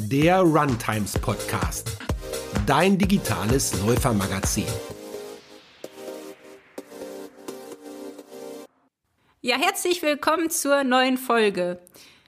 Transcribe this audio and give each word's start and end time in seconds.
der 0.00 0.40
Runtimes 0.40 1.18
Podcast, 1.18 1.98
dein 2.66 2.96
digitales 2.96 3.74
Läufermagazin. 3.84 4.64
Ja, 9.40 9.56
herzlich 9.56 10.02
willkommen 10.02 10.50
zur 10.50 10.84
neuen 10.84 11.18
Folge. 11.18 11.80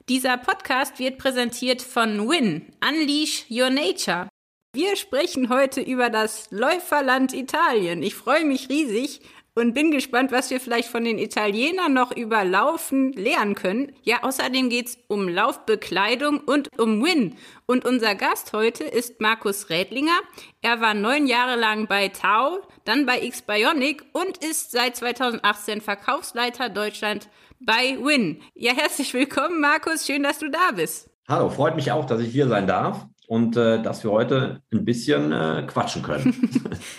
Dieser 0.09 0.37
Podcast 0.37 0.99
wird 0.99 1.19
präsentiert 1.19 1.81
von 1.81 2.29
Win, 2.29 2.73
Unleash 2.87 3.47
Your 3.49 3.71
Nature. 3.71 4.29
Wir 4.75 4.97
sprechen 4.97 5.49
heute 5.49 5.81
über 5.81 6.11
das 6.11 6.51
Läuferland 6.51 7.33
Italien. 7.33 8.03
Ich 8.03 8.15
freue 8.15 8.45
mich 8.45 8.69
riesig 8.69 9.21
und 9.61 9.75
bin 9.75 9.91
gespannt, 9.91 10.33
was 10.33 10.49
wir 10.49 10.59
vielleicht 10.59 10.89
von 10.89 11.05
den 11.05 11.19
Italienern 11.19 11.93
noch 11.93 12.17
über 12.17 12.45
Laufen 12.45 13.13
lernen 13.13 13.55
können. 13.55 13.93
Ja, 14.03 14.23
außerdem 14.23 14.71
geht's 14.71 14.97
um 15.07 15.29
Laufbekleidung 15.29 16.39
und 16.39 16.71
um 16.79 17.05
Win. 17.05 17.37
Und 17.67 17.85
unser 17.85 18.15
Gast 18.15 18.55
heute 18.55 18.85
ist 18.85 19.21
Markus 19.21 19.69
Rädlinger. 19.69 20.19
Er 20.63 20.81
war 20.81 20.95
neun 20.95 21.27
Jahre 21.27 21.61
lang 21.61 21.87
bei 21.87 22.09
Tau, 22.09 22.61
dann 22.87 23.05
bei 23.05 23.23
X-Bionic 23.23 24.03
und 24.13 24.43
ist 24.43 24.73
seit 24.73 24.97
2018 24.97 25.83
Verkaufsleiter 25.83 26.71
Deutschland 26.71 27.29
bei 27.61 27.99
Win. 28.01 28.41
Ja, 28.55 28.73
herzlich 28.73 29.13
willkommen, 29.13 29.61
Markus. 29.61 30.07
Schön, 30.07 30.23
dass 30.23 30.39
du 30.39 30.51
da 30.51 30.73
bist. 30.75 31.11
Hallo, 31.29 31.51
freut 31.51 31.77
mich 31.77 31.93
auch, 31.93 32.07
dass 32.07 32.23
ich 32.23 32.33
hier 32.33 32.49
sein 32.49 32.67
darf 32.67 33.07
und 33.29 33.59
äh, 33.59 33.83
dass 33.83 34.03
wir 34.05 34.11
heute 34.11 34.63
ein 34.73 34.87
bisschen 34.87 35.33
äh, 35.33 35.65
quatschen 35.67 36.03
können. 36.03 36.51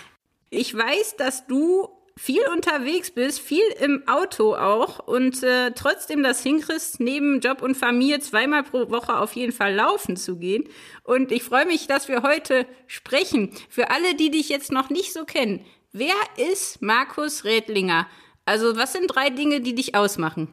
ich 0.50 0.72
weiß, 0.72 1.16
dass 1.16 1.48
du 1.48 1.88
viel 2.16 2.42
unterwegs 2.52 3.10
bist, 3.10 3.40
viel 3.40 3.64
im 3.80 4.06
Auto 4.06 4.54
auch 4.54 4.98
und 5.00 5.42
äh, 5.42 5.72
trotzdem 5.72 6.22
das 6.22 6.42
hinkriegst, 6.42 7.00
neben 7.00 7.40
Job 7.40 7.62
und 7.62 7.76
Familie 7.76 8.20
zweimal 8.20 8.62
pro 8.62 8.90
Woche 8.90 9.18
auf 9.18 9.32
jeden 9.32 9.52
Fall 9.52 9.74
laufen 9.74 10.16
zu 10.16 10.38
gehen. 10.38 10.64
Und 11.04 11.32
ich 11.32 11.42
freue 11.42 11.66
mich, 11.66 11.86
dass 11.86 12.08
wir 12.08 12.22
heute 12.22 12.66
sprechen. 12.86 13.50
Für 13.68 13.90
alle, 13.90 14.14
die 14.14 14.30
dich 14.30 14.48
jetzt 14.48 14.72
noch 14.72 14.90
nicht 14.90 15.12
so 15.12 15.24
kennen, 15.24 15.64
wer 15.92 16.14
ist 16.36 16.82
Markus 16.82 17.44
Redlinger? 17.44 18.06
Also 18.44 18.76
was 18.76 18.92
sind 18.92 19.06
drei 19.08 19.30
Dinge, 19.30 19.60
die 19.60 19.74
dich 19.74 19.94
ausmachen? 19.94 20.48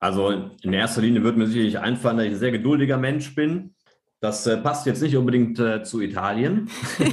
Also 0.00 0.52
in 0.62 0.72
erster 0.72 1.00
Linie 1.00 1.24
wird 1.24 1.36
mir 1.36 1.46
sicherlich 1.46 1.78
einfallen, 1.78 2.18
dass 2.18 2.26
ich 2.26 2.32
ein 2.32 2.38
sehr 2.38 2.52
geduldiger 2.52 2.98
Mensch 2.98 3.34
bin, 3.34 3.74
das 4.20 4.46
äh, 4.46 4.56
passt 4.56 4.86
jetzt 4.86 5.00
nicht 5.00 5.16
unbedingt 5.16 5.58
äh, 5.60 5.82
zu 5.82 6.00
Italien. 6.00 6.68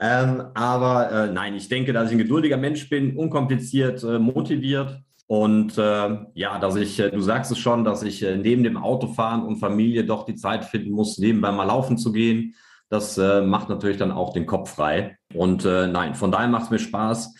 ähm, 0.00 0.42
aber 0.54 1.12
äh, 1.12 1.32
nein, 1.32 1.54
ich 1.54 1.68
denke, 1.68 1.92
dass 1.92 2.08
ich 2.08 2.12
ein 2.12 2.18
geduldiger 2.18 2.56
Mensch 2.56 2.88
bin, 2.88 3.16
unkompliziert, 3.16 4.02
äh, 4.02 4.18
motiviert. 4.18 5.00
Und 5.26 5.76
äh, 5.78 6.18
ja, 6.34 6.58
dass 6.58 6.76
ich, 6.76 6.98
äh, 6.98 7.10
du 7.10 7.20
sagst 7.20 7.52
es 7.52 7.58
schon, 7.58 7.84
dass 7.84 8.02
ich 8.02 8.22
neben 8.22 8.64
dem 8.64 8.78
Autofahren 8.78 9.42
und 9.42 9.58
Familie 9.58 10.04
doch 10.04 10.24
die 10.24 10.36
Zeit 10.36 10.64
finden 10.64 10.90
muss, 10.90 11.18
nebenbei 11.18 11.52
mal 11.52 11.64
laufen 11.64 11.98
zu 11.98 12.12
gehen. 12.12 12.54
Das 12.88 13.16
macht 13.18 13.68
natürlich 13.68 13.98
dann 13.98 14.10
auch 14.10 14.32
den 14.32 14.46
Kopf 14.46 14.74
frei. 14.74 15.16
Und 15.32 15.64
nein, 15.64 16.16
von 16.16 16.32
daher 16.32 16.48
macht 16.48 16.64
es 16.64 16.70
mir 16.70 16.80
Spaß, 16.80 17.36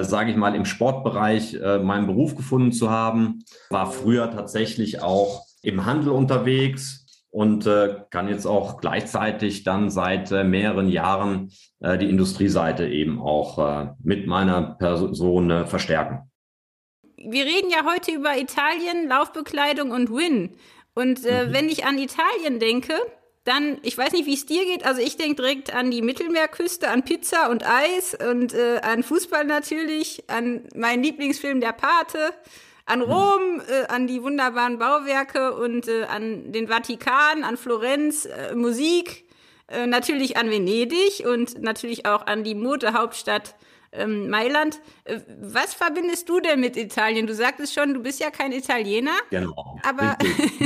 sage 0.00 0.30
ich 0.30 0.36
mal, 0.38 0.54
im 0.54 0.64
Sportbereich 0.64 1.58
meinen 1.82 2.06
Beruf 2.06 2.36
gefunden 2.36 2.72
zu 2.72 2.88
haben. 2.88 3.44
War 3.68 3.92
früher 3.92 4.30
tatsächlich 4.30 5.02
auch 5.02 5.44
im 5.60 5.84
Handel 5.84 6.08
unterwegs, 6.08 7.03
und 7.34 7.66
äh, 7.66 7.96
kann 8.10 8.28
jetzt 8.28 8.46
auch 8.46 8.80
gleichzeitig 8.80 9.64
dann 9.64 9.90
seit 9.90 10.30
äh, 10.30 10.44
mehreren 10.44 10.88
Jahren 10.88 11.50
äh, 11.80 11.98
die 11.98 12.08
Industrieseite 12.08 12.86
eben 12.86 13.20
auch 13.20 13.58
äh, 13.58 13.88
mit 14.04 14.28
meiner 14.28 14.76
Person 14.78 15.50
äh, 15.50 15.66
verstärken. 15.66 16.30
Wir 17.16 17.44
reden 17.44 17.70
ja 17.70 17.92
heute 17.92 18.12
über 18.12 18.38
Italien, 18.38 19.08
Laufbekleidung 19.08 19.90
und 19.90 20.10
Win. 20.10 20.54
Und 20.94 21.26
äh, 21.26 21.46
mhm. 21.46 21.52
wenn 21.52 21.68
ich 21.68 21.84
an 21.84 21.98
Italien 21.98 22.60
denke, 22.60 22.94
dann, 23.42 23.78
ich 23.82 23.98
weiß 23.98 24.12
nicht, 24.12 24.26
wie 24.26 24.34
es 24.34 24.46
dir 24.46 24.64
geht, 24.64 24.86
also 24.86 25.00
ich 25.00 25.16
denke 25.16 25.42
direkt 25.42 25.74
an 25.74 25.90
die 25.90 26.02
Mittelmeerküste, 26.02 26.88
an 26.88 27.02
Pizza 27.02 27.50
und 27.50 27.68
Eis 27.68 28.14
und 28.14 28.54
an 28.54 29.02
Fußball 29.02 29.44
natürlich, 29.44 30.24
an 30.30 30.66
meinen 30.74 31.02
Lieblingsfilm 31.02 31.60
Der 31.60 31.72
Pate 31.72 32.32
an 32.86 33.02
Rom, 33.02 33.60
äh, 33.66 33.86
an 33.92 34.06
die 34.06 34.22
wunderbaren 34.22 34.78
Bauwerke 34.78 35.54
und 35.54 35.88
äh, 35.88 36.04
an 36.04 36.52
den 36.52 36.68
Vatikan, 36.68 37.42
an 37.42 37.56
Florenz, 37.56 38.26
äh, 38.26 38.54
Musik, 38.54 39.24
äh, 39.68 39.86
natürlich 39.86 40.36
an 40.36 40.50
Venedig 40.50 41.24
und 41.26 41.62
natürlich 41.62 42.06
auch 42.06 42.26
an 42.26 42.44
die 42.44 42.54
Modehauptstadt 42.54 43.54
ähm, 43.92 44.28
Mailand. 44.28 44.80
Äh, 45.04 45.20
was 45.40 45.72
verbindest 45.72 46.28
du 46.28 46.40
denn 46.40 46.60
mit 46.60 46.76
Italien? 46.76 47.26
Du 47.26 47.34
sagtest 47.34 47.72
schon, 47.72 47.94
du 47.94 48.02
bist 48.02 48.20
ja 48.20 48.30
kein 48.30 48.52
Italiener. 48.52 49.12
Genau. 49.30 49.78
Aber 49.82 50.18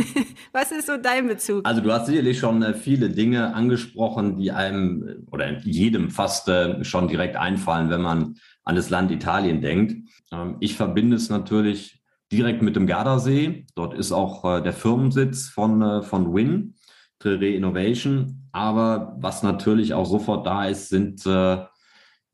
was 0.52 0.72
ist 0.72 0.86
so 0.86 0.96
dein 0.96 1.28
Bezug? 1.28 1.64
Also 1.64 1.80
du 1.80 1.92
hast 1.92 2.06
sicherlich 2.06 2.38
schon 2.40 2.62
äh, 2.62 2.74
viele 2.74 3.10
Dinge 3.10 3.54
angesprochen, 3.54 4.38
die 4.38 4.50
einem 4.50 5.26
oder 5.30 5.58
jedem 5.60 6.10
fast 6.10 6.50
schon 6.82 7.06
direkt 7.06 7.36
einfallen, 7.36 7.90
wenn 7.90 8.02
man 8.02 8.36
an 8.64 8.74
das 8.74 8.90
Land 8.90 9.12
Italien 9.12 9.60
denkt. 9.60 10.08
Ähm, 10.32 10.56
ich 10.58 10.74
verbinde 10.74 11.16
es 11.16 11.30
natürlich 11.30 11.97
direkt 12.32 12.62
mit 12.62 12.76
dem 12.76 12.86
Gardasee. 12.86 13.66
Dort 13.74 13.94
ist 13.94 14.12
auch 14.12 14.44
äh, 14.44 14.62
der 14.62 14.72
Firmensitz 14.72 15.48
von, 15.48 15.82
äh, 15.82 16.02
von 16.02 16.34
Win, 16.34 16.74
Trere 17.18 17.48
Innovation. 17.48 18.48
Aber 18.52 19.16
was 19.18 19.42
natürlich 19.42 19.94
auch 19.94 20.06
sofort 20.06 20.46
da 20.46 20.66
ist, 20.66 20.88
sind, 20.88 21.24
äh, 21.26 21.58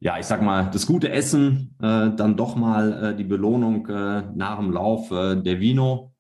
ja, 0.01 0.19
ich 0.19 0.27
sag 0.27 0.43
mal, 0.43 0.71
das 0.73 0.87
gute 0.87 1.11
Essen, 1.11 1.77
äh, 1.81 2.11
dann 2.15 2.37
doch 2.37 2.57
mal 2.57 2.93
äh, 2.93 3.17
die 3.17 3.25
Belohnung 3.25 3.87
äh, 3.87 4.23
nach 4.35 4.59
dem 4.59 4.73
Lauf 4.73 5.09
der 5.09 5.61
Vino. 5.61 6.13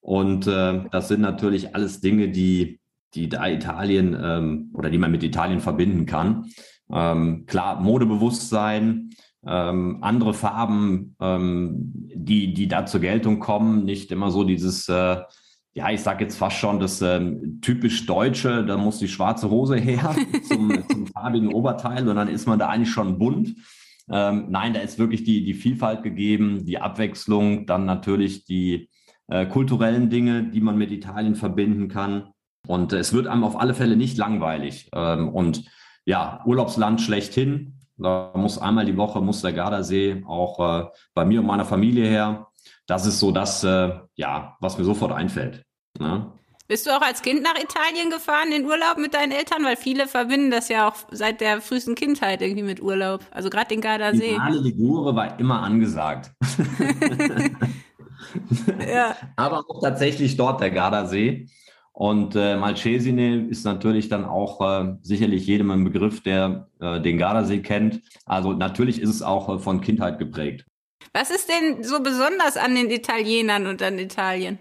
Und 0.00 0.46
das 0.48 1.06
sind 1.06 1.20
natürlich 1.20 1.76
alles 1.76 2.00
Dinge, 2.00 2.28
die, 2.28 2.80
die 3.14 3.28
da 3.28 3.46
Italien 3.46 4.18
ähm, 4.20 4.70
oder 4.74 4.90
die 4.90 4.98
man 4.98 5.12
mit 5.12 5.22
Italien 5.22 5.60
verbinden 5.60 6.06
kann. 6.06 6.46
Ähm, 6.92 7.46
klar, 7.46 7.80
Modebewusstsein, 7.80 9.10
ähm, 9.46 9.98
andere 10.00 10.34
Farben, 10.34 11.16
ähm, 11.20 11.92
die, 12.14 12.54
die 12.54 12.68
da 12.68 12.86
zur 12.86 13.00
Geltung 13.00 13.38
kommen, 13.40 13.84
nicht 13.84 14.12
immer 14.12 14.30
so 14.30 14.44
dieses, 14.44 14.88
äh, 14.88 15.16
ja, 15.74 15.90
ich 15.90 16.00
sag 16.00 16.20
jetzt 16.20 16.36
fast 16.36 16.56
schon 16.56 16.78
das 16.80 17.00
ähm, 17.02 17.60
typisch 17.60 18.06
Deutsche, 18.06 18.64
da 18.64 18.76
muss 18.76 18.98
die 18.98 19.08
schwarze 19.08 19.50
Hose 19.50 19.76
her 19.76 20.14
zum, 20.48 20.86
zum 20.88 21.06
farbigen 21.06 21.52
Oberteil 21.52 22.08
und 22.08 22.16
dann 22.16 22.28
ist 22.28 22.46
man 22.46 22.58
da 22.58 22.68
eigentlich 22.68 22.90
schon 22.90 23.18
bunt. 23.18 23.54
Ähm, 24.10 24.46
nein, 24.50 24.74
da 24.74 24.80
ist 24.80 24.98
wirklich 24.98 25.24
die, 25.24 25.44
die 25.44 25.54
Vielfalt 25.54 26.02
gegeben, 26.02 26.64
die 26.64 26.78
Abwechslung, 26.78 27.66
dann 27.66 27.86
natürlich 27.86 28.44
die 28.44 28.90
äh, 29.28 29.46
kulturellen 29.46 30.10
Dinge, 30.10 30.44
die 30.44 30.60
man 30.60 30.76
mit 30.76 30.90
Italien 30.90 31.34
verbinden 31.34 31.88
kann. 31.88 32.28
Und 32.66 32.92
äh, 32.92 32.98
es 32.98 33.12
wird 33.12 33.26
einem 33.26 33.44
auf 33.44 33.58
alle 33.58 33.74
Fälle 33.74 33.96
nicht 33.96 34.18
langweilig. 34.18 34.90
Ähm, 34.94 35.28
und 35.28 35.64
ja, 36.04 36.42
Urlaubsland 36.44 37.00
schlechthin. 37.00 37.78
Da 37.96 38.32
muss 38.34 38.58
einmal 38.58 38.84
die 38.86 38.96
Woche 38.96 39.20
muss 39.20 39.42
der 39.42 39.52
Gardasee 39.52 40.24
auch 40.26 40.58
äh, 40.60 40.86
bei 41.14 41.24
mir 41.24 41.40
und 41.40 41.46
meiner 41.46 41.64
Familie 41.64 42.06
her. 42.06 42.48
Das 42.86 43.06
ist 43.06 43.20
so 43.20 43.30
das, 43.30 43.62
äh, 43.64 43.92
ja, 44.14 44.56
was 44.60 44.78
mir 44.78 44.84
sofort 44.84 45.12
einfällt. 45.12 45.64
Ne? 45.98 46.32
Bist 46.68 46.86
du 46.86 46.90
auch 46.90 47.02
als 47.02 47.22
Kind 47.22 47.42
nach 47.42 47.56
Italien 47.56 48.10
gefahren 48.10 48.50
in 48.50 48.64
Urlaub 48.64 48.96
mit 48.96 49.14
deinen 49.14 49.32
Eltern? 49.32 49.64
Weil 49.64 49.76
viele 49.76 50.08
verbinden 50.08 50.50
das 50.50 50.68
ja 50.68 50.88
auch 50.88 50.94
seit 51.10 51.40
der 51.40 51.60
frühesten 51.60 51.94
Kindheit 51.94 52.40
irgendwie 52.40 52.62
mit 52.62 52.80
Urlaub. 52.80 53.20
Also 53.30 53.50
gerade 53.50 53.68
den 53.68 53.80
Gardasee. 53.80 54.38
Die 54.50 54.58
Ligure 54.58 55.14
war 55.14 55.38
immer 55.38 55.60
angesagt. 55.60 56.32
ja. 58.88 59.16
Aber 59.36 59.64
auch 59.68 59.82
tatsächlich 59.82 60.36
dort 60.36 60.60
der 60.60 60.70
Gardasee. 60.70 61.48
Und 61.92 62.34
äh, 62.36 62.56
Malcesine 62.56 63.46
ist 63.48 63.64
natürlich 63.64 64.08
dann 64.08 64.24
auch 64.24 64.60
äh, 64.60 64.96
sicherlich 65.02 65.46
jedem 65.46 65.70
ein 65.70 65.84
Begriff, 65.84 66.22
der 66.22 66.68
äh, 66.80 67.00
den 67.00 67.18
Gardasee 67.18 67.60
kennt. 67.60 68.00
Also 68.24 68.54
natürlich 68.54 69.00
ist 69.00 69.10
es 69.10 69.22
auch 69.22 69.54
äh, 69.54 69.58
von 69.58 69.80
Kindheit 69.82 70.18
geprägt. 70.18 70.64
Was 71.12 71.30
ist 71.30 71.48
denn 71.48 71.82
so 71.82 72.02
besonders 72.02 72.56
an 72.56 72.74
den 72.74 72.90
Italienern 72.90 73.66
und 73.66 73.82
an 73.82 73.98
Italien? 73.98 74.58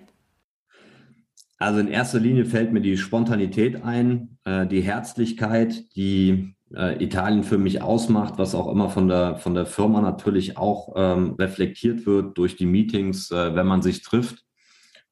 Also 1.58 1.80
in 1.80 1.88
erster 1.88 2.20
Linie 2.20 2.46
fällt 2.46 2.74
mir 2.74 2.81
die 2.81 2.97
Spontanität 2.97 3.84
ein, 3.84 4.38
äh, 4.44 4.66
die 4.67 4.82
Herzlichkeit, 4.82 5.96
die 5.96 6.55
äh, 6.76 7.02
Italien 7.03 7.44
für 7.44 7.58
mich 7.58 7.82
ausmacht, 7.82 8.34
was 8.38 8.55
auch 8.55 8.67
immer 8.67 8.90
von 8.90 9.08
der, 9.08 9.38
von 9.38 9.53
der 9.53 9.66
Firma 9.66 10.02
natürlich 10.02 10.58
auch 10.58 10.94
ähm, 10.96 11.35
reflektiert 11.38 12.05
wird 12.05 12.38
durch 12.38 12.55
die 12.55 12.66
Meetings, 12.66 13.32
äh, 13.32 13.55
wenn 13.55 13.67
man 13.67 13.82
sich 13.82 14.02
trifft. 14.02 14.44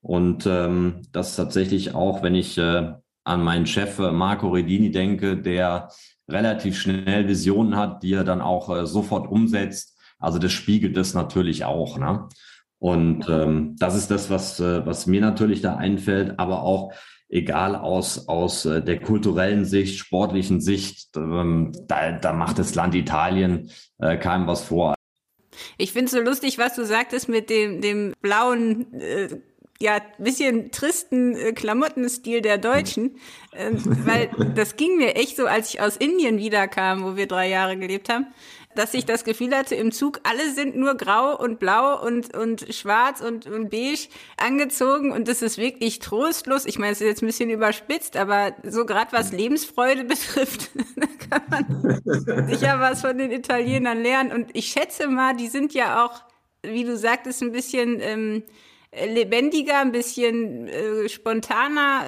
Und 0.01 0.45
ähm, 0.45 1.01
das 1.11 1.35
tatsächlich 1.35 1.93
auch, 1.93 2.23
wenn 2.23 2.35
ich 2.35 2.57
äh, 2.57 2.93
an 3.23 3.43
meinen 3.43 3.65
Chef 3.65 3.99
äh, 3.99 4.11
Marco 4.11 4.49
Redini 4.49 4.91
denke, 4.91 5.37
der 5.37 5.89
relativ 6.27 6.77
schnell 6.77 7.27
Visionen 7.27 7.75
hat, 7.75 8.03
die 8.03 8.13
er 8.13 8.23
dann 8.23 8.41
auch 8.41 8.75
äh, 8.75 8.85
sofort 8.85 9.29
umsetzt. 9.29 9.97
Also 10.19 10.39
das 10.39 10.51
spiegelt 10.51 10.95
das 10.95 11.13
natürlich 11.13 11.65
auch. 11.65 11.97
Ne? 11.97 12.27
Und 12.77 13.27
ähm, 13.29 13.75
das 13.77 13.95
ist 13.95 14.09
das, 14.09 14.29
was, 14.29 14.59
äh, 14.59 14.85
was 14.85 15.05
mir 15.05 15.21
natürlich 15.21 15.61
da 15.61 15.75
einfällt, 15.75 16.39
aber 16.39 16.63
auch 16.63 16.93
egal 17.27 17.75
aus, 17.75 18.27
aus 18.27 18.65
äh, 18.65 18.81
der 18.81 18.99
kulturellen 18.99 19.65
Sicht, 19.65 19.99
sportlichen 19.99 20.61
Sicht, 20.61 21.15
ähm, 21.15 21.71
da, 21.87 22.13
da 22.13 22.33
macht 22.33 22.57
das 22.57 22.75
Land 22.75 22.95
Italien 22.95 23.69
äh, 23.99 24.17
keinem 24.17 24.47
was 24.47 24.63
vor. 24.63 24.95
Ich 25.77 25.91
finde 25.91 26.05
es 26.05 26.11
so 26.11 26.21
lustig, 26.21 26.57
was 26.57 26.75
du 26.75 26.85
sagtest 26.85 27.27
mit 27.27 27.49
dem, 27.49 27.81
dem 27.81 28.13
blauen 28.21 28.93
äh, 28.93 29.27
ja, 29.81 30.01
bisschen 30.17 30.71
tristen 30.71 31.37
äh, 31.37 31.53
Klamottenstil 31.53 32.41
der 32.41 32.57
Deutschen, 32.57 33.15
äh, 33.51 33.71
weil 33.71 34.29
das 34.53 34.75
ging 34.75 34.97
mir 34.97 35.15
echt 35.15 35.37
so, 35.37 35.45
als 35.45 35.73
ich 35.73 35.81
aus 35.81 35.95
Indien 35.95 36.37
wiederkam, 36.37 37.03
wo 37.03 37.15
wir 37.15 37.27
drei 37.27 37.47
Jahre 37.47 37.77
gelebt 37.77 38.09
haben, 38.09 38.27
dass 38.75 38.93
ich 38.93 39.05
das 39.05 39.23
Gefühl 39.23 39.55
hatte, 39.55 39.75
im 39.75 39.93
Zug, 39.93 40.19
alle 40.23 40.51
sind 40.51 40.75
nur 40.75 40.95
grau 40.95 41.37
und 41.37 41.59
blau 41.59 42.01
und, 42.05 42.35
und 42.35 42.73
schwarz 42.73 43.21
und, 43.21 43.47
und 43.47 43.69
beige 43.69 44.09
angezogen 44.37 45.13
und 45.13 45.29
das 45.29 45.41
ist 45.41 45.57
wirklich 45.57 45.99
trostlos. 45.99 46.65
Ich 46.65 46.77
meine, 46.77 46.91
es 46.91 46.99
ist 46.99 47.07
jetzt 47.07 47.23
ein 47.23 47.27
bisschen 47.27 47.49
überspitzt, 47.49 48.17
aber 48.17 48.53
so 48.63 48.85
gerade 48.85 49.13
was 49.13 49.31
Lebensfreude 49.31 50.03
betrifft, 50.05 50.71
kann 51.29 51.41
man 51.49 52.47
sicher 52.47 52.81
was 52.81 52.99
von 52.99 53.17
den 53.17 53.31
Italienern 53.31 54.03
lernen. 54.03 54.33
Und 54.33 54.49
ich 54.53 54.67
schätze 54.67 55.07
mal, 55.07 55.37
die 55.37 55.47
sind 55.47 55.73
ja 55.73 56.05
auch, 56.05 56.21
wie 56.63 56.83
du 56.83 56.97
sagtest, 56.97 57.41
ein 57.41 57.53
bisschen... 57.53 57.99
Ähm, 58.01 58.43
lebendiger, 58.91 59.79
ein 59.79 59.91
bisschen 59.91 60.67
äh, 60.67 61.09
spontaner. 61.09 62.05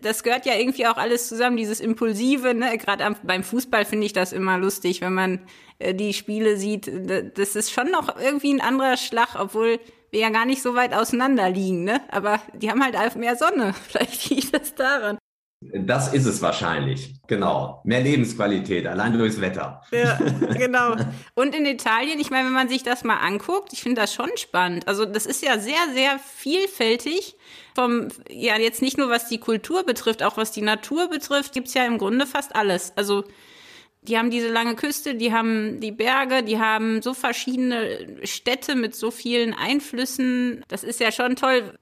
Das 0.00 0.22
gehört 0.22 0.46
ja 0.46 0.54
irgendwie 0.54 0.86
auch 0.86 0.96
alles 0.96 1.28
zusammen, 1.28 1.56
dieses 1.56 1.80
Impulsive. 1.80 2.54
Ne? 2.54 2.76
Gerade 2.78 3.16
beim 3.22 3.42
Fußball 3.42 3.84
finde 3.84 4.06
ich 4.06 4.12
das 4.12 4.32
immer 4.32 4.58
lustig, 4.58 5.00
wenn 5.00 5.14
man 5.14 5.40
äh, 5.78 5.94
die 5.94 6.12
Spiele 6.12 6.56
sieht. 6.56 6.90
Das 7.38 7.56
ist 7.56 7.70
schon 7.70 7.90
noch 7.90 8.18
irgendwie 8.20 8.52
ein 8.52 8.60
anderer 8.60 8.96
Schlag, 8.96 9.36
obwohl 9.38 9.80
wir 10.10 10.20
ja 10.20 10.30
gar 10.30 10.44
nicht 10.44 10.62
so 10.62 10.74
weit 10.74 10.94
auseinander 10.94 11.48
liegen. 11.48 11.84
Ne? 11.84 12.00
Aber 12.10 12.40
die 12.54 12.70
haben 12.70 12.84
halt 12.84 13.16
mehr 13.16 13.36
Sonne. 13.36 13.74
Vielleicht 13.88 14.28
liegt 14.30 14.54
das 14.54 14.74
daran. 14.74 15.18
Das 15.60 16.14
ist 16.14 16.24
es 16.24 16.40
wahrscheinlich, 16.40 17.14
genau. 17.26 17.82
Mehr 17.84 18.00
Lebensqualität, 18.00 18.86
allein 18.86 19.18
durchs 19.18 19.40
Wetter. 19.40 19.82
Ja, 19.90 20.16
genau. 20.56 20.94
Und 21.34 21.52
in 21.52 21.66
Italien, 21.66 22.20
ich 22.20 22.30
meine, 22.30 22.46
wenn 22.46 22.54
man 22.54 22.68
sich 22.68 22.84
das 22.84 23.02
mal 23.02 23.16
anguckt, 23.16 23.72
ich 23.72 23.82
finde 23.82 24.00
das 24.00 24.14
schon 24.14 24.30
spannend. 24.36 24.86
Also 24.86 25.04
das 25.04 25.26
ist 25.26 25.42
ja 25.42 25.58
sehr, 25.58 25.80
sehr 25.94 26.20
vielfältig. 26.20 27.34
Vom, 27.74 28.08
ja, 28.30 28.56
jetzt 28.56 28.82
nicht 28.82 28.98
nur 28.98 29.10
was 29.10 29.28
die 29.28 29.38
Kultur 29.38 29.84
betrifft, 29.84 30.22
auch 30.22 30.36
was 30.36 30.52
die 30.52 30.62
Natur 30.62 31.08
betrifft, 31.08 31.52
gibt's 31.52 31.74
ja 31.74 31.84
im 31.84 31.98
Grunde 31.98 32.26
fast 32.26 32.54
alles. 32.54 32.92
Also 32.96 33.24
die 34.02 34.16
haben 34.16 34.30
diese 34.30 34.48
lange 34.48 34.76
Küste, 34.76 35.16
die 35.16 35.32
haben 35.32 35.80
die 35.80 35.92
Berge, 35.92 36.44
die 36.44 36.58
haben 36.58 37.02
so 37.02 37.14
verschiedene 37.14 38.20
Städte 38.22 38.76
mit 38.76 38.94
so 38.94 39.10
vielen 39.10 39.54
Einflüssen. 39.54 40.64
Das 40.68 40.84
ist 40.84 41.00
ja 41.00 41.10
schon 41.10 41.34
toll. 41.34 41.74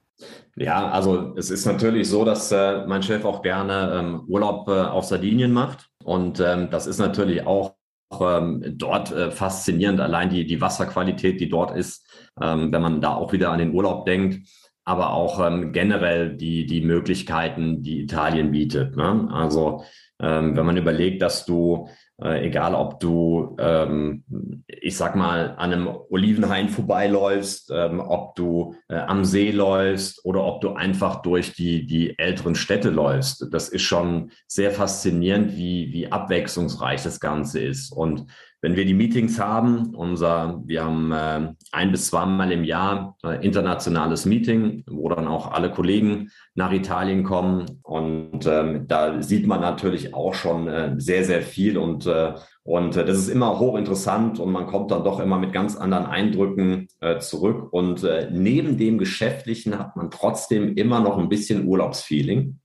Ja, 0.55 0.89
also 0.89 1.33
es 1.37 1.51
ist 1.51 1.65
natürlich 1.65 2.09
so, 2.09 2.25
dass 2.25 2.51
äh, 2.51 2.85
mein 2.87 3.03
Chef 3.03 3.23
auch 3.25 3.41
gerne 3.41 3.91
ähm, 3.93 4.23
Urlaub 4.27 4.67
äh, 4.67 4.71
auf 4.71 5.05
Sardinien 5.05 5.51
macht. 5.51 5.87
Und 6.03 6.39
ähm, 6.39 6.69
das 6.71 6.87
ist 6.87 6.97
natürlich 6.97 7.45
auch 7.45 7.75
ähm, 8.19 8.63
dort 8.77 9.11
äh, 9.11 9.31
faszinierend, 9.31 9.99
allein 9.99 10.29
die, 10.29 10.45
die 10.45 10.61
Wasserqualität, 10.61 11.39
die 11.39 11.49
dort 11.49 11.75
ist, 11.75 12.07
ähm, 12.41 12.71
wenn 12.71 12.81
man 12.81 13.01
da 13.01 13.13
auch 13.13 13.33
wieder 13.33 13.51
an 13.51 13.59
den 13.59 13.73
Urlaub 13.73 14.05
denkt, 14.05 14.47
aber 14.85 15.11
auch 15.11 15.45
ähm, 15.45 15.73
generell 15.73 16.35
die, 16.35 16.65
die 16.65 16.81
Möglichkeiten, 16.81 17.83
die 17.83 18.01
Italien 18.01 18.51
bietet. 18.51 18.95
Ne? 18.95 19.27
Also 19.31 19.83
ähm, 20.19 20.55
wenn 20.55 20.65
man 20.65 20.77
überlegt, 20.77 21.21
dass 21.21 21.45
du 21.45 21.87
äh, 22.19 22.47
egal, 22.47 22.73
ob 22.73 22.99
du, 22.99 23.55
ähm, 23.59 24.23
ich 24.67 24.97
sag 24.97 25.15
mal, 25.15 25.53
an 25.57 25.71
einem 25.71 25.87
Olivenhain 26.09 26.69
vorbeiläufst, 26.69 27.71
ähm, 27.71 27.99
ob 27.99 28.35
du 28.35 28.75
äh, 28.89 28.95
am 28.95 29.23
See 29.23 29.51
läufst 29.51 30.25
oder 30.25 30.43
ob 30.43 30.61
du 30.61 30.73
einfach 30.73 31.21
durch 31.21 31.53
die, 31.53 31.85
die 31.85 32.17
älteren 32.17 32.55
Städte 32.55 32.89
läufst. 32.89 33.47
Das 33.51 33.69
ist 33.69 33.83
schon 33.83 34.31
sehr 34.47 34.71
faszinierend, 34.71 35.55
wie, 35.55 35.93
wie 35.93 36.11
abwechslungsreich 36.11 37.03
das 37.03 37.19
Ganze 37.19 37.59
ist. 37.59 37.91
Und 37.91 38.25
wenn 38.61 38.75
wir 38.75 38.85
die 38.85 38.95
Meetings 38.95 39.39
haben, 39.39 39.93
unser, 39.93 40.63
wir 40.65 40.83
haben 40.83 41.11
äh, 41.11 41.53
ein 41.71 41.91
bis 41.91 42.07
zweimal 42.07 42.51
im 42.51 42.63
Jahr 42.63 43.15
äh, 43.23 43.45
internationales 43.45 44.25
Meeting, 44.25 44.83
wo 44.87 45.07
dann 45.09 45.27
auch 45.27 45.51
alle 45.51 45.69
Kollegen 45.69 46.31
nach 46.55 46.71
Italien 46.71 47.23
kommen. 47.23 47.79
Und 47.83 48.47
ähm, 48.47 48.87
da 48.87 49.21
sieht 49.21 49.45
man 49.45 49.61
natürlich 49.61 50.06
auch 50.13 50.33
schon 50.33 50.67
äh, 50.67 50.95
sehr, 50.97 51.23
sehr 51.23 51.41
viel. 51.41 51.77
Und, 51.77 52.05
äh, 52.05 52.33
und 52.63 52.95
äh, 52.95 53.05
das 53.05 53.17
ist 53.17 53.29
immer 53.29 53.59
hochinteressant 53.59 54.39
und 54.39 54.51
man 54.51 54.67
kommt 54.67 54.91
dann 54.91 55.03
doch 55.03 55.19
immer 55.19 55.37
mit 55.37 55.53
ganz 55.53 55.75
anderen 55.75 56.05
Eindrücken 56.05 56.87
äh, 56.99 57.19
zurück. 57.19 57.71
Und 57.71 58.03
äh, 58.03 58.29
neben 58.31 58.77
dem 58.77 58.97
Geschäftlichen 58.97 59.77
hat 59.77 59.95
man 59.95 60.11
trotzdem 60.11 60.75
immer 60.75 60.99
noch 60.99 61.17
ein 61.17 61.29
bisschen 61.29 61.67
Urlaubsfeeling. 61.67 62.59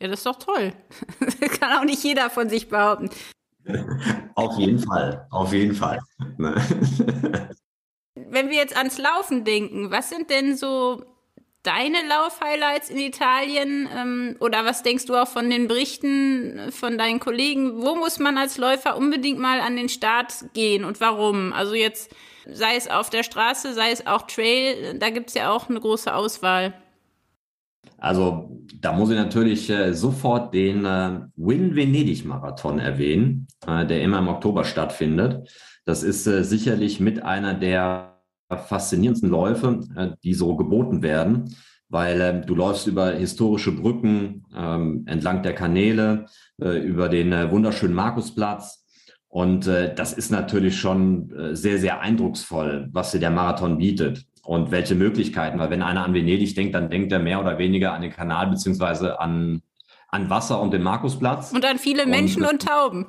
Ja, 0.00 0.08
das 0.08 0.20
ist 0.20 0.26
doch 0.26 0.38
toll. 0.38 0.72
Kann 1.60 1.78
auch 1.78 1.84
nicht 1.84 2.02
jeder 2.02 2.30
von 2.30 2.48
sich 2.48 2.68
behaupten. 2.68 3.10
auf 4.34 4.58
jeden 4.58 4.78
Fall, 4.78 5.26
auf 5.30 5.52
jeden 5.52 5.74
Fall. 5.74 6.00
Wenn 8.14 8.48
wir 8.48 8.56
jetzt 8.56 8.76
ans 8.76 8.98
Laufen 8.98 9.44
denken, 9.44 9.90
was 9.90 10.08
sind 10.08 10.30
denn 10.30 10.56
so 10.56 11.04
deine 11.62 11.98
Lauf-Highlights 12.08 12.90
in 12.90 12.98
Italien? 12.98 13.88
Ähm, 13.96 14.36
oder 14.40 14.64
was 14.64 14.82
denkst 14.82 15.06
du 15.06 15.16
auch 15.16 15.28
von 15.28 15.50
den 15.50 15.68
Berichten 15.68 16.70
von 16.70 16.98
deinen 16.98 17.20
Kollegen? 17.20 17.82
Wo 17.82 17.94
muss 17.96 18.18
man 18.18 18.38
als 18.38 18.58
Läufer 18.58 18.96
unbedingt 18.96 19.38
mal 19.38 19.60
an 19.60 19.76
den 19.76 19.88
Start 19.88 20.32
gehen 20.54 20.84
und 20.84 21.00
warum? 21.00 21.52
Also 21.52 21.74
jetzt 21.74 22.14
sei 22.46 22.76
es 22.76 22.88
auf 22.88 23.10
der 23.10 23.22
Straße, 23.22 23.74
sei 23.74 23.90
es 23.90 24.06
auch 24.06 24.22
Trail, 24.22 24.98
da 24.98 25.10
gibt 25.10 25.28
es 25.28 25.34
ja 25.34 25.52
auch 25.52 25.68
eine 25.68 25.80
große 25.80 26.12
Auswahl. 26.12 26.74
Also 27.98 28.50
da 28.80 28.92
muss 28.92 29.10
ich 29.10 29.16
natürlich 29.16 29.68
äh, 29.68 29.92
sofort 29.92 30.54
den 30.54 30.86
äh, 30.86 31.20
Win 31.36 31.76
Venedig 31.76 32.24
Marathon 32.24 32.78
erwähnen, 32.78 33.46
äh, 33.66 33.84
der 33.84 34.02
immer 34.02 34.18
im 34.18 34.28
Oktober 34.28 34.64
stattfindet. 34.64 35.50
Das 35.84 36.02
ist 36.02 36.26
äh, 36.26 36.42
sicherlich 36.42 36.98
mit 36.98 37.22
einer 37.22 37.52
der 37.52 38.09
faszinierendsten 38.56 39.30
Läufe, 39.30 39.80
äh, 39.96 40.10
die 40.22 40.34
so 40.34 40.56
geboten 40.56 41.02
werden, 41.02 41.56
weil 41.88 42.20
ähm, 42.20 42.46
du 42.46 42.54
läufst 42.54 42.86
über 42.86 43.12
historische 43.12 43.72
Brücken, 43.72 44.44
ähm, 44.56 45.04
entlang 45.06 45.42
der 45.42 45.54
Kanäle, 45.54 46.26
äh, 46.60 46.78
über 46.78 47.08
den 47.08 47.32
wunderschönen 47.50 47.94
Markusplatz. 47.94 48.84
Und 49.32 49.66
das 49.68 50.12
ist 50.12 50.32
natürlich 50.32 50.80
schon 50.80 51.32
sehr, 51.52 51.78
sehr 51.78 52.00
eindrucksvoll, 52.00 52.88
was 52.90 53.12
dir 53.12 53.20
der 53.20 53.30
Marathon 53.30 53.78
bietet 53.78 54.26
und 54.42 54.72
welche 54.72 54.96
Möglichkeiten. 54.96 55.60
Weil 55.60 55.70
wenn 55.70 55.82
einer 55.82 56.04
an 56.04 56.14
Venedig 56.14 56.56
denkt, 56.56 56.74
dann 56.74 56.90
denkt 56.90 57.12
er 57.12 57.20
mehr 57.20 57.40
oder 57.40 57.56
weniger 57.56 57.92
an 57.92 58.02
den 58.02 58.10
Kanal 58.10 58.48
beziehungsweise 58.48 59.20
an, 59.20 59.62
an 60.10 60.28
Wasser 60.28 60.60
und 60.60 60.72
den 60.72 60.82
Markusplatz. 60.82 61.52
Und 61.52 61.64
an 61.64 61.78
viele 61.78 62.06
Menschen 62.06 62.42
und, 62.42 62.52
und 62.52 62.62
Tauben. 62.62 63.06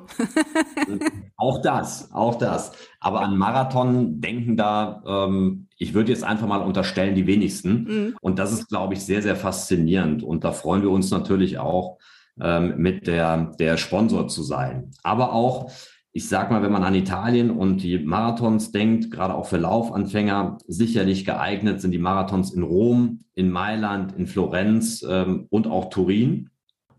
auch 1.36 1.60
das, 1.62 2.12
auch 2.12 2.36
das. 2.36 2.72
Aber 3.00 3.20
an 3.20 3.36
Marathon 3.36 4.20
denken 4.20 4.56
da, 4.56 5.02
ähm, 5.06 5.66
ich 5.78 5.94
würde 5.94 6.12
jetzt 6.12 6.24
einfach 6.24 6.46
mal 6.46 6.62
unterstellen, 6.62 7.14
die 7.14 7.26
wenigsten. 7.26 7.84
Mhm. 7.84 8.16
Und 8.20 8.38
das 8.38 8.52
ist, 8.52 8.68
glaube 8.68 8.94
ich, 8.94 9.04
sehr, 9.04 9.22
sehr 9.22 9.36
faszinierend. 9.36 10.22
Und 10.22 10.44
da 10.44 10.52
freuen 10.52 10.82
wir 10.82 10.90
uns 10.90 11.10
natürlich 11.10 11.58
auch, 11.58 11.98
ähm, 12.40 12.74
mit 12.78 13.06
der, 13.06 13.52
der 13.58 13.76
Sponsor 13.76 14.28
zu 14.28 14.42
sein. 14.42 14.90
Aber 15.02 15.32
auch, 15.32 15.70
ich 16.12 16.28
sag 16.28 16.50
mal, 16.50 16.62
wenn 16.62 16.72
man 16.72 16.84
an 16.84 16.94
Italien 16.94 17.50
und 17.50 17.82
die 17.82 17.98
Marathons 17.98 18.70
denkt, 18.70 19.10
gerade 19.10 19.34
auch 19.34 19.46
für 19.46 19.58
Laufanfänger, 19.58 20.58
sicherlich 20.66 21.24
geeignet 21.24 21.80
sind 21.80 21.90
die 21.90 21.98
Marathons 21.98 22.52
in 22.52 22.62
Rom, 22.62 23.20
in 23.34 23.50
Mailand, 23.50 24.14
in 24.16 24.26
Florenz 24.26 25.04
ähm, 25.08 25.46
und 25.50 25.66
auch 25.66 25.90
Turin. 25.90 26.50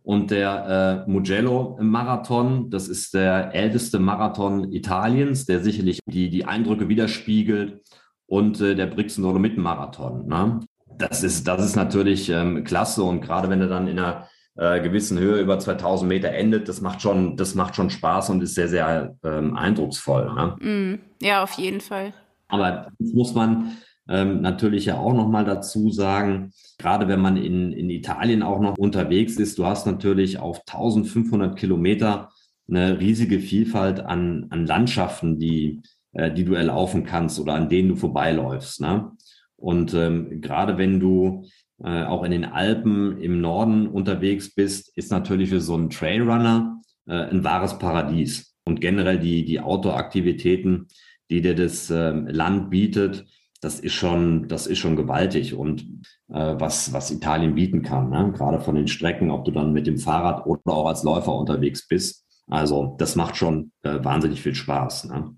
Und 0.03 0.31
der 0.31 1.05
äh, 1.07 1.09
Mugello-Marathon, 1.09 2.69
das 2.69 2.89
ist 2.89 3.13
der 3.13 3.55
älteste 3.55 3.99
Marathon 3.99 4.71
Italiens, 4.73 5.45
der 5.45 5.61
sicherlich 5.61 5.99
die, 6.05 6.29
die 6.29 6.45
Eindrücke 6.45 6.89
widerspiegelt. 6.89 7.81
Und 8.25 8.59
äh, 8.59 8.75
der 8.75 8.87
Brixen-Dolomiten-Marathon. 8.87 10.27
Ne? 10.27 10.59
Das, 10.97 11.23
ist, 11.23 11.47
das 11.47 11.63
ist 11.63 11.75
natürlich 11.75 12.29
ähm, 12.29 12.63
klasse. 12.63 13.03
Und 13.03 13.21
gerade 13.21 13.49
wenn 13.49 13.61
du 13.61 13.67
dann 13.69 13.87
in 13.87 13.97
einer 13.97 14.27
äh, 14.55 14.81
gewissen 14.81 15.17
Höhe 15.17 15.39
über 15.39 15.57
2000 15.57 16.07
Meter 16.07 16.29
endet, 16.29 16.67
das 16.67 16.81
macht 16.81 17.01
schon, 17.01 17.37
das 17.37 17.55
macht 17.55 17.75
schon 17.75 17.89
Spaß 17.89 18.29
und 18.29 18.43
ist 18.43 18.55
sehr, 18.55 18.67
sehr 18.67 19.15
ähm, 19.23 19.55
eindrucksvoll. 19.55 20.33
Ne? 20.33 20.55
Mm, 20.59 21.25
ja, 21.25 21.43
auf 21.43 21.53
jeden 21.53 21.81
Fall. 21.81 22.13
Aber 22.49 22.89
das 22.99 23.13
muss 23.13 23.33
man 23.33 23.77
ähm, 24.09 24.41
natürlich 24.41 24.85
ja 24.85 24.97
auch 24.97 25.13
nochmal 25.13 25.45
dazu 25.45 25.89
sagen, 25.89 26.51
gerade 26.77 27.07
wenn 27.07 27.21
man 27.21 27.37
in, 27.37 27.71
in 27.71 27.89
Italien 27.89 28.43
auch 28.43 28.59
noch 28.59 28.77
unterwegs 28.77 29.37
ist, 29.37 29.57
du 29.57 29.65
hast 29.65 29.85
natürlich 29.85 30.39
auf 30.39 30.61
1500 30.67 31.57
Kilometer 31.57 32.29
eine 32.67 32.99
riesige 32.99 33.39
Vielfalt 33.39 33.99
an, 33.99 34.47
an 34.49 34.65
Landschaften, 34.65 35.39
die, 35.39 35.81
äh, 36.13 36.31
die 36.31 36.45
du 36.45 36.53
erlaufen 36.53 37.03
kannst 37.03 37.39
oder 37.39 37.53
an 37.53 37.69
denen 37.69 37.89
du 37.89 37.95
vorbeiläufst. 37.95 38.81
Ne? 38.81 39.11
Und 39.55 39.93
ähm, 39.93 40.41
gerade 40.41 40.77
wenn 40.77 40.99
du 40.99 41.45
äh, 41.83 42.03
auch 42.03 42.23
in 42.23 42.31
den 42.31 42.45
Alpen 42.45 43.21
im 43.21 43.41
Norden 43.41 43.87
unterwegs 43.87 44.53
bist, 44.53 44.95
ist 44.97 45.11
natürlich 45.11 45.49
für 45.49 45.61
so 45.61 45.75
einen 45.75 45.89
Trailrunner 45.89 46.81
äh, 47.07 47.13
ein 47.13 47.43
wahres 47.43 47.79
Paradies. 47.79 48.55
Und 48.65 48.79
generell 48.79 49.19
die, 49.19 49.43
die 49.43 49.59
Outdoor-Aktivitäten, 49.59 50.87
die 51.29 51.41
dir 51.41 51.55
das 51.55 51.89
äh, 51.89 52.11
Land 52.11 52.69
bietet, 52.69 53.25
das 53.63 53.79
ist 53.79 53.93
schon, 53.93 54.49
das 54.49 54.67
ist 54.67 54.79
schon 54.79 54.97
gewaltig 54.97 55.53
und 55.53 55.83
äh, 56.27 56.55
was, 56.57 56.91
was 56.91 57.11
Italien 57.11 57.55
bieten 57.55 57.81
kann, 57.81 58.09
ne? 58.09 58.33
gerade 58.35 58.59
von 58.59 58.75
den 58.75 58.89
Strecken, 58.89 59.31
ob 59.31 59.45
du 59.45 59.51
dann 59.51 59.71
mit 59.71 59.87
dem 59.87 59.97
Fahrrad 59.97 60.45
oder 60.45 60.61
auch 60.65 60.87
als 60.87 61.03
Läufer 61.03 61.33
unterwegs 61.33 61.87
bist. 61.87 62.25
Also 62.47 62.97
das 62.99 63.15
macht 63.15 63.37
schon 63.37 63.71
äh, 63.83 64.03
wahnsinnig 64.03 64.41
viel 64.41 64.53
Spaß. 64.53 65.05
Ne? 65.05 65.33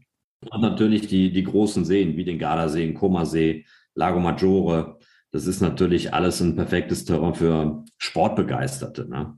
Und 0.50 0.62
natürlich 0.62 1.05
die, 1.08 1.32
die 1.32 1.44
großen 1.44 1.86
Seen, 1.86 2.17
wie 2.17 2.25
den 2.25 2.39
Gardasee, 2.39 2.88
den 2.88 2.96
Comasee, 2.96 3.65
Lago 3.94 4.20
Maggiore, 4.20 4.98
das 5.32 5.46
ist 5.46 5.62
natürlich 5.62 6.12
alles 6.12 6.41
ein 6.41 6.55
perfektes 6.55 7.05
Terrain 7.05 7.36
für 7.36 7.84
Sportbegeisterte. 8.00 9.08
Ne? 9.08 9.38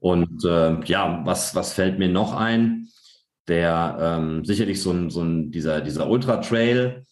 Und 0.00 0.44
äh, 0.44 0.78
ja, 0.84 1.22
was, 1.24 1.54
was 1.54 1.72
fällt 1.72 1.98
mir 1.98 2.10
noch 2.10 2.34
ein? 2.34 2.88
Der 3.46 3.96
ähm, 3.98 4.44
sicherlich 4.44 4.82
so 4.82 4.90
ein, 4.90 5.08
so 5.08 5.22
ein 5.22 5.50
dieser, 5.50 5.80
dieser 5.80 6.10
Ultra-Trail 6.10 7.06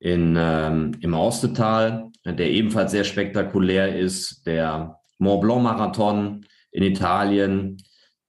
in, 0.00 0.34
ähm, 0.36 0.92
im 1.00 1.14
Austetal, 1.14 2.10
der 2.24 2.50
ebenfalls 2.50 2.90
sehr 2.90 3.04
spektakulär 3.04 3.96
ist, 3.96 4.46
der 4.46 4.98
Mont 5.18 5.42
Blanc 5.42 5.62
Marathon 5.62 6.46
in 6.72 6.82
Italien 6.82 7.76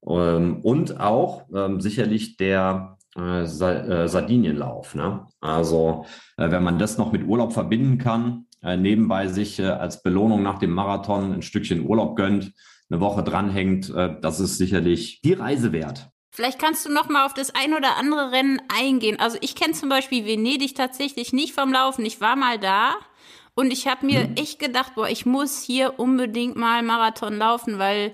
ähm, 0.06 0.60
und 0.62 1.00
auch 1.00 1.46
ähm, 1.54 1.80
sicherlich 1.80 2.38
der 2.38 2.98
äh, 3.18 3.44
äh, 3.44 4.08
Sardinienlauf. 4.08 4.96
Ne? 4.96 5.26
Also 5.40 6.06
äh, 6.38 6.52
wenn 6.52 6.64
man 6.64 6.78
das 6.78 6.98
noch 6.98 7.12
mit 7.12 7.26
Urlaub 7.26 7.54
verbinden 7.54 7.98
kann, 7.98 8.46
äh, 8.62 8.78
nebenbei 8.78 9.28
sich 9.28 9.60
äh, 9.60 9.66
als 9.66 10.04
Belohnung 10.04 10.44
nach 10.44 10.60
dem 10.60 10.72
Marathon 10.72 11.34
ein 11.34 11.42
Stückchen 11.42 11.86
Urlaub 11.86 12.16
gönnt, 12.16 12.54
eine 12.90 13.00
Woche 13.00 13.24
dranhängt, 13.24 13.90
äh, 13.90 14.16
das 14.22 14.40
ist 14.40 14.58
sicherlich 14.58 15.22
die 15.22 15.34
Reise 15.34 15.72
wert. 15.72 16.11
Vielleicht 16.32 16.60
kannst 16.60 16.86
du 16.86 16.92
noch 16.92 17.10
mal 17.10 17.26
auf 17.26 17.34
das 17.34 17.54
ein 17.54 17.74
oder 17.74 17.98
andere 17.98 18.32
Rennen 18.32 18.62
eingehen. 18.70 19.20
Also 19.20 19.38
ich 19.42 19.54
kenne 19.54 19.74
zum 19.74 19.90
Beispiel 19.90 20.26
Venedig 20.26 20.76
tatsächlich 20.76 21.34
nicht 21.34 21.54
vom 21.54 21.74
Laufen. 21.74 22.06
Ich 22.06 22.22
war 22.22 22.38
mal 22.38 22.58
da 22.58 22.96
und 23.54 23.72
ich 23.72 23.88
habe 23.88 24.06
mir 24.06 24.22
hm. 24.22 24.36
echt 24.36 24.58
gedacht, 24.58 24.96
boah, 24.96 25.10
ich 25.10 25.26
muss 25.26 25.62
hier 25.62 26.00
unbedingt 26.00 26.56
mal 26.56 26.84
Marathon 26.84 27.38
laufen, 27.38 27.80
weil 27.80 28.14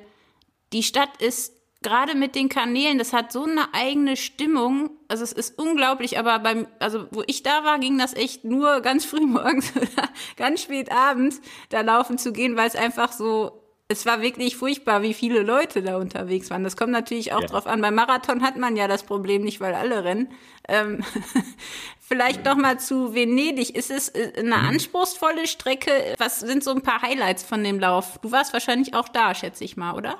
die 0.74 0.82
Stadt 0.84 1.22
ist 1.22 1.54
gerade 1.84 2.16
mit 2.16 2.34
den 2.34 2.50
Kanälen, 2.50 2.98
das 2.98 3.14
hat 3.14 3.32
so 3.32 3.44
eine 3.44 3.74
eigene 3.74 4.18
Stimmung. 4.18 4.90
Also 5.08 5.24
es 5.24 5.32
ist 5.32 5.60
unglaublich, 5.60 6.18
aber 6.18 6.40
beim, 6.40 6.68
also 6.80 7.08
wo 7.12 7.24
ich 7.28 7.44
da 7.44 7.64
war, 7.64 7.78
ging 7.78 8.00
das 8.00 8.16
echt 8.16 8.44
nur 8.44 8.82
ganz 8.82 9.06
früh 9.06 9.22
morgens 9.26 9.76
oder 9.76 10.10
ganz 10.38 10.64
spät 10.64 10.92
abends 10.92 11.40
da 11.70 11.82
laufen 11.82 12.18
zu 12.18 12.34
gehen, 12.34 12.58
weil 12.58 12.68
es 12.68 12.76
einfach 12.76 13.12
so, 13.12 13.62
es 13.90 14.06
war 14.06 14.22
wirklich 14.22 14.58
furchtbar, 14.58 15.02
wie 15.02 15.14
viele 15.14 15.44
Leute 15.44 15.82
da 15.82 15.98
unterwegs 15.98 16.50
waren. 16.50 16.64
Das 16.64 16.76
kommt 16.76 16.92
natürlich 16.92 17.32
auch 17.32 17.42
ja. 17.42 17.48
drauf 17.48 17.68
an. 17.68 17.82
Beim 17.82 17.96
Marathon 17.96 18.42
hat 18.42 18.58
man 18.58 18.76
ja 18.76 18.88
das 18.88 19.04
Problem 19.04 19.44
nicht, 19.44 19.62
weil 19.62 19.74
alle 19.74 20.04
rennen. 20.04 20.28
Ähm, 20.68 21.04
vielleicht 22.02 22.44
noch 22.44 22.58
mal 22.58 22.80
zu 22.80 23.16
Venedig. 23.16 23.76
Ist 23.76 23.90
es 23.90 24.10
äh, 24.10 24.34
eine 24.38 24.58
mhm. 24.58 24.68
anspruchsvolle 24.70 25.48
Strecke? 25.48 25.92
Was 26.18 26.42
sind 26.42 26.66
so 26.66 26.72
ein 26.72 26.82
paar 26.82 27.02
Highlights 27.02 27.44
von 27.44 27.64
dem 27.64 27.80
Lauf? 27.80 28.20
Du 28.22 28.32
warst 28.32 28.52
wahrscheinlich 28.52 28.94
auch 28.94 29.08
da, 29.08 29.34
schätze 29.34 29.64
ich 29.64 29.78
mal, 29.78 29.94
oder? 29.94 30.18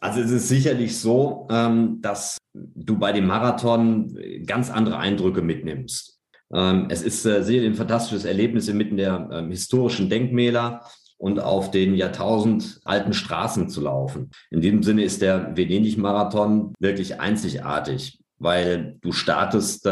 Also 0.00 0.20
es 0.20 0.30
ist 0.30 0.48
sicherlich 0.48 0.98
so, 0.98 1.48
ähm, 1.50 2.02
dass 2.02 2.36
du 2.52 2.98
bei 2.98 3.12
dem 3.12 3.26
Marathon 3.26 4.18
ganz 4.44 4.68
andere 4.68 4.98
Eindrücke 4.98 5.40
mitnimmst. 5.40 6.18
Ähm, 6.52 6.88
es 6.90 7.00
ist 7.02 7.24
äh, 7.24 7.42
sicher 7.42 7.64
ein 7.64 7.74
fantastisches 7.74 8.26
Erlebnis 8.26 8.68
inmitten 8.68 8.98
der 8.98 9.30
ähm, 9.32 9.50
historischen 9.50 10.10
Denkmäler 10.10 10.82
und 11.22 11.38
auf 11.38 11.70
den 11.70 11.94
Jahrtausend 11.94 12.80
alten 12.84 13.12
Straßen 13.12 13.68
zu 13.68 13.80
laufen. 13.80 14.30
In 14.50 14.60
diesem 14.60 14.82
Sinne 14.82 15.04
ist 15.04 15.22
der 15.22 15.56
Venedig-Marathon 15.56 16.74
wirklich 16.80 17.20
einzigartig, 17.20 18.18
weil 18.38 18.96
du 19.02 19.12
startest 19.12 19.86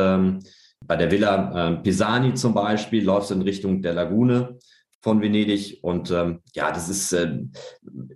bei 0.86 0.96
der 0.96 1.10
Villa 1.12 1.70
äh, 1.70 1.76
Pisani 1.76 2.34
zum 2.34 2.52
Beispiel, 2.54 3.04
läufst 3.04 3.30
in 3.30 3.42
Richtung 3.42 3.80
der 3.80 3.94
Lagune 3.94 4.58
von 5.02 5.22
Venedig. 5.22 5.78
Und 5.82 6.10
ähm, 6.10 6.40
ja, 6.52 6.72
das 6.72 6.88
ist, 6.88 7.12
äh, 7.12 7.38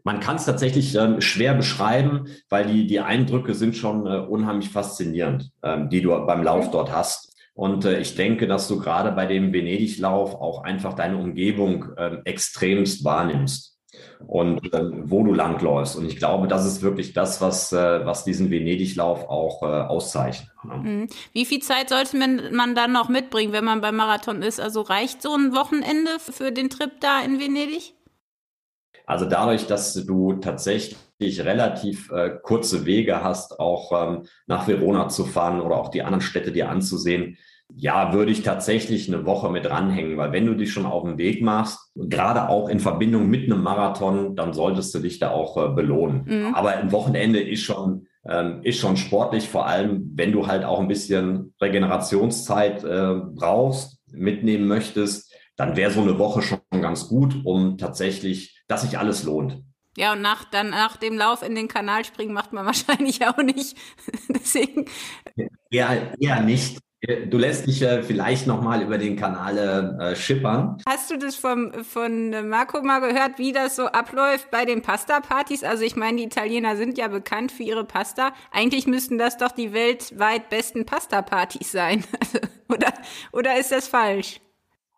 man 0.02 0.20
kann 0.20 0.36
es 0.36 0.44
tatsächlich 0.44 0.94
ähm, 0.96 1.20
schwer 1.20 1.54
beschreiben, 1.54 2.26
weil 2.48 2.66
die, 2.66 2.86
die 2.86 3.00
Eindrücke 3.00 3.54
sind 3.54 3.76
schon 3.76 4.06
äh, 4.06 4.18
unheimlich 4.18 4.70
faszinierend, 4.70 5.50
ähm, 5.62 5.88
die 5.88 6.02
du 6.02 6.10
beim 6.26 6.42
Lauf 6.42 6.70
dort 6.70 6.92
hast. 6.92 7.23
Und 7.54 7.84
äh, 7.84 8.00
ich 8.00 8.16
denke, 8.16 8.46
dass 8.46 8.68
du 8.68 8.78
gerade 8.78 9.12
bei 9.12 9.26
dem 9.26 9.52
Venedig-Lauf 9.52 10.34
auch 10.34 10.64
einfach 10.64 10.94
deine 10.94 11.16
Umgebung 11.16 11.92
äh, 11.96 12.18
extremst 12.24 13.04
wahrnimmst 13.04 13.78
und 14.26 14.72
äh, 14.72 14.90
wo 15.04 15.22
du 15.22 15.32
langläufst. 15.32 15.96
Und 15.96 16.06
ich 16.06 16.16
glaube, 16.16 16.48
das 16.48 16.66
ist 16.66 16.82
wirklich 16.82 17.12
das, 17.12 17.40
was, 17.40 17.72
äh, 17.72 18.04
was 18.04 18.24
diesen 18.24 18.50
Venedig-Lauf 18.50 19.28
auch 19.28 19.62
äh, 19.62 19.66
auszeichnet. 19.66 20.50
Ne? 20.64 20.74
Mhm. 20.74 21.08
Wie 21.32 21.44
viel 21.44 21.60
Zeit 21.60 21.90
sollte 21.90 22.16
man, 22.16 22.52
man 22.52 22.74
dann 22.74 22.92
noch 22.92 23.08
mitbringen, 23.08 23.52
wenn 23.52 23.64
man 23.64 23.80
beim 23.80 23.96
Marathon 23.96 24.42
ist? 24.42 24.60
Also 24.60 24.80
reicht 24.80 25.22
so 25.22 25.34
ein 25.34 25.54
Wochenende 25.54 26.10
für 26.18 26.50
den 26.50 26.70
Trip 26.70 26.92
da 27.00 27.20
in 27.20 27.38
Venedig? 27.38 27.94
Also 29.06 29.26
dadurch, 29.26 29.66
dass 29.66 29.94
du 29.94 30.34
tatsächlich 30.34 31.44
relativ 31.44 32.10
äh, 32.10 32.30
kurze 32.42 32.86
Wege 32.86 33.22
hast, 33.22 33.60
auch 33.60 33.92
ähm, 33.92 34.22
nach 34.46 34.66
Verona 34.66 35.08
zu 35.08 35.24
fahren 35.24 35.60
oder 35.60 35.76
auch 35.76 35.88
die 35.88 36.02
anderen 36.02 36.22
Städte 36.22 36.52
dir 36.52 36.70
anzusehen, 36.70 37.36
ja, 37.76 38.12
würde 38.12 38.30
ich 38.30 38.42
tatsächlich 38.42 39.08
eine 39.08 39.24
Woche 39.26 39.50
mit 39.50 39.68
ranhängen, 39.68 40.16
weil 40.16 40.32
wenn 40.32 40.46
du 40.46 40.54
dich 40.54 40.72
schon 40.72 40.86
auf 40.86 41.02
den 41.02 41.18
Weg 41.18 41.42
machst, 41.42 41.78
gerade 41.94 42.48
auch 42.48 42.68
in 42.68 42.78
Verbindung 42.78 43.28
mit 43.28 43.44
einem 43.44 43.62
Marathon, 43.62 44.36
dann 44.36 44.52
solltest 44.52 44.94
du 44.94 45.00
dich 45.00 45.18
da 45.18 45.30
auch 45.30 45.56
äh, 45.56 45.74
belohnen. 45.74 46.24
Mhm. 46.26 46.54
Aber 46.54 46.70
ein 46.70 46.92
Wochenende 46.92 47.40
ist 47.40 47.62
schon, 47.62 48.06
ähm, 48.28 48.60
ist 48.62 48.78
schon 48.78 48.96
sportlich, 48.96 49.48
vor 49.48 49.66
allem 49.66 50.12
wenn 50.14 50.32
du 50.32 50.46
halt 50.46 50.64
auch 50.64 50.78
ein 50.78 50.88
bisschen 50.88 51.54
Regenerationszeit 51.60 52.84
äh, 52.84 53.14
brauchst, 53.34 53.98
mitnehmen 54.12 54.68
möchtest, 54.68 55.32
dann 55.56 55.76
wäre 55.76 55.90
so 55.90 56.02
eine 56.02 56.18
Woche 56.18 56.42
schon 56.42 56.58
ganz 56.70 57.08
gut, 57.08 57.36
um 57.44 57.78
tatsächlich, 57.78 58.53
dass 58.66 58.82
sich 58.82 58.98
alles 58.98 59.24
lohnt. 59.24 59.62
Ja, 59.96 60.12
und 60.12 60.22
nach, 60.22 60.44
dann 60.44 60.70
nach 60.70 60.96
dem 60.96 61.16
Lauf 61.16 61.42
in 61.42 61.54
den 61.54 61.68
Kanal 61.68 62.04
springen 62.04 62.32
macht 62.32 62.52
man 62.52 62.66
wahrscheinlich 62.66 63.26
auch 63.26 63.38
nicht. 63.38 63.76
Deswegen. 64.28 64.86
Eher, 65.70 66.14
eher 66.18 66.40
nicht. 66.40 66.78
Du 67.26 67.36
lässt 67.36 67.66
dich 67.66 67.82
äh, 67.82 68.02
vielleicht 68.02 68.46
nochmal 68.46 68.80
über 68.80 68.96
den 68.96 69.16
Kanal 69.16 69.58
äh, 70.00 70.16
schippern. 70.16 70.78
Hast 70.88 71.10
du 71.10 71.18
das 71.18 71.36
vom, 71.36 71.84
von 71.84 72.48
Marco 72.48 72.80
mal 72.80 73.00
gehört, 73.00 73.38
wie 73.38 73.52
das 73.52 73.76
so 73.76 73.86
abläuft 73.86 74.50
bei 74.50 74.64
den 74.64 74.80
Pasta-Partys? 74.80 75.64
Also 75.64 75.84
ich 75.84 75.96
meine, 75.96 76.16
die 76.16 76.24
Italiener 76.24 76.76
sind 76.76 76.96
ja 76.96 77.08
bekannt 77.08 77.52
für 77.52 77.62
ihre 77.62 77.84
Pasta. 77.84 78.32
Eigentlich 78.52 78.86
müssten 78.86 79.18
das 79.18 79.36
doch 79.36 79.52
die 79.52 79.74
weltweit 79.74 80.48
besten 80.48 80.86
Pasta-Partys 80.86 81.72
sein. 81.72 82.04
Also, 82.20 82.38
oder, 82.68 82.94
oder 83.32 83.60
ist 83.60 83.70
das 83.70 83.86
falsch? 83.86 84.40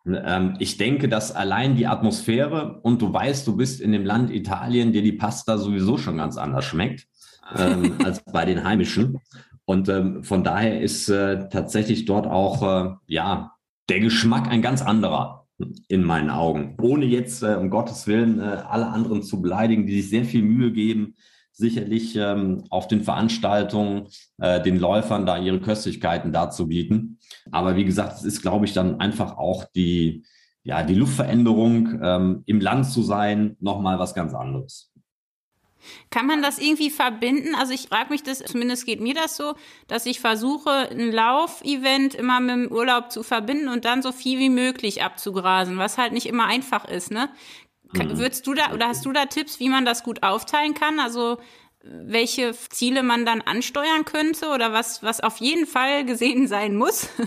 Ähm, 0.07 0.55
ich 0.59 0.77
denke, 0.77 1.09
dass 1.09 1.35
allein 1.35 1.75
die 1.75 1.87
Atmosphäre 1.87 2.79
und 2.83 3.01
du 3.01 3.13
weißt, 3.13 3.45
du 3.47 3.55
bist 3.55 3.81
in 3.81 3.91
dem 3.91 4.05
Land 4.05 4.31
Italien, 4.31 4.93
dir 4.93 5.01
die 5.01 5.13
Pasta 5.13 5.57
sowieso 5.57 5.97
schon 5.97 6.17
ganz 6.17 6.37
anders 6.37 6.65
schmeckt 6.65 7.07
ähm, 7.55 7.95
als 8.03 8.23
bei 8.23 8.45
den 8.45 8.63
Heimischen. 8.63 9.19
Und 9.65 9.89
ähm, 9.89 10.23
von 10.23 10.43
daher 10.43 10.81
ist 10.81 11.09
äh, 11.09 11.49
tatsächlich 11.49 12.05
dort 12.05 12.25
auch 12.25 12.63
äh, 12.63 12.95
ja 13.07 13.53
der 13.89 13.99
Geschmack 13.99 14.47
ein 14.49 14.61
ganz 14.61 14.81
anderer 14.81 15.45
in 15.87 16.03
meinen 16.03 16.29
Augen. 16.29 16.77
Ohne 16.81 17.05
jetzt 17.05 17.43
äh, 17.43 17.55
um 17.55 17.69
Gottes 17.69 18.07
Willen 18.07 18.39
äh, 18.39 18.43
alle 18.43 18.87
anderen 18.87 19.23
zu 19.23 19.41
beleidigen, 19.41 19.87
die 19.87 20.01
sich 20.01 20.09
sehr 20.09 20.25
viel 20.25 20.41
Mühe 20.41 20.71
geben, 20.71 21.15
sicherlich 21.57 22.15
ähm, 22.15 22.63
auf 22.69 22.87
den 22.87 23.03
Veranstaltungen 23.03 24.07
äh, 24.39 24.61
den 24.61 24.79
Läufern 24.79 25.25
da 25.25 25.37
ihre 25.37 25.59
Köstlichkeiten 25.59 26.31
darzubieten. 26.31 27.19
Aber 27.51 27.75
wie 27.75 27.85
gesagt, 27.85 28.13
es 28.13 28.23
ist, 28.23 28.41
glaube 28.41 28.65
ich, 28.65 28.73
dann 28.73 28.99
einfach 28.99 29.37
auch 29.37 29.65
die, 29.75 30.23
ja, 30.63 30.83
die 30.83 30.95
Luftveränderung, 30.95 31.99
ähm, 32.01 32.43
im 32.45 32.61
Land 32.61 32.85
zu 32.85 33.01
sein, 33.01 33.57
nochmal 33.59 33.99
was 33.99 34.13
ganz 34.13 34.33
anderes. 34.33 34.91
Kann 36.09 36.25
man 36.25 36.41
das 36.41 36.59
irgendwie 36.59 36.89
verbinden? 36.89 37.55
Also 37.55 37.73
ich 37.73 37.87
frage 37.87 38.09
mich 38.09 38.23
das, 38.23 38.39
zumindest 38.39 38.85
geht 38.85 38.99
mir 38.99 39.13
das 39.13 39.37
so, 39.37 39.53
dass 39.87 40.05
ich 40.05 40.19
versuche, 40.19 40.89
ein 40.91 41.11
Laufevent 41.11 42.15
immer 42.15 42.39
mit 42.39 42.55
dem 42.55 42.71
Urlaub 42.71 43.11
zu 43.11 43.23
verbinden 43.23 43.67
und 43.67 43.85
dann 43.85 44.01
so 44.01 44.11
viel 44.11 44.39
wie 44.39 44.49
möglich 44.49 45.03
abzugrasen, 45.03 45.77
was 45.77 45.97
halt 45.97 46.13
nicht 46.13 46.25
immer 46.25 46.45
einfach 46.45 46.85
ist, 46.85 47.11
ne? 47.11 47.29
Mhm. 47.93 48.17
Würdest 48.17 48.45
du 48.47 48.53
da 48.53 48.73
oder 48.73 48.87
hast 48.87 49.05
du 49.05 49.11
da 49.11 49.25
Tipps, 49.25 49.59
wie 49.59 49.69
man 49.69 49.85
das 49.85 50.03
gut 50.03 50.23
aufteilen 50.23 50.73
kann? 50.73 50.99
Also 50.99 51.37
welche 51.83 52.53
Ziele 52.53 53.03
man 53.03 53.25
dann 53.25 53.41
ansteuern 53.41 54.05
könnte 54.05 54.47
oder 54.53 54.73
was, 54.73 55.03
was 55.03 55.21
auf 55.21 55.37
jeden 55.37 55.65
Fall 55.65 56.05
gesehen 56.05 56.47
sein 56.47 56.75
muss? 56.75 57.09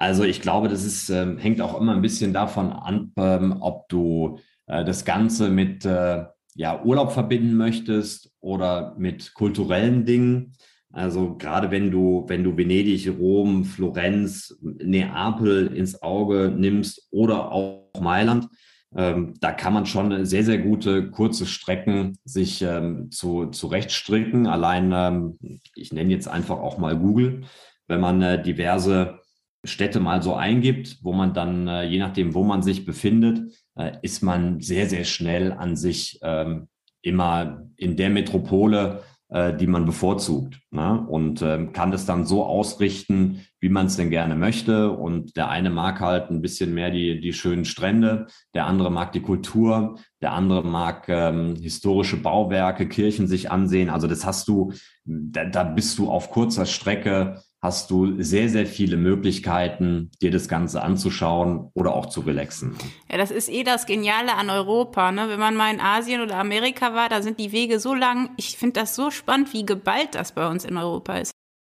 Also 0.00 0.22
ich 0.22 0.40
glaube, 0.40 0.68
das 0.68 0.84
ist, 0.84 1.10
ähm, 1.10 1.38
hängt 1.38 1.60
auch 1.60 1.78
immer 1.80 1.92
ein 1.92 2.02
bisschen 2.02 2.32
davon 2.32 2.70
an, 2.70 3.12
ähm, 3.16 3.56
ob 3.58 3.88
du 3.88 4.38
äh, 4.66 4.84
das 4.84 5.04
Ganze 5.04 5.50
mit 5.50 5.84
äh, 5.84 6.24
ja, 6.54 6.82
Urlaub 6.84 7.10
verbinden 7.10 7.56
möchtest 7.56 8.32
oder 8.40 8.94
mit 8.96 9.34
kulturellen 9.34 10.04
Dingen. 10.04 10.52
Also 10.92 11.36
gerade 11.36 11.72
wenn 11.72 11.90
du, 11.90 12.24
wenn 12.28 12.44
du 12.44 12.56
Venedig, 12.56 13.08
Rom, 13.18 13.64
Florenz, 13.64 14.56
Neapel 14.62 15.66
ins 15.74 16.00
Auge 16.00 16.54
nimmst 16.56 17.08
oder 17.10 17.50
auch 17.50 17.90
Mailand, 18.00 18.48
ähm, 18.96 19.34
da 19.40 19.52
kann 19.52 19.74
man 19.74 19.86
schon 19.86 20.24
sehr, 20.24 20.44
sehr 20.44 20.58
gute 20.58 21.10
kurze 21.10 21.46
Strecken 21.46 22.18
sich 22.24 22.62
ähm, 22.62 23.10
zu, 23.10 23.46
zurechtstricken. 23.46 24.46
Allein, 24.46 24.92
ähm, 24.94 25.38
ich 25.74 25.92
nenne 25.92 26.12
jetzt 26.12 26.28
einfach 26.28 26.58
auch 26.58 26.78
mal 26.78 26.96
Google, 26.96 27.42
wenn 27.86 28.00
man 28.00 28.22
äh, 28.22 28.42
diverse 28.42 29.20
Städte 29.64 30.00
mal 30.00 30.22
so 30.22 30.34
eingibt, 30.34 30.98
wo 31.02 31.12
man 31.12 31.34
dann, 31.34 31.68
äh, 31.68 31.84
je 31.84 31.98
nachdem, 31.98 32.34
wo 32.34 32.44
man 32.44 32.62
sich 32.62 32.86
befindet, 32.86 33.52
äh, 33.76 33.92
ist 34.02 34.22
man 34.22 34.60
sehr, 34.60 34.88
sehr 34.88 35.04
schnell 35.04 35.52
an 35.52 35.76
sich 35.76 36.18
ähm, 36.22 36.68
immer 37.02 37.68
in 37.76 37.96
der 37.96 38.10
Metropole, 38.10 39.02
äh, 39.30 39.54
die 39.54 39.66
man 39.66 39.84
bevorzugt. 39.84 40.60
Ne? 40.70 41.06
Und 41.06 41.42
ähm, 41.42 41.72
kann 41.72 41.90
das 41.90 42.06
dann 42.06 42.24
so 42.24 42.44
ausrichten, 42.44 43.44
wie 43.60 43.68
man 43.68 43.86
es 43.86 43.96
denn 43.96 44.10
gerne 44.10 44.36
möchte. 44.36 44.90
Und 44.92 45.36
der 45.36 45.50
eine 45.50 45.70
mag 45.70 46.00
halt 46.00 46.30
ein 46.30 46.40
bisschen 46.40 46.72
mehr 46.72 46.90
die, 46.90 47.20
die 47.20 47.32
schönen 47.32 47.64
Strände, 47.64 48.26
der 48.54 48.66
andere 48.66 48.90
mag 48.90 49.12
die 49.12 49.20
Kultur, 49.20 49.98
der 50.22 50.32
andere 50.32 50.64
mag 50.64 51.08
ähm, 51.08 51.56
historische 51.56 52.16
Bauwerke, 52.16 52.88
Kirchen 52.88 53.26
sich 53.26 53.50
ansehen. 53.50 53.90
Also 53.90 54.06
das 54.06 54.24
hast 54.24 54.48
du, 54.48 54.72
da, 55.04 55.44
da 55.44 55.64
bist 55.64 55.98
du 55.98 56.08
auf 56.10 56.30
kurzer 56.30 56.64
Strecke 56.64 57.42
hast 57.60 57.90
du 57.90 58.22
sehr, 58.22 58.48
sehr 58.48 58.66
viele 58.66 58.96
Möglichkeiten, 58.96 60.10
dir 60.22 60.30
das 60.30 60.48
Ganze 60.48 60.82
anzuschauen 60.82 61.70
oder 61.74 61.94
auch 61.94 62.06
zu 62.06 62.20
relaxen. 62.20 62.76
Ja, 63.10 63.18
das 63.18 63.30
ist 63.30 63.48
eh 63.48 63.64
das 63.64 63.86
Geniale 63.86 64.34
an 64.36 64.48
Europa. 64.48 65.10
Ne? 65.10 65.28
Wenn 65.28 65.40
man 65.40 65.56
mal 65.56 65.72
in 65.72 65.80
Asien 65.80 66.22
oder 66.22 66.36
Amerika 66.36 66.94
war, 66.94 67.08
da 67.08 67.20
sind 67.20 67.40
die 67.40 67.52
Wege 67.52 67.80
so 67.80 67.94
lang. 67.94 68.30
Ich 68.36 68.56
finde 68.56 68.80
das 68.80 68.94
so 68.94 69.10
spannend, 69.10 69.52
wie 69.52 69.66
geballt 69.66 70.14
das 70.14 70.32
bei 70.32 70.48
uns 70.48 70.64
in 70.64 70.76
Europa 70.76 71.18
ist. 71.18 71.32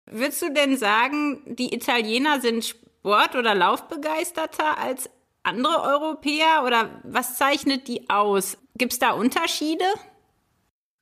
Würdest 0.09 0.41
du 0.41 0.53
denn 0.53 0.77
sagen, 0.77 1.41
die 1.45 1.73
Italiener 1.73 2.39
sind 2.39 2.63
Sport- 2.63 3.35
oder 3.35 3.53
Laufbegeisterter 3.53 4.77
als 4.77 5.09
andere 5.43 5.81
Europäer 5.81 6.63
oder 6.65 7.01
was 7.03 7.37
zeichnet 7.37 7.87
die 7.87 8.09
aus? 8.09 8.57
Gibt 8.77 8.93
es 8.93 8.99
da 8.99 9.11
Unterschiede? 9.11 9.85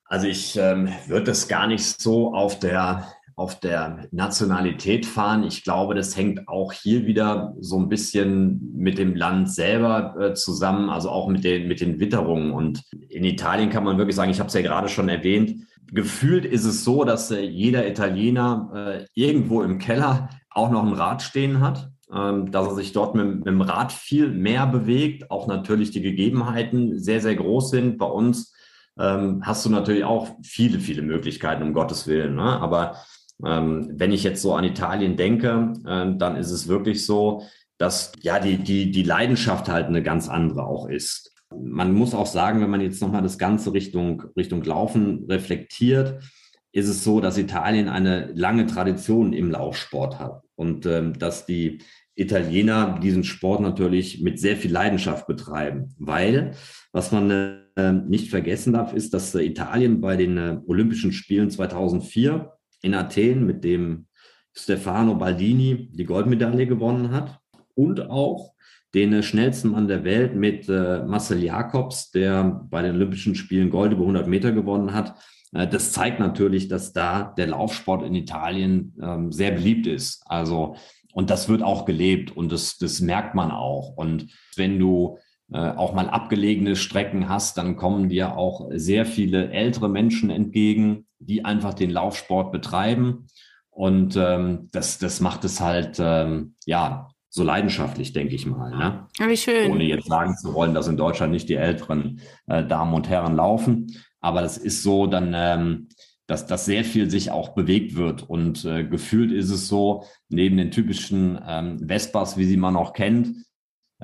Also 0.05 0.27
ich 0.27 0.57
ähm, 0.57 0.89
würde 1.07 1.27
das 1.27 1.47
gar 1.47 1.67
nicht 1.67 2.01
so 2.01 2.33
auf 2.33 2.59
der 2.59 3.07
auf 3.41 3.59
der 3.59 4.07
Nationalität 4.11 5.07
fahren. 5.07 5.43
Ich 5.43 5.63
glaube, 5.63 5.95
das 5.95 6.15
hängt 6.15 6.47
auch 6.47 6.71
hier 6.71 7.07
wieder 7.07 7.55
so 7.59 7.79
ein 7.79 7.89
bisschen 7.89 8.71
mit 8.75 8.99
dem 8.99 9.15
Land 9.15 9.49
selber 9.49 10.15
äh, 10.19 10.33
zusammen, 10.35 10.91
also 10.91 11.09
auch 11.09 11.27
mit 11.27 11.43
den, 11.43 11.67
mit 11.67 11.81
den 11.81 11.99
Witterungen. 11.99 12.51
Und 12.51 12.83
in 13.09 13.23
Italien 13.23 13.71
kann 13.71 13.83
man 13.83 13.97
wirklich 13.97 14.15
sagen, 14.15 14.29
ich 14.29 14.39
habe 14.39 14.49
es 14.49 14.53
ja 14.53 14.61
gerade 14.61 14.89
schon 14.89 15.09
erwähnt, 15.09 15.67
gefühlt 15.91 16.45
ist 16.45 16.65
es 16.65 16.83
so, 16.83 17.03
dass 17.03 17.31
äh, 17.31 17.41
jeder 17.41 17.87
Italiener 17.87 18.71
äh, 18.75 19.05
irgendwo 19.15 19.63
im 19.63 19.79
Keller 19.79 20.29
auch 20.51 20.69
noch 20.69 20.85
ein 20.85 20.93
Rad 20.93 21.23
stehen 21.23 21.61
hat. 21.61 21.89
Ähm, 22.13 22.51
dass 22.51 22.67
er 22.67 22.75
sich 22.75 22.91
dort 22.91 23.15
mit, 23.15 23.37
mit 23.37 23.47
dem 23.47 23.61
Rad 23.61 23.91
viel 23.91 24.27
mehr 24.27 24.67
bewegt, 24.67 25.31
auch 25.31 25.47
natürlich 25.47 25.91
die 25.91 26.01
Gegebenheiten 26.01 26.99
sehr, 26.99 27.21
sehr 27.21 27.35
groß 27.35 27.69
sind. 27.71 27.97
Bei 27.97 28.05
uns 28.05 28.53
ähm, 28.99 29.41
hast 29.45 29.65
du 29.65 29.69
natürlich 29.69 30.03
auch 30.03 30.29
viele, 30.43 30.79
viele 30.79 31.01
Möglichkeiten, 31.01 31.63
um 31.63 31.73
Gottes 31.73 32.07
Willen. 32.07 32.35
Ne? 32.35 32.43
Aber 32.43 32.97
wenn 33.43 34.11
ich 34.11 34.23
jetzt 34.23 34.41
so 34.41 34.53
an 34.53 34.63
Italien 34.63 35.17
denke, 35.17 35.73
äh, 35.85 36.17
dann 36.17 36.35
ist 36.35 36.51
es 36.51 36.67
wirklich 36.67 37.05
so, 37.05 37.43
dass 37.77 38.11
ja 38.21 38.39
die, 38.39 38.57
die, 38.57 38.91
die 38.91 39.03
Leidenschaft 39.03 39.67
halt 39.67 39.87
eine 39.87 40.03
ganz 40.03 40.29
andere 40.29 40.65
auch 40.65 40.87
ist. 40.87 41.33
Man 41.49 41.91
muss 41.91 42.13
auch 42.13 42.27
sagen, 42.27 42.61
wenn 42.61 42.69
man 42.69 42.81
jetzt 42.81 43.01
nochmal 43.01 43.23
das 43.23 43.37
Ganze 43.37 43.73
Richtung, 43.73 44.23
Richtung 44.37 44.63
Laufen 44.63 45.25
reflektiert, 45.27 46.23
ist 46.71 46.87
es 46.87 47.03
so, 47.03 47.19
dass 47.19 47.37
Italien 47.37 47.89
eine 47.89 48.31
lange 48.33 48.65
Tradition 48.65 49.33
im 49.33 49.51
Laufsport 49.51 50.19
hat 50.19 50.43
und 50.55 50.85
ähm, 50.85 51.17
dass 51.17 51.45
die 51.45 51.79
Italiener 52.15 52.99
diesen 53.01 53.23
Sport 53.23 53.61
natürlich 53.61 54.21
mit 54.21 54.39
sehr 54.39 54.55
viel 54.55 54.71
Leidenschaft 54.71 55.27
betreiben, 55.27 55.95
weil 55.97 56.51
was 56.93 57.11
man 57.11 57.31
äh, 57.75 57.91
nicht 57.91 58.29
vergessen 58.29 58.73
darf, 58.73 58.93
ist, 58.93 59.13
dass 59.13 59.33
äh, 59.33 59.43
Italien 59.43 60.01
bei 60.01 60.15
den 60.15 60.37
äh, 60.37 60.59
Olympischen 60.67 61.11
Spielen 61.11 61.49
2004 61.49 62.51
in 62.81 62.93
Athen, 62.93 63.45
mit 63.45 63.63
dem 63.63 64.07
Stefano 64.53 65.15
Baldini 65.15 65.89
die 65.91 66.03
Goldmedaille 66.03 66.67
gewonnen 66.67 67.11
hat 67.11 67.39
und 67.75 68.09
auch 68.09 68.53
den 68.93 69.23
schnellsten 69.23 69.69
Mann 69.69 69.87
der 69.87 70.03
Welt 70.03 70.35
mit 70.35 70.67
äh, 70.67 71.03
Marcel 71.03 71.41
Jacobs, 71.41 72.11
der 72.11 72.65
bei 72.69 72.81
den 72.81 72.95
Olympischen 72.95 73.35
Spielen 73.35 73.69
Gold 73.69 73.93
über 73.93 74.01
100 74.01 74.27
Meter 74.27 74.51
gewonnen 74.51 74.93
hat. 74.93 75.15
Äh, 75.53 75.67
das 75.67 75.93
zeigt 75.93 76.19
natürlich, 76.19 76.67
dass 76.67 76.91
da 76.91 77.33
der 77.37 77.47
Laufsport 77.47 78.03
in 78.03 78.15
Italien 78.15 78.93
ähm, 79.01 79.31
sehr 79.31 79.51
beliebt 79.51 79.87
ist. 79.87 80.23
Also, 80.25 80.75
und 81.13 81.29
das 81.29 81.47
wird 81.47 81.63
auch 81.63 81.85
gelebt 81.85 82.35
und 82.35 82.51
das, 82.51 82.77
das 82.77 82.99
merkt 82.99 83.33
man 83.33 83.51
auch. 83.51 83.95
Und 83.95 84.27
wenn 84.57 84.77
du 84.77 85.17
äh, 85.17 85.30
auch 85.57 85.93
mal 85.93 86.09
abgelegene 86.09 86.77
Strecken 86.77 87.27
hast, 87.27 87.57
dann 87.57 87.75
kommen 87.75 88.07
dir 88.07 88.37
auch 88.37 88.69
sehr 88.73 89.05
viele 89.05 89.51
ältere 89.51 89.89
Menschen 89.89 90.29
entgegen, 90.29 91.07
die 91.19 91.43
einfach 91.43 91.73
den 91.73 91.89
Laufsport 91.89 92.51
betreiben. 92.51 93.27
Und 93.69 94.15
ähm, 94.17 94.69
das, 94.71 94.97
das 94.97 95.21
macht 95.21 95.43
es 95.45 95.59
halt, 95.59 95.97
ähm, 95.99 96.55
ja, 96.65 97.09
so 97.29 97.43
leidenschaftlich, 97.43 98.11
denke 98.11 98.35
ich 98.35 98.45
mal. 98.45 98.71
Ne? 98.71 99.07
Wie 99.29 99.37
schön. 99.37 99.71
Ohne 99.71 99.85
jetzt 99.85 100.07
sagen 100.07 100.35
zu 100.35 100.53
wollen, 100.53 100.73
dass 100.73 100.89
in 100.89 100.97
Deutschland 100.97 101.31
nicht 101.31 101.47
die 101.47 101.55
älteren 101.55 102.19
äh, 102.47 102.63
Damen 102.65 102.93
und 102.93 103.07
Herren 103.07 103.37
laufen. 103.37 103.95
Aber 104.19 104.41
das 104.41 104.57
ist 104.57 104.83
so 104.83 105.07
dann, 105.07 105.31
ähm, 105.33 105.87
dass, 106.27 106.45
dass 106.45 106.65
sehr 106.65 106.83
viel 106.83 107.09
sich 107.09 107.31
auch 107.31 107.49
bewegt 107.49 107.95
wird. 107.95 108.29
Und 108.29 108.65
äh, 108.65 108.83
gefühlt 108.83 109.31
ist 109.31 109.49
es 109.49 109.69
so, 109.69 110.03
neben 110.27 110.57
den 110.57 110.71
typischen 110.71 111.39
ähm, 111.47 111.79
Vespas, 111.87 112.37
wie 112.37 112.45
sie 112.45 112.57
man 112.57 112.75
auch 112.75 112.91
kennt, 112.91 113.29
äh, 113.29 113.31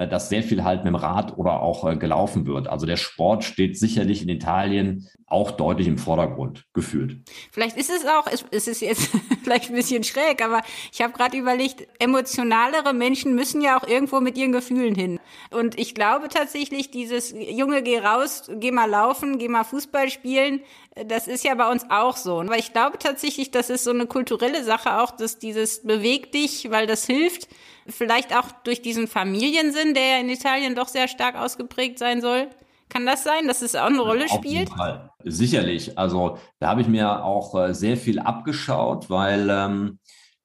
dass 0.06 0.30
sehr 0.30 0.44
viel 0.44 0.64
halt 0.64 0.84
mit 0.84 0.94
dem 0.94 0.96
Rad 0.96 1.38
oder 1.38 1.62
auch 1.62 1.90
äh, 1.90 1.96
gelaufen 1.96 2.46
wird. 2.46 2.68
Also 2.68 2.86
der 2.86 2.98
Sport 2.98 3.44
steht 3.44 3.80
sicherlich 3.80 4.22
in 4.22 4.30
Italien 4.30 5.10
auch 5.26 5.52
deutlich 5.52 5.88
im 5.88 5.98
Vordergrund 5.98 6.66
gefühlt. 6.74 7.18
Vielleicht 7.52 7.78
ist 7.78 7.90
es 7.90 8.06
auch, 8.06 8.28
es 8.52 8.68
ist 8.68 8.82
jetzt 8.82 9.10
vielleicht 9.44 9.70
ein 9.70 9.76
bisschen 9.76 10.04
schräg, 10.04 10.44
aber 10.44 10.62
ich 10.92 11.02
habe 11.02 11.14
gerade 11.14 11.36
überlegt, 11.36 11.88
emotionalere 12.00 12.94
Menschen 12.94 13.34
müssen 13.34 13.62
ja 13.62 13.80
auch 13.80 13.88
irgendwo 13.88 14.20
mit 14.20 14.38
ihren 14.38 14.52
Gefühlen 14.52 14.94
hin. 14.94 15.20
Und 15.50 15.80
ich 15.80 15.96
glaube 15.96 16.28
tatsächlich, 16.30 16.92
dieses 16.92 17.34
Junge, 17.34 17.82
geh 17.82 17.98
raus, 17.98 18.52
geh 18.60 18.72
mal 18.72 18.90
laufen, 18.90 19.40
geh 19.40 19.48
mal 19.48 19.64
Fußball 19.64 20.10
spielen, 20.10 20.62
das 21.06 21.28
ist 21.28 21.44
ja 21.44 21.56
bei 21.56 21.70
uns 21.72 21.86
auch 21.90 22.18
so. 22.18 22.44
Weil 22.46 22.60
ich 22.60 22.74
glaube 22.74 22.98
tatsächlich, 22.98 23.52
das 23.52 23.70
ist 23.70 23.84
so 23.84 23.92
eine 23.92 24.06
kulturelle 24.06 24.64
Sache 24.64 25.02
auch, 25.02 25.12
dass 25.12 25.40
dieses 25.40 25.84
beweg 25.84 26.32
dich, 26.32 26.70
weil 26.72 26.88
das 26.88 27.06
hilft. 27.06 27.48
Vielleicht 27.90 28.36
auch 28.36 28.52
durch 28.64 28.82
diesen 28.82 29.08
Familiensinn, 29.08 29.94
der 29.94 30.04
ja 30.04 30.18
in 30.20 30.30
Italien 30.30 30.76
doch 30.76 30.88
sehr 30.88 31.08
stark 31.08 31.36
ausgeprägt 31.36 32.00
sein 32.00 32.22
soll. 32.22 32.50
Kann 32.90 33.06
das 33.06 33.24
sein, 33.24 33.48
dass 33.48 33.62
es 33.62 33.76
auch 33.76 33.88
eine 33.88 34.00
Rolle 34.00 34.26
Auf 34.26 34.32
spielt? 34.32 34.70
Jeden 34.70 34.76
Fall. 34.76 35.12
Sicherlich. 35.24 35.98
Also 35.98 36.38
da 36.60 36.70
habe 36.70 36.82
ich 36.82 36.88
mir 36.88 37.24
auch 37.24 37.56
äh, 37.56 37.74
sehr 37.74 37.98
viel 37.98 38.20
abgeschaut, 38.20 39.10
weil 39.10 39.50
ähm, 39.50 40.00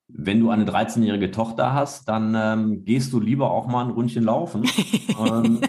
wenn 0.09 0.40
du 0.40 0.50
eine 0.50 0.64
13-jährige 0.64 1.31
Tochter 1.31 1.72
hast, 1.72 2.09
dann 2.09 2.35
ähm, 2.37 2.85
gehst 2.85 3.12
du 3.12 3.20
lieber 3.20 3.50
auch 3.50 3.66
mal 3.66 3.85
ein 3.85 3.92
Rundchen 3.92 4.24
laufen. 4.24 4.62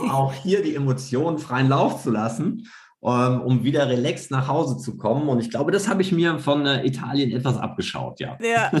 um 0.00 0.10
auch 0.10 0.32
hier 0.32 0.62
die 0.62 0.74
Emotionen 0.74 1.38
freien 1.38 1.68
Lauf 1.68 2.02
zu 2.02 2.10
lassen, 2.10 2.66
um, 3.02 3.40
um 3.40 3.64
wieder 3.64 3.88
relaxed 3.88 4.30
nach 4.30 4.46
Hause 4.46 4.78
zu 4.78 4.96
kommen. 4.96 5.28
Und 5.28 5.40
ich 5.40 5.50
glaube, 5.50 5.72
das 5.72 5.88
habe 5.88 6.02
ich 6.02 6.12
mir 6.12 6.38
von 6.38 6.64
äh, 6.64 6.86
Italien 6.86 7.32
etwas 7.32 7.58
abgeschaut, 7.58 8.20
ja. 8.20 8.38
Ja. 8.40 8.70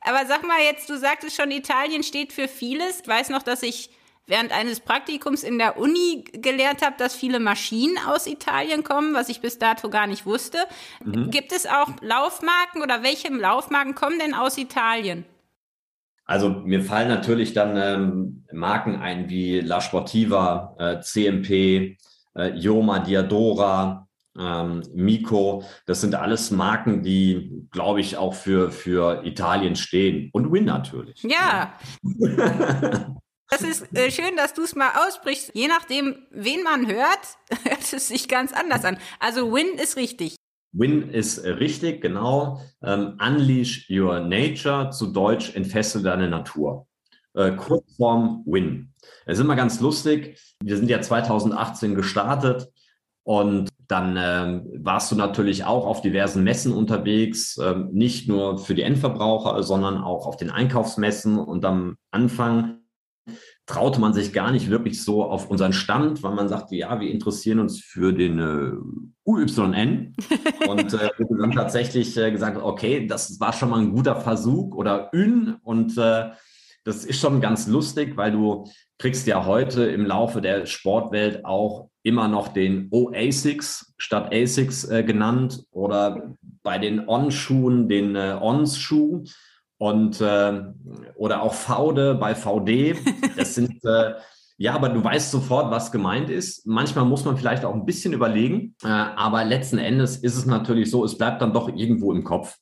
Aber 0.00 0.26
sag 0.26 0.46
mal 0.46 0.62
jetzt, 0.62 0.88
du 0.88 0.96
sagtest 0.96 1.36
schon, 1.36 1.50
Italien 1.50 2.02
steht 2.02 2.32
für 2.32 2.48
vieles. 2.48 3.00
Ich 3.02 3.08
weiß 3.08 3.28
noch, 3.28 3.42
dass 3.42 3.62
ich 3.62 3.90
während 4.26 4.50
eines 4.50 4.80
Praktikums 4.80 5.42
in 5.42 5.58
der 5.58 5.76
Uni 5.76 6.24
gelernt 6.32 6.80
habe, 6.80 6.96
dass 6.96 7.14
viele 7.14 7.38
Maschinen 7.38 7.98
aus 8.06 8.26
Italien 8.26 8.82
kommen, 8.82 9.12
was 9.12 9.28
ich 9.28 9.42
bis 9.42 9.58
dato 9.58 9.90
gar 9.90 10.06
nicht 10.06 10.24
wusste. 10.24 10.58
Mhm. 11.04 11.30
Gibt 11.30 11.52
es 11.52 11.66
auch 11.66 11.90
Laufmarken 12.00 12.82
oder 12.82 13.02
welche 13.02 13.28
Laufmarken 13.28 13.94
kommen 13.94 14.18
denn 14.18 14.32
aus 14.32 14.56
Italien? 14.56 15.26
Also 16.28 16.50
mir 16.50 16.82
fallen 16.82 17.08
natürlich 17.08 17.54
dann 17.54 17.76
ähm, 17.76 18.44
Marken 18.52 18.96
ein 18.96 19.30
wie 19.30 19.60
La 19.60 19.80
Sportiva, 19.80 20.76
äh, 20.78 21.00
CMP, 21.00 21.96
äh, 22.36 22.50
Yoma 22.54 22.98
Diadora, 22.98 24.06
ähm, 24.38 24.82
Mico. 24.94 25.64
Das 25.86 26.02
sind 26.02 26.14
alles 26.14 26.50
Marken, 26.50 27.02
die, 27.02 27.66
glaube 27.70 28.02
ich, 28.02 28.18
auch 28.18 28.34
für, 28.34 28.70
für 28.70 29.24
Italien 29.24 29.74
stehen. 29.74 30.28
Und 30.34 30.52
Win 30.52 30.66
natürlich. 30.66 31.22
Ja. 31.22 31.72
Das 33.50 33.62
ist 33.62 33.96
äh, 33.96 34.10
schön, 34.10 34.36
dass 34.36 34.52
du 34.52 34.62
es 34.62 34.74
mal 34.74 34.90
aussprichst. 35.06 35.52
Je 35.54 35.68
nachdem, 35.68 36.16
wen 36.30 36.62
man 36.62 36.86
hört, 36.86 37.38
hört 37.64 37.92
es 37.94 38.08
sich 38.08 38.28
ganz 38.28 38.52
anders 38.52 38.84
an. 38.84 38.98
Also 39.20 39.54
Win 39.54 39.78
ist 39.78 39.96
richtig. 39.96 40.36
Win 40.72 41.10
ist 41.10 41.44
richtig, 41.44 42.00
genau. 42.00 42.60
Ähm, 42.82 43.18
unleash 43.24 43.88
your 43.90 44.20
nature, 44.20 44.90
zu 44.90 45.12
Deutsch 45.12 45.54
entfessel 45.54 46.02
deine 46.02 46.28
Natur. 46.28 46.86
Äh, 47.34 47.52
Kurzform 47.52 48.42
Win. 48.46 48.92
Es 49.26 49.38
ist 49.38 49.44
immer 49.44 49.56
ganz 49.56 49.80
lustig. 49.80 50.38
Wir 50.62 50.76
sind 50.76 50.90
ja 50.90 51.00
2018 51.00 51.94
gestartet 51.94 52.68
und 53.22 53.70
dann 53.88 54.18
ähm, 54.18 54.70
warst 54.84 55.10
du 55.10 55.16
natürlich 55.16 55.64
auch 55.64 55.86
auf 55.86 56.02
diversen 56.02 56.44
Messen 56.44 56.72
unterwegs, 56.72 57.58
ähm, 57.58 57.88
nicht 57.92 58.28
nur 58.28 58.58
für 58.58 58.74
die 58.74 58.82
Endverbraucher, 58.82 59.62
sondern 59.62 59.96
auch 59.96 60.26
auf 60.26 60.36
den 60.36 60.50
Einkaufsmessen. 60.50 61.38
Und 61.38 61.64
am 61.64 61.96
Anfang 62.10 62.80
traute 63.68 64.00
man 64.00 64.14
sich 64.14 64.32
gar 64.32 64.50
nicht 64.50 64.70
wirklich 64.70 65.04
so 65.04 65.22
auf 65.22 65.50
unseren 65.50 65.74
Stand, 65.74 66.22
weil 66.22 66.34
man 66.34 66.48
sagte, 66.48 66.74
ja, 66.74 66.98
wir 67.00 67.10
interessieren 67.10 67.60
uns 67.60 67.78
für 67.78 68.12
den 68.12 68.38
äh, 68.38 68.72
UYN. 69.24 70.16
und 70.68 70.94
äh, 70.94 71.10
dann 71.18 71.52
tatsächlich 71.52 72.16
äh, 72.16 72.32
gesagt, 72.32 72.56
okay, 72.56 73.06
das 73.06 73.38
war 73.38 73.52
schon 73.52 73.68
mal 73.68 73.80
ein 73.80 73.94
guter 73.94 74.16
Versuch 74.16 74.74
oder 74.74 75.10
Ün. 75.12 75.56
Und 75.62 75.98
äh, 75.98 76.30
das 76.84 77.04
ist 77.04 77.20
schon 77.20 77.42
ganz 77.42 77.68
lustig, 77.68 78.16
weil 78.16 78.32
du 78.32 78.64
kriegst 78.96 79.26
ja 79.26 79.44
heute 79.44 79.84
im 79.84 80.06
Laufe 80.06 80.40
der 80.40 80.64
Sportwelt 80.64 81.44
auch 81.44 81.90
immer 82.02 82.26
noch 82.26 82.48
den 82.48 82.88
O-Asics 82.90 83.94
statt 83.98 84.32
Asics 84.32 84.84
äh, 84.84 85.04
genannt 85.04 85.64
oder 85.72 86.34
bei 86.62 86.78
den 86.78 87.06
On-Schuhen 87.06 87.86
den 87.88 88.16
äh, 88.16 88.38
Ons-Schuh 88.40 89.24
und 89.78 90.20
äh, 90.20 90.62
oder 91.16 91.42
auch 91.42 91.54
VD 91.54 92.18
bei 92.18 92.34
VD. 92.34 92.96
Das 93.36 93.54
sind 93.54 93.84
äh, 93.84 94.14
ja, 94.60 94.74
aber 94.74 94.88
du 94.88 95.02
weißt 95.02 95.30
sofort, 95.30 95.70
was 95.70 95.92
gemeint 95.92 96.30
ist. 96.30 96.66
Manchmal 96.66 97.04
muss 97.04 97.24
man 97.24 97.36
vielleicht 97.36 97.64
auch 97.64 97.74
ein 97.74 97.86
bisschen 97.86 98.12
überlegen, 98.12 98.74
äh, 98.82 98.88
aber 98.88 99.44
letzten 99.44 99.78
Endes 99.78 100.16
ist 100.16 100.36
es 100.36 100.46
natürlich 100.46 100.90
so, 100.90 101.04
es 101.04 101.16
bleibt 101.16 101.40
dann 101.40 101.52
doch 101.52 101.68
irgendwo 101.68 102.12
im 102.12 102.24
Kopf. 102.24 102.56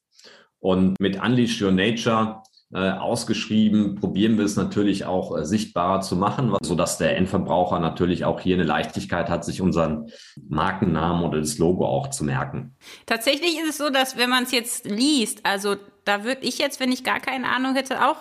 Und 0.58 1.00
mit 1.00 1.22
Unleash 1.22 1.60
Your 1.62 1.72
Nature 1.72 2.42
ausgeschrieben, 2.80 3.94
probieren 3.94 4.38
wir 4.38 4.44
es 4.44 4.56
natürlich 4.56 5.04
auch 5.04 5.36
äh, 5.36 5.44
sichtbarer 5.44 6.00
zu 6.00 6.16
machen, 6.16 6.54
sodass 6.62 6.98
der 6.98 7.16
Endverbraucher 7.16 7.78
natürlich 7.80 8.24
auch 8.24 8.40
hier 8.40 8.56
eine 8.56 8.64
Leichtigkeit 8.64 9.28
hat, 9.28 9.44
sich 9.44 9.62
unseren 9.62 10.10
Markennamen 10.48 11.24
oder 11.24 11.38
das 11.38 11.58
Logo 11.58 11.86
auch 11.86 12.10
zu 12.10 12.24
merken. 12.24 12.76
Tatsächlich 13.06 13.58
ist 13.58 13.70
es 13.70 13.78
so, 13.78 13.90
dass 13.90 14.16
wenn 14.16 14.30
man 14.30 14.44
es 14.44 14.52
jetzt 14.52 14.84
liest, 14.84 15.40
also 15.44 15.76
da 16.04 16.24
würde 16.24 16.42
ich 16.42 16.58
jetzt, 16.58 16.80
wenn 16.80 16.92
ich 16.92 17.04
gar 17.04 17.20
keine 17.20 17.48
Ahnung 17.48 17.74
hätte, 17.74 18.06
auch 18.06 18.16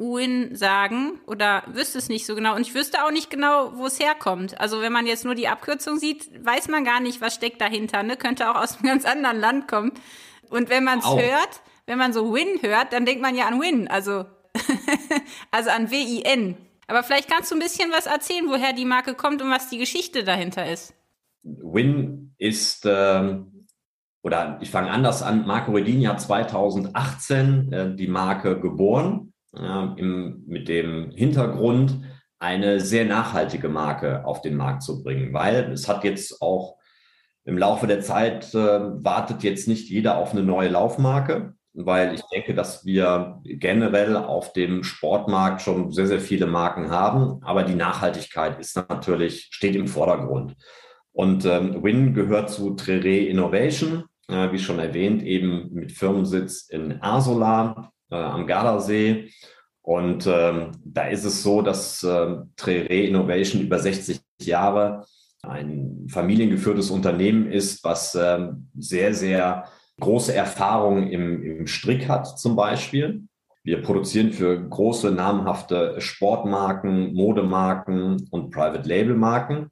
Uin 0.00 0.56
sagen 0.56 1.20
oder 1.26 1.62
wüsste 1.66 1.98
es 1.98 2.08
nicht 2.08 2.24
so 2.24 2.34
genau. 2.34 2.56
Und 2.56 2.62
ich 2.62 2.74
wüsste 2.74 3.04
auch 3.04 3.10
nicht 3.10 3.30
genau, 3.30 3.72
wo 3.76 3.86
es 3.86 4.00
herkommt. 4.00 4.58
Also 4.58 4.80
wenn 4.80 4.92
man 4.92 5.06
jetzt 5.06 5.24
nur 5.24 5.34
die 5.34 5.46
Abkürzung 5.46 5.98
sieht, 5.98 6.44
weiß 6.44 6.68
man 6.68 6.84
gar 6.84 7.00
nicht, 7.00 7.20
was 7.20 7.34
steckt 7.34 7.60
dahinter. 7.60 8.02
Ne? 8.02 8.16
Könnte 8.16 8.50
auch 8.50 8.56
aus 8.56 8.78
einem 8.78 8.86
ganz 8.86 9.04
anderen 9.04 9.38
Land 9.38 9.68
kommen. 9.68 9.92
Und 10.48 10.70
wenn 10.70 10.84
man 10.84 11.00
es 11.00 11.06
hört, 11.06 11.60
wenn 11.90 11.98
man 11.98 12.12
so 12.12 12.32
Win 12.32 12.62
hört, 12.62 12.92
dann 12.92 13.04
denkt 13.04 13.20
man 13.20 13.34
ja 13.34 13.48
an 13.48 13.60
Win, 13.60 13.88
also, 13.88 14.24
also 15.50 15.70
an 15.70 15.90
W-I-N. 15.90 16.56
Aber 16.86 17.02
vielleicht 17.02 17.28
kannst 17.28 17.50
du 17.50 17.56
ein 17.56 17.60
bisschen 17.60 17.90
was 17.90 18.06
erzählen, 18.06 18.46
woher 18.48 18.72
die 18.72 18.84
Marke 18.84 19.14
kommt 19.14 19.42
und 19.42 19.50
was 19.50 19.70
die 19.70 19.78
Geschichte 19.78 20.22
dahinter 20.22 20.70
ist. 20.70 20.94
Win 21.42 22.32
ist, 22.38 22.86
äh, 22.86 23.38
oder 24.22 24.58
ich 24.60 24.70
fange 24.70 24.88
anders 24.92 25.24
an, 25.24 25.48
Marco 25.48 25.72
Redini 25.72 26.04
hat 26.04 26.20
2018 26.20 27.72
äh, 27.72 27.96
die 27.96 28.06
Marke 28.06 28.60
geboren, 28.60 29.32
äh, 29.56 29.86
im, 29.96 30.44
mit 30.46 30.68
dem 30.68 31.10
Hintergrund, 31.10 32.04
eine 32.38 32.78
sehr 32.78 33.04
nachhaltige 33.04 33.68
Marke 33.68 34.24
auf 34.24 34.42
den 34.42 34.54
Markt 34.54 34.84
zu 34.84 35.02
bringen, 35.02 35.32
weil 35.32 35.72
es 35.72 35.88
hat 35.88 36.04
jetzt 36.04 36.40
auch 36.40 36.76
im 37.44 37.58
Laufe 37.58 37.88
der 37.88 38.00
Zeit 38.00 38.54
äh, 38.54 38.58
wartet 38.58 39.42
jetzt 39.42 39.66
nicht 39.66 39.90
jeder 39.90 40.18
auf 40.18 40.30
eine 40.30 40.44
neue 40.44 40.68
Laufmarke 40.68 41.56
weil 41.86 42.14
ich 42.14 42.22
denke, 42.32 42.54
dass 42.54 42.84
wir 42.84 43.40
generell 43.44 44.16
auf 44.16 44.52
dem 44.52 44.82
Sportmarkt 44.82 45.62
schon 45.62 45.92
sehr, 45.92 46.06
sehr 46.06 46.20
viele 46.20 46.46
Marken 46.46 46.90
haben, 46.90 47.42
aber 47.42 47.62
die 47.62 47.74
Nachhaltigkeit 47.74 48.58
ist 48.58 48.76
natürlich, 48.76 49.48
steht 49.50 49.76
im 49.76 49.86
Vordergrund. 49.86 50.56
Und 51.12 51.44
ähm, 51.44 51.82
Win 51.82 52.14
gehört 52.14 52.50
zu 52.50 52.74
Trere 52.74 53.16
Innovation, 53.16 54.04
äh, 54.28 54.52
wie 54.52 54.58
schon 54.58 54.78
erwähnt, 54.78 55.22
eben 55.22 55.70
mit 55.72 55.92
Firmensitz 55.92 56.68
in 56.68 57.00
Arsola 57.00 57.90
äh, 58.10 58.16
am 58.16 58.46
Gardasee. 58.46 59.30
Und 59.82 60.26
ähm, 60.26 60.72
da 60.84 61.08
ist 61.08 61.24
es 61.24 61.42
so, 61.42 61.62
dass 61.62 62.02
äh, 62.02 62.36
Trere 62.56 62.94
Innovation 62.94 63.62
über 63.62 63.78
60 63.78 64.20
Jahre 64.42 65.04
ein 65.42 66.06
familiengeführtes 66.08 66.90
Unternehmen 66.90 67.50
ist, 67.50 67.82
was 67.82 68.14
äh, 68.14 68.48
sehr, 68.78 69.14
sehr 69.14 69.64
große 70.00 70.34
Erfahrung 70.34 71.08
im, 71.08 71.42
im 71.42 71.66
Strick 71.66 72.08
hat 72.08 72.38
zum 72.38 72.56
Beispiel. 72.56 73.22
Wir 73.62 73.82
produzieren 73.82 74.32
für 74.32 74.58
große 74.58 75.10
namhafte 75.10 76.00
Sportmarken, 76.00 77.12
Modemarken 77.12 78.26
und 78.30 78.50
Private 78.50 78.88
Label 78.88 79.14
Marken 79.14 79.70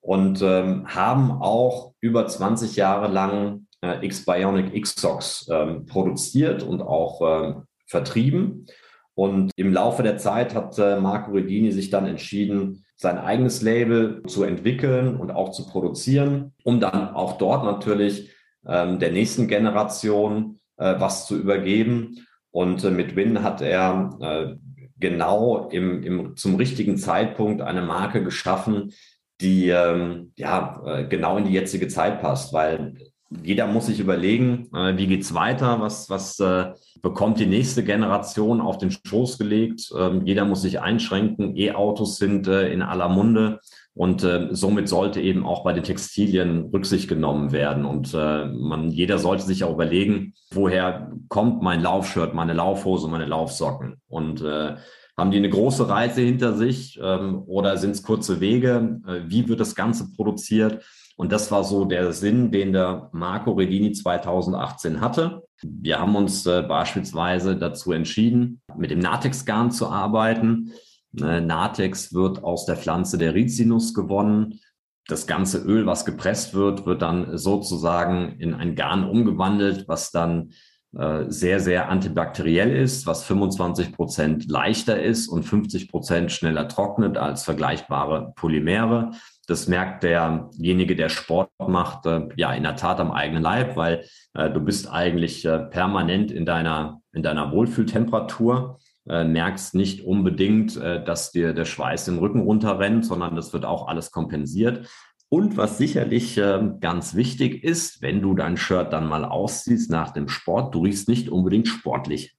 und 0.00 0.42
ähm, 0.42 0.86
haben 0.86 1.30
auch 1.30 1.94
über 2.00 2.26
20 2.26 2.76
Jahre 2.76 3.08
lang 3.08 3.66
äh, 3.82 4.04
X-Bionic 4.04 4.74
X-Socks 4.74 5.48
ähm, 5.50 5.86
produziert 5.86 6.62
und 6.62 6.82
auch 6.82 7.20
ähm, 7.22 7.62
vertrieben. 7.86 8.66
Und 9.14 9.52
im 9.56 9.72
Laufe 9.72 10.02
der 10.02 10.18
Zeit 10.18 10.54
hat 10.54 10.78
äh, 10.78 11.00
Marco 11.00 11.32
Redini 11.32 11.72
sich 11.72 11.90
dann 11.90 12.06
entschieden, 12.06 12.84
sein 12.96 13.18
eigenes 13.18 13.62
Label 13.62 14.22
zu 14.26 14.44
entwickeln 14.44 15.16
und 15.16 15.30
auch 15.30 15.50
zu 15.50 15.66
produzieren, 15.66 16.52
um 16.64 16.80
dann 16.80 17.14
auch 17.14 17.38
dort 17.38 17.64
natürlich 17.64 18.30
ähm, 18.66 18.98
der 18.98 19.12
nächsten 19.12 19.48
Generation 19.48 20.58
äh, 20.76 20.94
was 20.98 21.26
zu 21.26 21.38
übergeben. 21.38 22.26
Und 22.50 22.84
äh, 22.84 22.90
mit 22.90 23.16
Win 23.16 23.42
hat 23.42 23.60
er 23.60 24.16
äh, 24.20 24.56
genau 24.98 25.68
im, 25.70 26.02
im, 26.02 26.36
zum 26.36 26.56
richtigen 26.56 26.96
Zeitpunkt 26.96 27.62
eine 27.62 27.82
Marke 27.82 28.22
geschaffen, 28.22 28.92
die 29.40 29.68
ähm, 29.68 30.32
ja 30.36 30.82
äh, 30.84 31.04
genau 31.06 31.38
in 31.38 31.44
die 31.44 31.52
jetzige 31.52 31.88
Zeit 31.88 32.20
passt, 32.20 32.52
weil 32.52 32.94
jeder 33.42 33.66
muss 33.68 33.86
sich 33.86 34.00
überlegen, 34.00 34.68
äh, 34.74 34.96
wie 34.96 35.06
geht's 35.06 35.34
weiter, 35.34 35.80
was, 35.80 36.10
was 36.10 36.40
äh, 36.40 36.72
bekommt 37.00 37.38
die 37.38 37.46
nächste 37.46 37.84
Generation 37.84 38.60
auf 38.60 38.78
den 38.78 38.90
Schoß 38.90 39.38
gelegt. 39.38 39.92
Ähm, 39.96 40.26
jeder 40.26 40.44
muss 40.44 40.62
sich 40.62 40.80
einschränken. 40.80 41.56
E-Autos 41.56 42.16
sind 42.16 42.48
äh, 42.48 42.72
in 42.72 42.82
aller 42.82 43.08
Munde. 43.08 43.60
Und 43.94 44.22
äh, 44.22 44.48
somit 44.52 44.88
sollte 44.88 45.20
eben 45.20 45.44
auch 45.44 45.64
bei 45.64 45.72
den 45.72 45.82
Textilien 45.82 46.66
Rücksicht 46.72 47.08
genommen 47.08 47.52
werden. 47.52 47.84
Und 47.84 48.14
äh, 48.14 48.46
man, 48.46 48.90
jeder 48.90 49.18
sollte 49.18 49.42
sich 49.42 49.64
auch 49.64 49.74
überlegen, 49.74 50.34
woher 50.52 51.12
kommt 51.28 51.62
mein 51.62 51.82
Laufshirt, 51.82 52.34
meine 52.34 52.52
Laufhose, 52.52 53.08
meine 53.08 53.26
Laufsocken? 53.26 54.00
Und 54.08 54.42
äh, 54.42 54.76
haben 55.16 55.30
die 55.30 55.38
eine 55.38 55.50
große 55.50 55.88
Reise 55.88 56.22
hinter 56.22 56.54
sich 56.54 56.98
ähm, 57.02 57.42
oder 57.46 57.76
sind 57.76 57.90
es 57.90 58.02
kurze 58.02 58.40
Wege? 58.40 59.00
Äh, 59.06 59.20
wie 59.26 59.48
wird 59.48 59.60
das 59.60 59.74
Ganze 59.74 60.12
produziert? 60.12 60.82
Und 61.16 61.32
das 61.32 61.50
war 61.50 61.64
so 61.64 61.84
der 61.84 62.14
Sinn, 62.14 62.50
den 62.50 62.72
der 62.72 63.10
Marco 63.12 63.52
Redini 63.52 63.92
2018 63.92 65.02
hatte. 65.02 65.42
Wir 65.62 66.00
haben 66.00 66.16
uns 66.16 66.46
äh, 66.46 66.62
beispielsweise 66.62 67.56
dazu 67.56 67.92
entschieden, 67.92 68.62
mit 68.78 68.90
dem 68.90 69.00
Natex-Garn 69.00 69.70
zu 69.70 69.88
arbeiten. 69.88 70.72
Äh, 71.18 71.40
Natex 71.40 72.14
wird 72.14 72.44
aus 72.44 72.66
der 72.66 72.76
Pflanze 72.76 73.18
der 73.18 73.34
Rizinus 73.34 73.94
gewonnen. 73.94 74.60
Das 75.06 75.26
ganze 75.26 75.58
Öl, 75.58 75.86
was 75.86 76.04
gepresst 76.04 76.54
wird, 76.54 76.86
wird 76.86 77.02
dann 77.02 77.36
sozusagen 77.36 78.36
in 78.38 78.54
ein 78.54 78.74
Garn 78.74 79.08
umgewandelt, 79.08 79.88
was 79.88 80.12
dann 80.12 80.52
äh, 80.96 81.26
sehr, 81.28 81.60
sehr 81.60 81.88
antibakteriell 81.88 82.74
ist, 82.74 83.06
was 83.06 83.22
25 83.24 83.92
Prozent 83.92 84.50
leichter 84.50 85.00
ist 85.00 85.28
und 85.28 85.44
50 85.44 85.88
Prozent 85.88 86.32
schneller 86.32 86.66
trocknet 86.66 87.16
als 87.16 87.44
vergleichbare 87.44 88.32
Polymere. 88.34 89.12
Das 89.46 89.68
merkt 89.68 90.02
derjenige, 90.02 90.96
der 90.96 91.08
Sport 91.08 91.50
macht, 91.58 92.06
äh, 92.06 92.28
ja 92.36 92.52
in 92.52 92.64
der 92.64 92.76
Tat 92.76 92.98
am 92.98 93.12
eigenen 93.12 93.42
Leib, 93.42 93.76
weil 93.76 94.04
äh, 94.34 94.50
du 94.50 94.60
bist 94.60 94.90
eigentlich 94.90 95.44
äh, 95.44 95.60
permanent 95.60 96.32
in 96.32 96.44
deiner, 96.44 97.00
in 97.12 97.22
deiner 97.22 97.52
Wohlfühltemperatur 97.52 98.78
äh, 99.10 99.24
merkst 99.24 99.74
nicht 99.74 100.02
unbedingt, 100.02 100.76
äh, 100.76 101.02
dass 101.02 101.32
dir 101.32 101.52
der 101.52 101.64
Schweiß 101.64 102.04
den 102.04 102.18
Rücken 102.18 102.42
runterrennt, 102.42 103.04
sondern 103.04 103.34
das 103.34 103.52
wird 103.52 103.64
auch 103.64 103.88
alles 103.88 104.12
kompensiert. 104.12 104.88
Und 105.28 105.56
was 105.56 105.78
sicherlich 105.78 106.38
äh, 106.38 106.60
ganz 106.78 107.16
wichtig 107.16 107.64
ist, 107.64 108.02
wenn 108.02 108.22
du 108.22 108.34
dein 108.34 108.56
Shirt 108.56 108.92
dann 108.92 109.08
mal 109.08 109.24
ausziehst 109.24 109.90
nach 109.90 110.12
dem 110.12 110.28
Sport, 110.28 110.76
du 110.76 110.84
riechst 110.84 111.08
nicht 111.08 111.28
unbedingt 111.28 111.66
sportlich, 111.66 112.36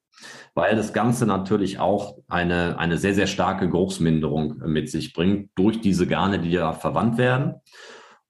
weil 0.53 0.77
das 0.77 0.93
Ganze 0.93 1.25
natürlich 1.25 1.77
auch 1.79 2.19
eine, 2.29 2.79
eine 2.79 2.97
sehr, 2.97 3.15
sehr 3.15 3.27
starke 3.27 3.69
Geruchsminderung 3.69 4.62
mit 4.65 4.89
sich 4.89 5.12
bringt 5.12 5.49
durch 5.55 5.81
diese 5.81 6.07
Garne, 6.07 6.39
die 6.39 6.51
da 6.51 6.71
verwandt 6.71 7.17
werden. 7.17 7.55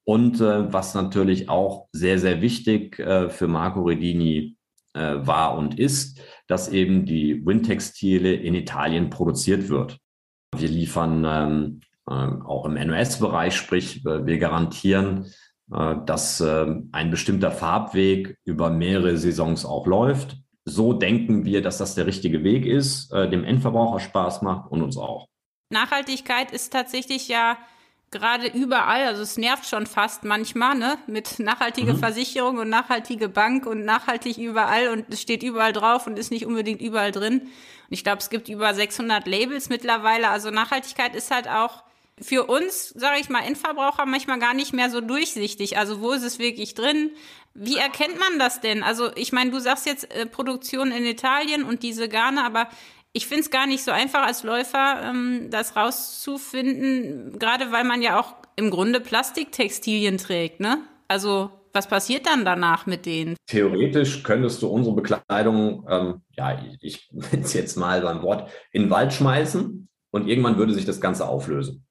Und 0.04 0.42
äh, 0.42 0.74
was 0.74 0.96
natürlich 0.96 1.48
auch 1.48 1.90
sehr, 1.92 2.18
sehr 2.18 2.42
wichtig 2.42 2.96
für 2.96 3.48
Marco 3.48 3.84
Redini 3.84 4.58
war 4.94 5.58
und 5.58 5.80
ist, 5.80 6.20
dass 6.48 6.70
eben 6.70 7.06
die 7.06 7.46
Windtextile 7.46 8.34
in 8.34 8.56
Italien 8.56 9.10
produziert 9.10 9.70
wird. 9.70 9.98
Wir 10.56 10.70
liefern 10.70 11.26
ähm, 11.26 11.82
äh, 12.08 12.14
auch 12.14 12.66
im 12.66 12.74
NOS-Bereich, 12.74 13.56
sprich 13.56 14.06
äh, 14.06 14.26
wir 14.26 14.38
garantieren, 14.38 15.32
äh, 15.72 15.96
dass 16.06 16.42
äh, 16.42 16.76
ein 16.92 17.12
bestimmter 17.12 17.52
Farbweg 17.52 18.38
über 18.44 18.70
mehrere 18.70 19.18
Saisons 19.18 19.66
auch 19.66 19.88
läuft. 19.88 20.38
So 20.66 20.94
denken 20.94 21.46
wir, 21.46 21.62
dass 21.62 21.78
das 21.78 21.96
der 21.96 22.06
richtige 22.06 22.44
Weg 22.44 22.68
ist, 22.68 23.12
dem 23.12 23.44
Endverbraucher 23.44 24.00
Spaß 24.00 24.44
macht 24.44 24.70
und 24.70 24.84
uns 24.84 24.96
auch. 24.96 25.28
Nachhaltigkeit 25.72 26.52
ist 26.52 26.72
tatsächlich 26.72 27.28
ja 27.28 27.58
gerade 28.12 28.48
überall, 28.48 29.06
also 29.06 29.24
es 29.24 29.38
nervt 29.38 29.66
schon 29.66 29.88
fast 29.88 30.24
manchmal, 30.26 30.76
ne, 30.76 30.98
mit 31.08 31.40
nachhaltige 31.40 31.94
mhm. 31.94 32.00
Versicherung 32.00 32.58
und 32.58 32.70
nachhaltige 32.70 33.30
Bank 33.30 33.66
und 33.66 33.86
nachhaltig 33.86 34.38
überall 34.38 34.90
und 34.90 35.06
es 35.10 35.22
steht 35.22 35.44
überall 35.44 35.74
drauf 35.74 36.08
und 36.08 36.20
ist 36.20 36.32
nicht 36.32 36.46
unbedingt 36.46 36.82
überall 36.82 37.12
drin. 37.12 37.40
Und 37.42 37.50
ich 37.90 38.04
glaube, 38.04 38.20
es 38.20 38.30
gibt 38.30 38.50
über 38.50 38.74
600 38.74 39.26
Labels 39.26 39.70
mittlerweile, 39.70 40.30
also 40.30 40.52
Nachhaltigkeit 40.52 41.16
ist 41.16 41.32
halt 41.32 41.48
auch 41.48 41.84
für 42.22 42.46
uns, 42.46 42.90
sage 42.90 43.20
ich 43.20 43.30
mal, 43.30 43.44
Endverbraucher 43.44 44.06
manchmal 44.06 44.40
gar 44.40 44.54
nicht 44.54 44.74
mehr 44.74 44.90
so 44.90 45.02
durchsichtig. 45.02 45.78
Also 45.78 46.02
wo 46.02 46.12
ist 46.12 46.24
es 46.24 46.38
wirklich 46.38 46.76
drin? 46.76 47.12
Wie 47.54 47.78
erkennt 47.78 48.20
man 48.20 48.38
das 48.38 48.62
denn? 48.62 48.84
Also 48.84 49.12
ich 49.16 49.32
meine, 49.32 49.52
du 49.52 49.60
sagst 49.60 49.86
jetzt 49.86 50.12
äh, 50.14 50.26
Produktion 50.26 50.92
in 50.92 51.04
Italien 51.04 51.64
und 51.64 51.82
diese 51.82 52.08
Garne, 52.08 52.46
aber 52.46 52.70
ich 53.14 53.28
finde 53.28 53.42
es 53.42 53.50
gar 53.50 53.68
nicht 53.68 53.84
so 53.84 53.92
einfach 53.92 54.26
als 54.26 54.44
Läufer, 54.44 55.02
ähm, 55.04 55.48
das 55.50 55.76
rauszufinden, 55.76 57.38
gerade 57.38 57.72
weil 57.72 57.84
man 57.84 58.02
ja 58.02 58.20
auch 58.20 58.36
im 58.56 58.70
Grunde 58.70 59.00
Plastiktextilien 59.00 60.18
trägt, 60.18 60.60
ne? 60.60 60.80
Also 61.08 61.52
was 61.74 61.88
passiert 61.88 62.26
dann 62.26 62.44
danach 62.44 62.86
mit 62.86 63.06
denen? 63.06 63.36
Theoretisch 63.48 64.24
könntest 64.24 64.62
du 64.62 64.68
unsere 64.68 64.96
Bekleidung, 64.96 65.86
ähm, 65.90 66.22
ja, 66.38 66.62
ich 66.82 67.10
nenne 67.12 67.44
es 67.44 67.54
jetzt 67.54 67.78
mal 67.78 68.02
beim 68.02 68.22
Wort, 68.22 68.50
in 68.72 68.84
den 68.84 68.90
Wald 68.90 69.14
schmeißen 69.14 69.88
und 70.12 70.28
irgendwann 70.28 70.58
würde 70.58 70.74
sich 70.74 70.86
das 70.86 71.02
Ganze 71.02 71.28
auflösen. 71.28 71.86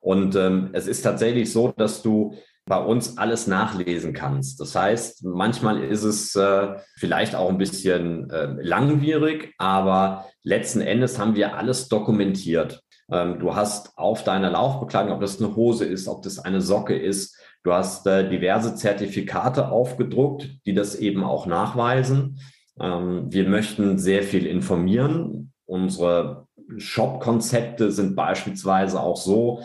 Und 0.00 0.34
ähm, 0.34 0.70
es 0.72 0.86
ist 0.86 1.02
tatsächlich 1.02 1.52
so, 1.52 1.72
dass 1.76 2.02
du 2.02 2.34
bei 2.70 2.78
uns 2.78 3.18
alles 3.18 3.48
nachlesen 3.48 4.12
kannst. 4.12 4.60
Das 4.60 4.76
heißt, 4.76 5.24
manchmal 5.24 5.82
ist 5.82 6.04
es 6.04 6.36
äh, 6.36 6.76
vielleicht 6.96 7.34
auch 7.34 7.48
ein 7.48 7.58
bisschen 7.58 8.30
äh, 8.30 8.54
langwierig, 8.62 9.52
aber 9.58 10.26
letzten 10.44 10.80
Endes 10.80 11.18
haben 11.18 11.34
wir 11.34 11.56
alles 11.56 11.88
dokumentiert. 11.88 12.80
Ähm, 13.10 13.40
du 13.40 13.56
hast 13.56 13.98
auf 13.98 14.22
deiner 14.22 14.50
Laufbekleidung, 14.50 15.12
ob 15.12 15.20
das 15.20 15.42
eine 15.42 15.56
Hose 15.56 15.84
ist, 15.84 16.06
ob 16.06 16.22
das 16.22 16.38
eine 16.38 16.60
Socke 16.60 16.96
ist, 16.96 17.36
du 17.64 17.72
hast 17.72 18.06
äh, 18.06 18.28
diverse 18.28 18.76
Zertifikate 18.76 19.68
aufgedruckt, 19.68 20.48
die 20.64 20.72
das 20.72 20.94
eben 20.94 21.24
auch 21.24 21.46
nachweisen. 21.46 22.38
Ähm, 22.80 23.26
wir 23.30 23.48
möchten 23.48 23.98
sehr 23.98 24.22
viel 24.22 24.46
informieren. 24.46 25.52
Unsere 25.66 26.46
Shop-Konzepte 26.76 27.90
sind 27.90 28.14
beispielsweise 28.14 29.00
auch 29.00 29.16
so, 29.16 29.64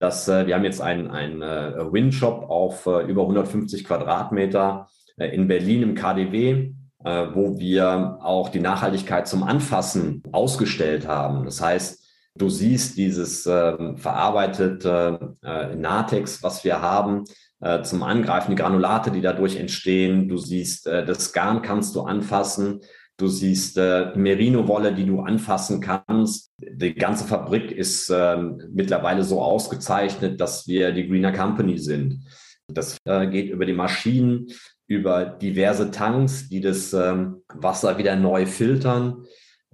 dass 0.00 0.26
äh, 0.28 0.46
wir 0.46 0.56
haben 0.56 0.64
jetzt 0.64 0.80
einen, 0.80 1.08
einen 1.08 1.42
äh, 1.42 1.92
Win-Shop 1.92 2.48
auf 2.48 2.86
äh, 2.86 3.02
über 3.06 3.22
150 3.22 3.84
Quadratmeter 3.84 4.88
äh, 5.16 5.28
in 5.28 5.46
Berlin 5.46 5.82
im 5.82 5.94
KDW, 5.94 6.72
äh, 7.04 7.26
wo 7.34 7.58
wir 7.58 8.18
auch 8.22 8.48
die 8.48 8.60
Nachhaltigkeit 8.60 9.28
zum 9.28 9.42
Anfassen 9.42 10.22
ausgestellt 10.32 11.06
haben. 11.06 11.44
Das 11.44 11.60
heißt, 11.60 12.02
du 12.34 12.48
siehst 12.48 12.96
dieses 12.96 13.44
äh, 13.46 13.96
verarbeitete 13.96 15.36
äh, 15.44 15.76
Natex, 15.76 16.42
was 16.42 16.64
wir 16.64 16.80
haben, 16.80 17.24
äh, 17.60 17.82
zum 17.82 18.02
Angreifen, 18.02 18.52
die 18.52 18.56
Granulate, 18.56 19.10
die 19.10 19.20
dadurch 19.20 19.56
entstehen. 19.56 20.28
Du 20.28 20.38
siehst, 20.38 20.86
äh, 20.86 21.04
das 21.04 21.34
Garn 21.34 21.60
kannst 21.60 21.94
du 21.94 22.02
anfassen. 22.02 22.80
Du 23.20 23.26
siehst 23.26 23.76
äh, 23.76 24.12
Merino-Wolle, 24.16 24.94
die 24.94 25.04
du 25.04 25.20
anfassen 25.20 25.82
kannst. 25.82 26.50
Die 26.58 26.94
ganze 26.94 27.26
Fabrik 27.26 27.70
ist 27.70 28.08
äh, 28.08 28.38
mittlerweile 28.72 29.24
so 29.24 29.42
ausgezeichnet, 29.42 30.40
dass 30.40 30.66
wir 30.66 30.90
die 30.92 31.06
Greener 31.06 31.32
Company 31.32 31.76
sind. 31.76 32.24
Das 32.66 32.96
äh, 33.04 33.26
geht 33.26 33.50
über 33.50 33.66
die 33.66 33.74
Maschinen, 33.74 34.46
über 34.86 35.26
diverse 35.26 35.90
Tanks, 35.90 36.48
die 36.48 36.62
das 36.62 36.94
ähm, 36.94 37.42
Wasser 37.52 37.98
wieder 37.98 38.16
neu 38.16 38.46
filtern, 38.46 39.26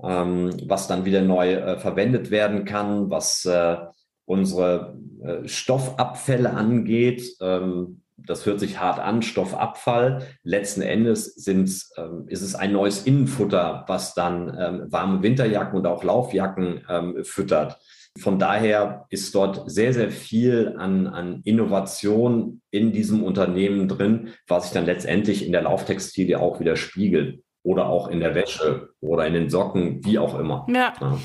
ähm, 0.02 0.50
was 0.66 0.88
dann 0.88 1.04
wieder 1.04 1.22
neu 1.22 1.52
äh, 1.52 1.78
verwendet 1.78 2.32
werden 2.32 2.64
kann, 2.64 3.10
was 3.10 3.44
äh, 3.44 3.76
unsere 4.24 4.98
äh, 5.22 5.46
Stoffabfälle 5.46 6.50
angeht. 6.50 7.22
Ähm, 7.40 8.02
das 8.16 8.46
hört 8.46 8.60
sich 8.60 8.80
hart 8.80 8.98
an, 8.98 9.22
Stoffabfall. 9.22 10.26
Letzten 10.42 10.82
Endes 10.82 11.34
sind, 11.34 11.70
ähm, 11.96 12.24
ist 12.28 12.42
es 12.42 12.54
ein 12.54 12.72
neues 12.72 13.02
Innenfutter, 13.06 13.84
was 13.88 14.14
dann 14.14 14.56
ähm, 14.58 14.92
warme 14.92 15.22
Winterjacken 15.22 15.78
und 15.78 15.86
auch 15.86 16.02
Laufjacken 16.02 16.84
ähm, 16.88 17.24
füttert. 17.24 17.78
Von 18.18 18.38
daher 18.38 19.06
ist 19.10 19.34
dort 19.34 19.70
sehr, 19.70 19.92
sehr 19.92 20.10
viel 20.10 20.74
an, 20.78 21.06
an 21.06 21.42
Innovation 21.44 22.62
in 22.70 22.92
diesem 22.92 23.22
Unternehmen 23.22 23.88
drin, 23.88 24.30
was 24.46 24.64
sich 24.64 24.72
dann 24.72 24.86
letztendlich 24.86 25.44
in 25.44 25.52
der 25.52 25.62
Lauftextilie 25.62 26.40
auch 26.40 26.60
wieder 26.60 26.76
spiegelt. 26.76 27.42
Oder 27.62 27.88
auch 27.88 28.06
in 28.06 28.20
der 28.20 28.36
Wäsche 28.36 28.90
oder 29.00 29.26
in 29.26 29.34
den 29.34 29.50
Socken, 29.50 30.04
wie 30.04 30.20
auch 30.20 30.38
immer. 30.38 30.66
Ja. 30.68 30.92
ja 31.00 31.18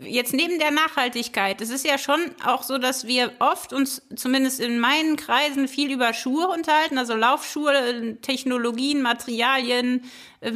jetzt 0.00 0.32
neben 0.32 0.58
der 0.58 0.70
Nachhaltigkeit, 0.70 1.60
es 1.60 1.70
ist 1.70 1.84
ja 1.84 1.98
schon 1.98 2.20
auch 2.44 2.62
so, 2.62 2.78
dass 2.78 3.06
wir 3.06 3.32
oft 3.40 3.72
uns 3.72 4.02
zumindest 4.14 4.60
in 4.60 4.78
meinen 4.78 5.16
Kreisen 5.16 5.66
viel 5.66 5.90
über 5.92 6.14
Schuhe 6.14 6.48
unterhalten, 6.48 6.98
also 6.98 7.14
Laufschuhe, 7.14 8.16
Technologien, 8.22 9.02
Materialien, 9.02 10.04
äh, 10.40 10.52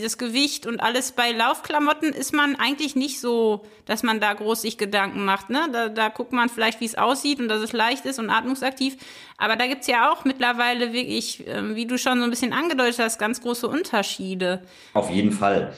das 0.00 0.16
Gewicht 0.16 0.66
und 0.66 0.80
alles. 0.80 1.12
Bei 1.12 1.32
Laufklamotten 1.32 2.12
ist 2.12 2.32
man 2.32 2.54
eigentlich 2.54 2.94
nicht 2.94 3.20
so, 3.20 3.64
dass 3.84 4.04
man 4.04 4.20
da 4.20 4.32
groß 4.32 4.62
sich 4.62 4.78
Gedanken 4.78 5.24
macht. 5.24 5.50
Ne? 5.50 5.68
Da, 5.72 5.88
da 5.88 6.08
guckt 6.08 6.32
man 6.32 6.48
vielleicht, 6.48 6.80
wie 6.80 6.86
es 6.86 6.96
aussieht 6.96 7.40
und 7.40 7.48
dass 7.48 7.62
es 7.62 7.72
leicht 7.72 8.04
ist 8.06 8.20
und 8.20 8.30
atmungsaktiv. 8.30 8.96
Aber 9.38 9.56
da 9.56 9.66
gibt's 9.66 9.88
ja 9.88 10.12
auch 10.12 10.24
mittlerweile 10.24 10.92
wirklich, 10.92 11.44
ähm, 11.48 11.74
wie 11.74 11.86
du 11.86 11.98
schon 11.98 12.18
so 12.18 12.24
ein 12.24 12.30
bisschen 12.30 12.52
angedeutet 12.52 13.00
hast, 13.00 13.18
ganz 13.18 13.40
große 13.40 13.66
Unterschiede. 13.66 14.62
Auf 14.94 15.10
jeden 15.10 15.32
Fall. 15.32 15.74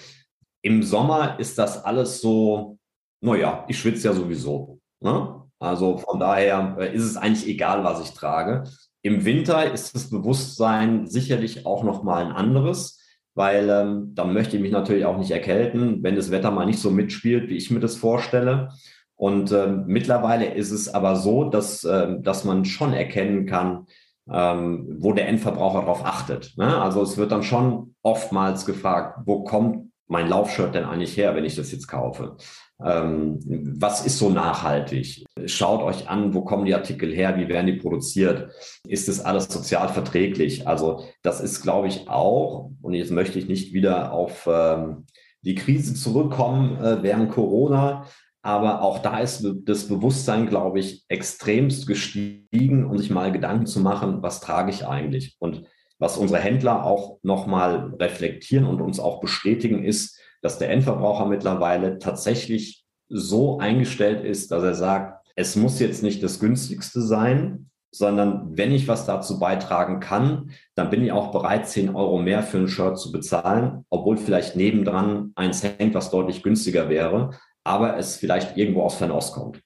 Im 0.62 0.82
Sommer 0.82 1.40
ist 1.40 1.56
das 1.56 1.82
alles 1.82 2.20
so 2.20 2.76
naja, 3.20 3.64
ich 3.68 3.78
schwitze 3.78 4.08
ja 4.08 4.14
sowieso. 4.14 4.80
Ne? 5.00 5.42
Also 5.58 5.98
von 5.98 6.18
daher 6.18 6.76
äh, 6.78 6.94
ist 6.94 7.04
es 7.04 7.16
eigentlich 7.16 7.46
egal, 7.46 7.84
was 7.84 8.00
ich 8.02 8.14
trage. 8.14 8.64
Im 9.02 9.24
Winter 9.24 9.72
ist 9.72 9.94
das 9.94 10.10
Bewusstsein 10.10 11.06
sicherlich 11.06 11.66
auch 11.66 11.84
nochmal 11.84 12.26
ein 12.26 12.32
anderes, 12.32 12.98
weil 13.34 13.68
ähm, 13.70 14.12
dann 14.14 14.32
möchte 14.32 14.56
ich 14.56 14.62
mich 14.62 14.72
natürlich 14.72 15.04
auch 15.04 15.18
nicht 15.18 15.30
erkälten, 15.30 16.02
wenn 16.02 16.16
das 16.16 16.30
Wetter 16.30 16.50
mal 16.50 16.66
nicht 16.66 16.80
so 16.80 16.90
mitspielt, 16.90 17.48
wie 17.48 17.56
ich 17.56 17.70
mir 17.70 17.80
das 17.80 17.96
vorstelle. 17.96 18.70
Und 19.16 19.52
äh, 19.52 19.66
mittlerweile 19.66 20.54
ist 20.54 20.70
es 20.70 20.92
aber 20.92 21.16
so, 21.16 21.44
dass, 21.44 21.84
äh, 21.84 22.20
dass 22.20 22.44
man 22.44 22.64
schon 22.64 22.92
erkennen 22.92 23.46
kann, 23.46 23.86
ähm, 24.30 24.96
wo 24.98 25.12
der 25.12 25.28
Endverbraucher 25.28 25.80
darauf 25.80 26.04
achtet. 26.04 26.54
Ne? 26.56 26.80
Also 26.80 27.02
es 27.02 27.16
wird 27.16 27.32
dann 27.32 27.42
schon 27.42 27.94
oftmals 28.02 28.64
gefragt, 28.64 29.20
wo 29.26 29.44
kommt 29.44 29.89
mein 30.10 30.28
Laufshirt 30.28 30.74
denn 30.74 30.84
eigentlich 30.84 31.16
her, 31.16 31.34
wenn 31.34 31.44
ich 31.44 31.56
das 31.56 31.72
jetzt 31.72 31.86
kaufe? 31.86 32.36
Ähm, 32.84 33.38
was 33.78 34.04
ist 34.04 34.18
so 34.18 34.30
nachhaltig? 34.30 35.24
Schaut 35.46 35.82
euch 35.82 36.08
an, 36.08 36.34
wo 36.34 36.42
kommen 36.42 36.64
die 36.64 36.74
Artikel 36.74 37.12
her, 37.12 37.36
wie 37.36 37.48
werden 37.48 37.66
die 37.66 37.74
produziert? 37.74 38.50
Ist 38.86 39.08
das 39.08 39.24
alles 39.24 39.44
sozial 39.44 39.88
verträglich? 39.88 40.66
Also 40.66 41.04
das 41.22 41.40
ist, 41.40 41.62
glaube 41.62 41.88
ich, 41.88 42.08
auch, 42.08 42.70
und 42.82 42.94
jetzt 42.94 43.12
möchte 43.12 43.38
ich 43.38 43.48
nicht 43.48 43.72
wieder 43.72 44.12
auf 44.12 44.48
ähm, 44.50 45.06
die 45.42 45.54
Krise 45.54 45.94
zurückkommen 45.94 46.76
äh, 46.82 47.02
während 47.02 47.30
Corona, 47.30 48.06
aber 48.42 48.82
auch 48.82 49.00
da 49.00 49.18
ist 49.18 49.46
das 49.64 49.86
Bewusstsein, 49.86 50.48
glaube 50.48 50.80
ich, 50.80 51.04
extremst 51.08 51.86
gestiegen, 51.86 52.86
um 52.86 52.96
sich 52.96 53.10
mal 53.10 53.30
Gedanken 53.30 53.66
zu 53.66 53.80
machen, 53.80 54.22
was 54.22 54.40
trage 54.40 54.70
ich 54.70 54.86
eigentlich? 54.86 55.36
Und 55.38 55.64
was 56.00 56.16
unsere 56.16 56.40
Händler 56.40 56.84
auch 56.84 57.18
nochmal 57.22 57.94
reflektieren 58.00 58.66
und 58.66 58.80
uns 58.80 58.98
auch 58.98 59.20
bestätigen, 59.20 59.84
ist, 59.84 60.18
dass 60.42 60.58
der 60.58 60.70
Endverbraucher 60.70 61.26
mittlerweile 61.26 61.98
tatsächlich 61.98 62.84
so 63.08 63.58
eingestellt 63.58 64.24
ist, 64.24 64.50
dass 64.50 64.64
er 64.64 64.74
sagt, 64.74 65.28
es 65.36 65.56
muss 65.56 65.78
jetzt 65.78 66.02
nicht 66.02 66.22
das 66.22 66.40
günstigste 66.40 67.02
sein, 67.02 67.70
sondern 67.92 68.56
wenn 68.56 68.72
ich 68.72 68.88
was 68.88 69.04
dazu 69.04 69.38
beitragen 69.38 70.00
kann, 70.00 70.50
dann 70.74 70.90
bin 70.90 71.04
ich 71.04 71.12
auch 71.12 71.32
bereit, 71.32 71.68
10 71.68 71.94
Euro 71.94 72.18
mehr 72.18 72.42
für 72.42 72.58
ein 72.58 72.68
Shirt 72.68 72.98
zu 72.98 73.12
bezahlen, 73.12 73.84
obwohl 73.90 74.16
vielleicht 74.16 74.56
nebendran 74.56 75.32
eins 75.34 75.62
hängt, 75.62 75.94
was 75.94 76.10
deutlich 76.10 76.42
günstiger 76.42 76.88
wäre, 76.88 77.30
aber 77.64 77.98
es 77.98 78.16
vielleicht 78.16 78.56
irgendwo 78.56 78.82
aus 78.84 78.94
Fernost 78.94 79.34
kommt. 79.34 79.60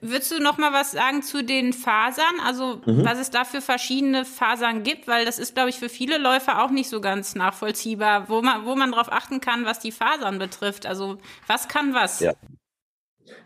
Würdest 0.00 0.30
du 0.30 0.38
noch 0.40 0.58
mal 0.58 0.72
was 0.72 0.92
sagen 0.92 1.22
zu 1.22 1.42
den 1.42 1.72
Fasern? 1.72 2.40
Also, 2.44 2.80
mhm. 2.86 3.04
was 3.04 3.18
es 3.18 3.30
da 3.30 3.44
für 3.44 3.60
verschiedene 3.60 4.24
Fasern 4.24 4.82
gibt? 4.82 5.08
Weil 5.08 5.24
das 5.24 5.38
ist, 5.38 5.54
glaube 5.54 5.70
ich, 5.70 5.76
für 5.76 5.88
viele 5.88 6.18
Läufer 6.18 6.62
auch 6.62 6.70
nicht 6.70 6.88
so 6.88 7.00
ganz 7.00 7.34
nachvollziehbar, 7.34 8.28
wo 8.28 8.40
man, 8.40 8.64
wo 8.64 8.76
man 8.76 8.92
darauf 8.92 9.12
achten 9.12 9.40
kann, 9.40 9.64
was 9.64 9.80
die 9.80 9.92
Fasern 9.92 10.38
betrifft. 10.38 10.86
Also, 10.86 11.18
was 11.46 11.68
kann 11.68 11.94
was? 11.94 12.20
Ja. 12.20 12.32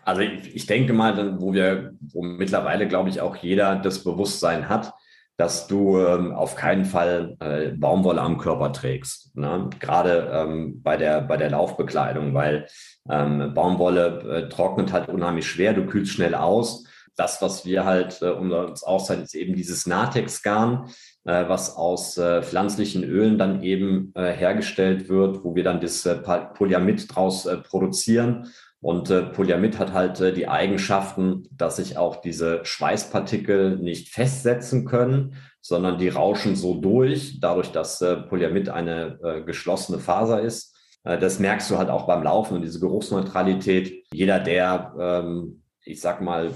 Also, 0.05 0.21
ich, 0.23 0.55
ich 0.55 0.67
denke 0.67 0.93
mal, 0.93 1.41
wo 1.41 1.55
wir, 1.55 1.95
wo 2.12 2.23
mittlerweile, 2.23 2.87
glaube 2.87 3.09
ich, 3.09 3.21
auch 3.21 3.37
jeder 3.37 3.77
das 3.77 4.05
Bewusstsein 4.05 4.69
hat, 4.69 4.93
dass 5.37 5.66
du 5.66 5.99
ähm, 5.99 6.33
auf 6.33 6.57
keinen 6.57 6.85
Fall 6.85 7.37
äh, 7.40 7.71
Baumwolle 7.71 8.21
am 8.21 8.38
Körper 8.38 8.73
trägst. 8.73 9.35
Ne? 9.37 9.71
Gerade 9.81 10.31
ähm, 10.33 10.83
bei, 10.83 10.97
der, 10.97 11.23
bei 11.23 11.37
der 11.37 11.51
Laufbekleidung, 11.51 12.35
weil 12.35 12.66
ähm, 13.11 13.53
Baumwolle 13.55 14.21
äh, 14.21 14.49
trocknet 14.49 14.92
halt 14.92 15.09
unheimlich 15.09 15.47
schwer, 15.47 15.73
du 15.73 15.87
kühlst 15.87 16.12
schnell 16.12 16.35
aus. 16.35 16.85
Das, 17.16 17.42
was 17.42 17.66
wir 17.66 17.85
halt 17.85 18.23
äh, 18.23 18.31
uns 18.31 18.83
auszeichnen, 18.83 19.25
ist 19.25 19.35
eben 19.35 19.55
dieses 19.55 19.87
Natex-Garn, 19.87 20.88
äh, 21.25 21.49
was 21.49 21.77
aus 21.77 22.16
äh, 22.16 22.42
pflanzlichen 22.42 23.05
Ölen 23.05 23.38
dann 23.38 23.62
eben 23.62 24.12
äh, 24.14 24.33
hergestellt 24.33 25.09
wird, 25.09 25.45
wo 25.45 25.55
wir 25.55 25.64
dann 25.64 25.81
das 25.81 26.07
äh, 26.07 26.16
Polyamid 26.16 27.14
draus 27.14 27.47
äh, 27.47 27.57
produzieren. 27.59 28.49
Und 28.83 29.09
äh, 29.11 29.23
Polyamid 29.23 29.79
hat 29.79 29.95
halt 29.95 30.21
äh, 30.21 30.35
die 30.35 30.49
Eigenschaften, 30.49 31.49
dass 31.57 31.77
sich 31.77 31.97
auch 31.97 32.16
diese 32.16 32.64
Schweißpartikel 32.64 33.79
nicht 33.79 34.11
festsetzen 34.11 34.85
können, 34.85 35.37
sondern 35.62 35.97
die 35.99 36.09
rauschen 36.09 36.57
so 36.57 36.75
durch, 36.75 37.40
dadurch, 37.40 37.71
dass 37.71 38.03
äh, 38.03 38.16
Polyamid 38.16 38.68
eine 38.68 39.18
äh, 39.23 39.42
geschlossene 39.42 39.99
Faser 39.99 40.42
ist 40.42 40.73
äh, 41.05 41.18
das 41.18 41.38
merkst 41.38 41.71
du 41.71 41.79
halt 41.79 41.90
auch 41.90 42.07
beim 42.07 42.23
Laufen 42.23 42.57
und 42.57 42.62
diese 42.62 42.81
Geruchsneutralität. 42.81 44.05
Jeder, 44.12 44.40
der, 44.40 44.95
ähm, 44.99 45.62
ich 45.85 46.01
sag 46.01 46.21
mal, 46.21 46.53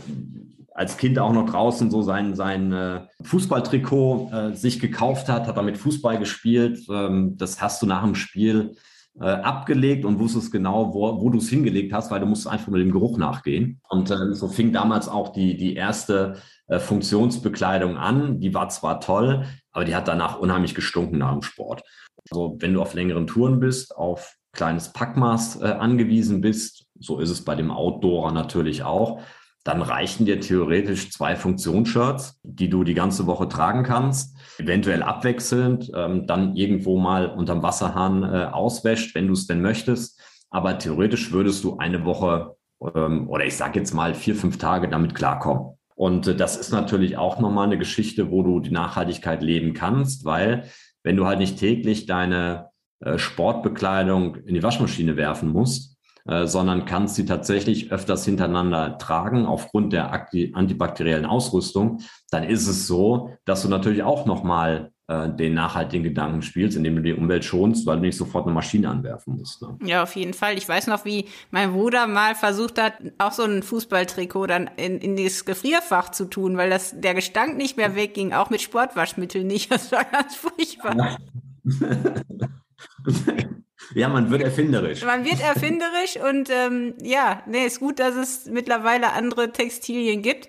als 0.75 0.99
Kind 0.99 1.19
auch 1.19 1.33
noch 1.33 1.49
draußen 1.49 1.91
so 1.91 2.03
sein, 2.03 2.35
sein 2.35 2.73
äh, 2.73 3.01
Fußballtrikot 3.23 4.31
äh, 4.33 4.55
sich 4.55 4.79
gekauft 4.79 5.29
hat, 5.29 5.47
hat 5.47 5.57
damit 5.57 5.79
Fußball 5.79 6.19
gespielt. 6.19 6.81
Ähm, 6.91 7.37
das 7.37 7.63
hast 7.63 7.81
du 7.83 7.87
nach 7.87 8.05
dem 8.05 8.15
Spiel 8.15 8.77
äh, 9.21 9.25
abgelegt 9.25 10.05
und 10.05 10.19
wusstest 10.19 10.53
genau, 10.53 10.93
wo, 10.93 11.21
wo 11.21 11.31
du 11.31 11.39
es 11.39 11.49
hingelegt 11.49 11.93
hast, 11.93 12.11
weil 12.11 12.21
du 12.21 12.27
musst 12.27 12.47
einfach 12.47 12.69
nur 12.69 12.79
dem 12.79 12.93
Geruch 12.93 13.19
nachgehen. 13.19 13.81
Und 13.89 14.11
äh, 14.11 14.35
so 14.35 14.49
fing 14.49 14.73
damals 14.73 15.09
auch 15.09 15.31
die, 15.31 15.57
die 15.57 15.75
erste 15.75 16.37
äh, 16.69 16.79
Funktionsbekleidung 16.79 17.97
an. 17.97 18.41
Die 18.41 18.53
war 18.53 18.69
zwar 18.69 19.01
toll, 19.01 19.47
aber 19.73 19.85
die 19.85 19.95
hat 19.95 20.09
danach 20.09 20.39
unheimlich 20.39 20.75
gestunken 20.75 21.19
nach 21.19 21.33
dem 21.33 21.43
Sport. 21.43 21.83
Also 22.29 22.57
wenn 22.59 22.75
du 22.75 22.83
auf 22.83 22.95
längeren 22.95 23.27
Touren 23.27 23.61
bist, 23.61 23.97
auf 23.97 24.37
kleines 24.53 24.93
Packmaß 24.93 25.63
äh, 25.63 25.67
angewiesen 25.67 26.41
bist, 26.41 26.87
so 26.99 27.19
ist 27.19 27.31
es 27.31 27.45
bei 27.45 27.55
dem 27.55 27.71
Outdoorer 27.71 28.33
natürlich 28.33 28.83
auch, 28.83 29.21
dann 29.65 29.83
reichen 29.83 30.27
dir 30.27 30.41
theoretisch 30.41 31.11
zwei 31.11 31.37
Funktionsshirts, 31.37 32.41
die 32.43 32.69
du 32.69 32.85
die 32.85 32.95
ganze 32.95 33.27
Woche 33.27 33.49
tragen 33.49 33.83
kannst, 33.83 34.36
eventuell 34.59 35.03
abwechselnd, 35.03 35.91
ähm, 35.95 36.27
dann 36.27 36.57
irgendwo 36.57 36.99
mal 36.99 37.27
unterm 37.27 37.63
Wasserhahn 37.63 38.23
äh, 38.23 38.47
auswäscht, 38.53 39.15
wenn 39.15 39.27
du 39.27 39.33
es 39.33 39.47
denn 39.47 39.63
möchtest. 39.63 40.21
Aber 40.51 40.79
theoretisch 40.79 41.33
würdest 41.33 41.65
du 41.65 41.79
eine 41.79 42.05
Woche 42.05 42.57
ähm, 42.95 43.29
oder 43.29 43.45
ich 43.45 43.57
sage 43.57 43.79
jetzt 43.79 43.95
mal 43.95 44.15
vier, 44.15 44.35
fünf 44.35 44.59
Tage 44.59 44.89
damit 44.89 45.15
klarkommen. 45.15 45.77
Und 45.95 46.27
äh, 46.27 46.37
das 46.37 46.57
ist 46.57 46.73
natürlich 46.73 47.17
auch 47.17 47.41
nochmal 47.41 47.67
eine 47.67 47.79
Geschichte, 47.79 48.31
wo 48.31 48.43
du 48.43 48.61
die 48.61 48.71
Nachhaltigkeit 48.71 49.43
leben 49.43 49.75
kannst, 49.75 50.25
weil 50.25 50.65
wenn 51.03 51.17
du 51.17 51.27
halt 51.27 51.39
nicht 51.39 51.59
täglich 51.59 52.07
deine 52.07 52.71
äh, 53.01 53.19
Sportbekleidung 53.19 54.37
in 54.37 54.55
die 54.55 54.63
Waschmaschine 54.63 55.17
werfen 55.17 55.51
musst, 55.51 55.96
äh, 56.29 56.47
sondern 56.47 56.87
kannst 56.87 57.15
sie 57.15 57.25
tatsächlich 57.25 57.93
öfters 57.93 58.25
hintereinander 58.25 58.99
tragen 58.99 59.47
aufgrund 59.47 59.93
der 59.93 60.13
antibakteriellen 60.13 61.27
Ausrüstung, 61.27 62.01
dann 62.31 62.45
ist 62.45 62.67
es 62.67 62.87
so, 62.87 63.31
dass 63.45 63.63
du 63.63 63.69
natürlich 63.69 64.03
auch 64.03 64.27
nochmal 64.27 64.91
äh, 65.09 65.29
den 65.29 65.55
nachhaltigen 65.55 66.03
Gedanken 66.03 66.43
spielst, 66.43 66.77
indem 66.77 66.97
du 66.97 67.03
die 67.03 67.13
Umwelt 67.13 67.45
schonst, 67.45 67.87
weil 67.87 67.97
du 67.97 68.03
nicht 68.03 68.17
sofort 68.17 68.45
eine 68.45 68.55
Maschine 68.55 68.89
anwerfen 68.89 69.37
musst. 69.37 69.63
Ne? 69.63 69.79
Ja, 69.85 70.03
auf 70.03 70.17
jeden 70.17 70.35
Fall. 70.35 70.59
Ich 70.59 70.69
weiß 70.69 70.89
noch, 70.89 71.05
wie 71.05 71.27
mein 71.53 71.75
Bruder 71.75 72.09
mal 72.09 72.35
versucht 72.35 72.83
hat, 72.83 72.95
auch 73.19 73.31
so 73.31 73.45
ein 73.45 73.63
Fußballtrikot 73.63 74.49
dann 74.49 74.69
in, 74.77 74.99
in 74.99 75.17
das 75.17 75.45
Gefrierfach 75.45 76.11
zu 76.11 76.25
tun, 76.25 76.57
weil 76.57 76.71
das, 76.71 77.01
der 77.01 77.15
Gestank 77.15 77.57
nicht 77.57 77.77
mehr 77.77 77.95
wegging, 77.95 78.33
auch 78.33 78.51
mit 78.51 78.63
Sportwaschmitteln 78.63 79.47
nicht. 79.47 79.71
Das 79.77 79.93
war 79.93 80.05
ganz 80.05 80.35
furchtbar. 80.35 80.97
Ja. 80.97 81.17
Ja, 83.95 84.09
man 84.09 84.31
wird 84.31 84.43
erfinderisch. 84.43 85.05
Man 85.05 85.25
wird 85.25 85.41
erfinderisch 85.41 86.17
und 86.17 86.51
ähm, 86.51 86.95
ja, 87.03 87.43
nee, 87.47 87.67
ist 87.67 87.81
gut, 87.81 87.99
dass 87.99 88.15
es 88.15 88.47
mittlerweile 88.47 89.13
andere 89.13 89.53
Textilien 89.53 90.23
gibt. 90.23 90.49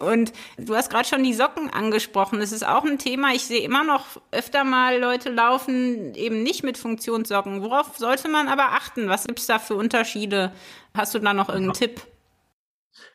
Und 0.00 0.32
du 0.58 0.74
hast 0.74 0.90
gerade 0.90 1.06
schon 1.06 1.22
die 1.22 1.34
Socken 1.34 1.70
angesprochen. 1.70 2.40
Das 2.40 2.52
ist 2.52 2.66
auch 2.66 2.84
ein 2.84 2.98
Thema. 2.98 3.32
Ich 3.32 3.44
sehe 3.44 3.62
immer 3.62 3.84
noch 3.84 4.20
öfter 4.30 4.64
mal 4.64 4.98
Leute 4.98 5.30
laufen 5.30 6.14
eben 6.14 6.42
nicht 6.42 6.64
mit 6.64 6.78
Funktionssocken. 6.78 7.62
Worauf 7.62 7.96
sollte 7.96 8.28
man 8.28 8.48
aber 8.48 8.72
achten? 8.72 9.08
Was 9.08 9.26
gibt's 9.26 9.46
da 9.46 9.58
für 9.58 9.74
Unterschiede? 9.74 10.52
Hast 10.94 11.14
du 11.14 11.18
da 11.18 11.32
noch 11.32 11.48
irgendeinen 11.48 11.74
ja. 11.80 11.86
Tipp? 11.88 12.02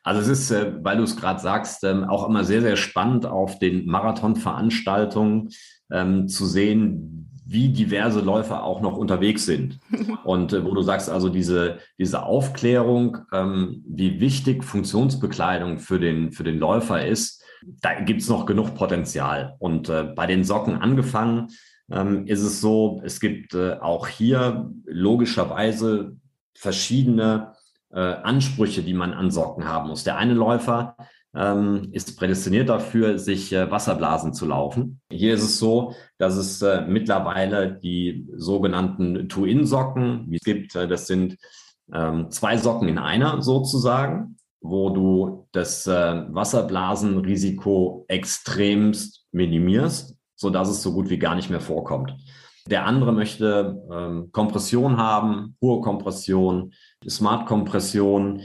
Also 0.03 0.21
es 0.21 0.27
ist, 0.27 0.51
äh, 0.51 0.73
weil 0.83 0.97
du 0.97 1.03
es 1.03 1.17
gerade 1.17 1.39
sagst, 1.39 1.83
ähm, 1.83 2.05
auch 2.05 2.27
immer 2.27 2.43
sehr, 2.43 2.61
sehr 2.61 2.77
spannend 2.77 3.25
auf 3.25 3.59
den 3.59 3.85
Marathonveranstaltungen 3.87 5.49
ähm, 5.91 6.27
zu 6.27 6.45
sehen, 6.45 7.26
wie 7.49 7.69
diverse 7.69 8.19
Läufer 8.19 8.63
auch 8.63 8.81
noch 8.81 8.97
unterwegs 8.97 9.45
sind. 9.45 9.79
Und 10.23 10.53
äh, 10.53 10.63
wo 10.65 10.73
du 10.73 10.81
sagst, 10.81 11.09
also 11.09 11.29
diese, 11.29 11.79
diese 11.97 12.23
Aufklärung, 12.23 13.19
ähm, 13.31 13.83
wie 13.87 14.19
wichtig 14.19 14.63
Funktionsbekleidung 14.63 15.79
für 15.79 15.99
den, 15.99 16.31
für 16.31 16.43
den 16.43 16.59
Läufer 16.59 17.05
ist, 17.05 17.43
da 17.81 17.99
gibt's 18.01 18.29
noch 18.29 18.45
genug 18.45 18.75
Potenzial. 18.75 19.55
Und 19.59 19.89
äh, 19.89 20.03
bei 20.03 20.27
den 20.27 20.43
Socken 20.43 20.75
angefangen 20.75 21.47
ähm, 21.91 22.27
ist 22.27 22.41
es 22.41 22.61
so, 22.61 23.01
es 23.03 23.19
gibt 23.19 23.53
äh, 23.53 23.73
auch 23.79 24.07
hier 24.07 24.69
logischerweise 24.85 26.17
verschiedene 26.53 27.53
äh, 27.91 27.99
Ansprüche, 27.99 28.83
die 28.83 28.93
man 28.93 29.13
an 29.13 29.31
Socken 29.31 29.67
haben 29.67 29.89
muss. 29.89 30.03
Der 30.03 30.17
eine 30.17 30.33
Läufer 30.33 30.95
ähm, 31.35 31.89
ist 31.91 32.17
prädestiniert 32.17 32.69
dafür, 32.69 33.19
sich 33.19 33.53
äh, 33.53 33.69
Wasserblasen 33.69 34.33
zu 34.33 34.45
laufen. 34.45 35.01
Hier 35.11 35.33
ist 35.33 35.43
es 35.43 35.59
so, 35.59 35.93
dass 36.17 36.35
es 36.35 36.61
äh, 36.61 36.85
mittlerweile 36.87 37.79
die 37.79 38.27
sogenannten 38.35 39.29
Two-In-Socken 39.29 40.31
gibt. 40.43 40.75
Äh, 40.75 40.87
das 40.87 41.07
sind 41.07 41.37
ähm, 41.93 42.31
zwei 42.31 42.57
Socken 42.57 42.87
in 42.87 42.97
einer 42.97 43.41
sozusagen, 43.41 44.37
wo 44.61 44.89
du 44.89 45.47
das 45.51 45.87
äh, 45.87 46.23
Wasserblasenrisiko 46.29 48.05
extremst 48.07 49.25
minimierst, 49.31 50.15
sodass 50.35 50.69
es 50.69 50.81
so 50.81 50.93
gut 50.93 51.09
wie 51.09 51.19
gar 51.19 51.35
nicht 51.35 51.49
mehr 51.49 51.61
vorkommt. 51.61 52.15
Der 52.69 52.85
andere 52.85 53.13
möchte 53.13 53.81
ähm, 53.91 54.29
Kompression 54.31 54.97
haben, 54.97 55.55
hohe 55.61 55.81
Kompression, 55.81 56.73
Smart-Kompression 57.07 58.41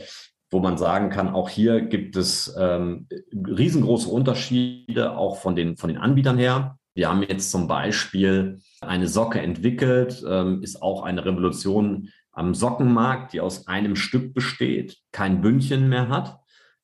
wo 0.52 0.60
man 0.60 0.76
sagen 0.76 1.08
kann, 1.08 1.30
auch 1.30 1.48
hier 1.48 1.80
gibt 1.80 2.14
es 2.14 2.54
ähm, 2.58 3.08
riesengroße 3.34 4.08
Unterschiede 4.08 5.16
auch 5.16 5.38
von 5.38 5.56
den, 5.56 5.76
von 5.76 5.88
den 5.88 5.98
Anbietern 5.98 6.36
her. 6.36 6.78
Wir 6.94 7.08
haben 7.08 7.22
jetzt 7.22 7.50
zum 7.50 7.68
Beispiel 7.68 8.60
eine 8.82 9.08
Socke 9.08 9.40
entwickelt, 9.40 10.22
ähm, 10.28 10.62
ist 10.62 10.82
auch 10.82 11.04
eine 11.04 11.24
Revolution 11.24 12.10
am 12.32 12.54
Sockenmarkt, 12.54 13.32
die 13.32 13.40
aus 13.40 13.66
einem 13.66 13.96
Stück 13.96 14.34
besteht, 14.34 14.98
kein 15.10 15.40
Bündchen 15.40 15.88
mehr 15.88 16.08
hat, 16.08 16.38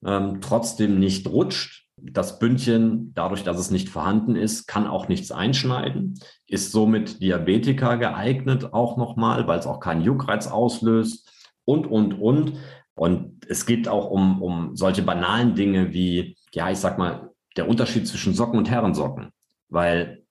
ähm, 0.04 0.40
trotzdem 0.40 0.98
nicht 0.98 1.26
rutscht. 1.26 1.86
Das 2.00 2.38
Bündchen, 2.38 3.12
dadurch, 3.14 3.42
dass 3.42 3.58
es 3.58 3.70
nicht 3.70 3.90
vorhanden 3.90 4.36
ist, 4.36 4.66
kann 4.66 4.86
auch 4.86 5.08
nichts 5.08 5.30
einschneiden, 5.30 6.18
ist 6.46 6.72
somit 6.72 7.20
Diabetiker 7.20 7.98
geeignet 7.98 8.72
auch 8.72 8.96
nochmal, 8.96 9.46
weil 9.46 9.58
es 9.58 9.66
auch 9.66 9.80
keinen 9.80 10.02
Juckreiz 10.02 10.46
auslöst 10.46 11.28
und, 11.64 11.86
und, 11.86 12.14
und. 12.14 12.54
Und 12.98 13.46
es 13.48 13.64
geht 13.64 13.88
auch 13.88 14.10
um, 14.10 14.42
um 14.42 14.76
solche 14.76 15.02
banalen 15.02 15.54
Dinge 15.54 15.92
wie, 15.92 16.36
ja, 16.52 16.70
ich 16.70 16.78
sag 16.78 16.98
mal, 16.98 17.30
der 17.56 17.68
Unterschied 17.68 18.08
zwischen 18.08 18.34
Socken 18.34 18.58
und 18.58 18.68
Herrensocken. 18.68 19.30
Weil 19.68 20.24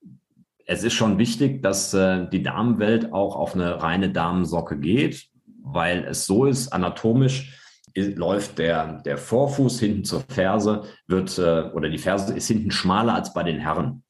es 0.65 0.84
ist 0.84 0.93
schon 0.93 1.17
wichtig, 1.17 1.63
dass 1.63 1.93
äh, 1.93 2.27
die 2.30 2.43
Damenwelt 2.43 3.13
auch 3.13 3.38
auf 3.38 3.56
eine 3.56 3.82
reine 3.82 4.12
Damensocke 4.12 4.77
geht, 4.77 5.27
weil 5.63 6.03
es 6.10 6.25
so 6.25 6.45
ist, 6.45 6.73
anatomisch 6.73 7.58
läuft 7.95 8.60
der, 8.60 9.01
der 9.01 9.17
Vorfuß 9.17 9.80
hinten 9.80 10.03
zur 10.03 10.21
Ferse, 10.27 10.84
wird, 11.08 11.38
äh, 11.39 11.71
oder 11.73 11.89
die 11.89 11.97
Ferse 11.97 12.36
ist 12.36 12.47
hinten 12.47 12.71
schmaler 12.71 13.15
als 13.15 13.34
bei 13.34 13.43
den 13.43 13.60
Herren. 13.60 14.03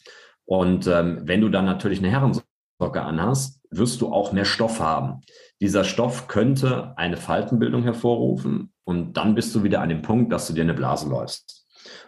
Und 0.45 0.87
ähm, 0.87 1.21
wenn 1.23 1.41
du 1.41 1.49
dann 1.49 1.65
natürlich 1.65 1.99
eine 1.99 2.09
Herrensocke 2.79 3.01
anhast, 3.01 3.59
wirst 3.69 4.01
du 4.01 4.11
auch 4.11 4.31
mehr 4.31 4.45
Stoff 4.45 4.79
haben. 4.79 5.21
Dieser 5.59 5.83
Stoff 5.83 6.27
könnte 6.27 6.93
eine 6.97 7.17
Faltenbildung 7.17 7.83
hervorrufen 7.83 8.71
und 8.83 9.17
dann 9.17 9.35
bist 9.35 9.53
du 9.55 9.63
wieder 9.63 9.81
an 9.81 9.89
dem 9.89 10.01
Punkt, 10.01 10.31
dass 10.31 10.47
du 10.47 10.53
dir 10.53 10.63
eine 10.63 10.73
Blase 10.73 11.09
läufst. 11.09 11.65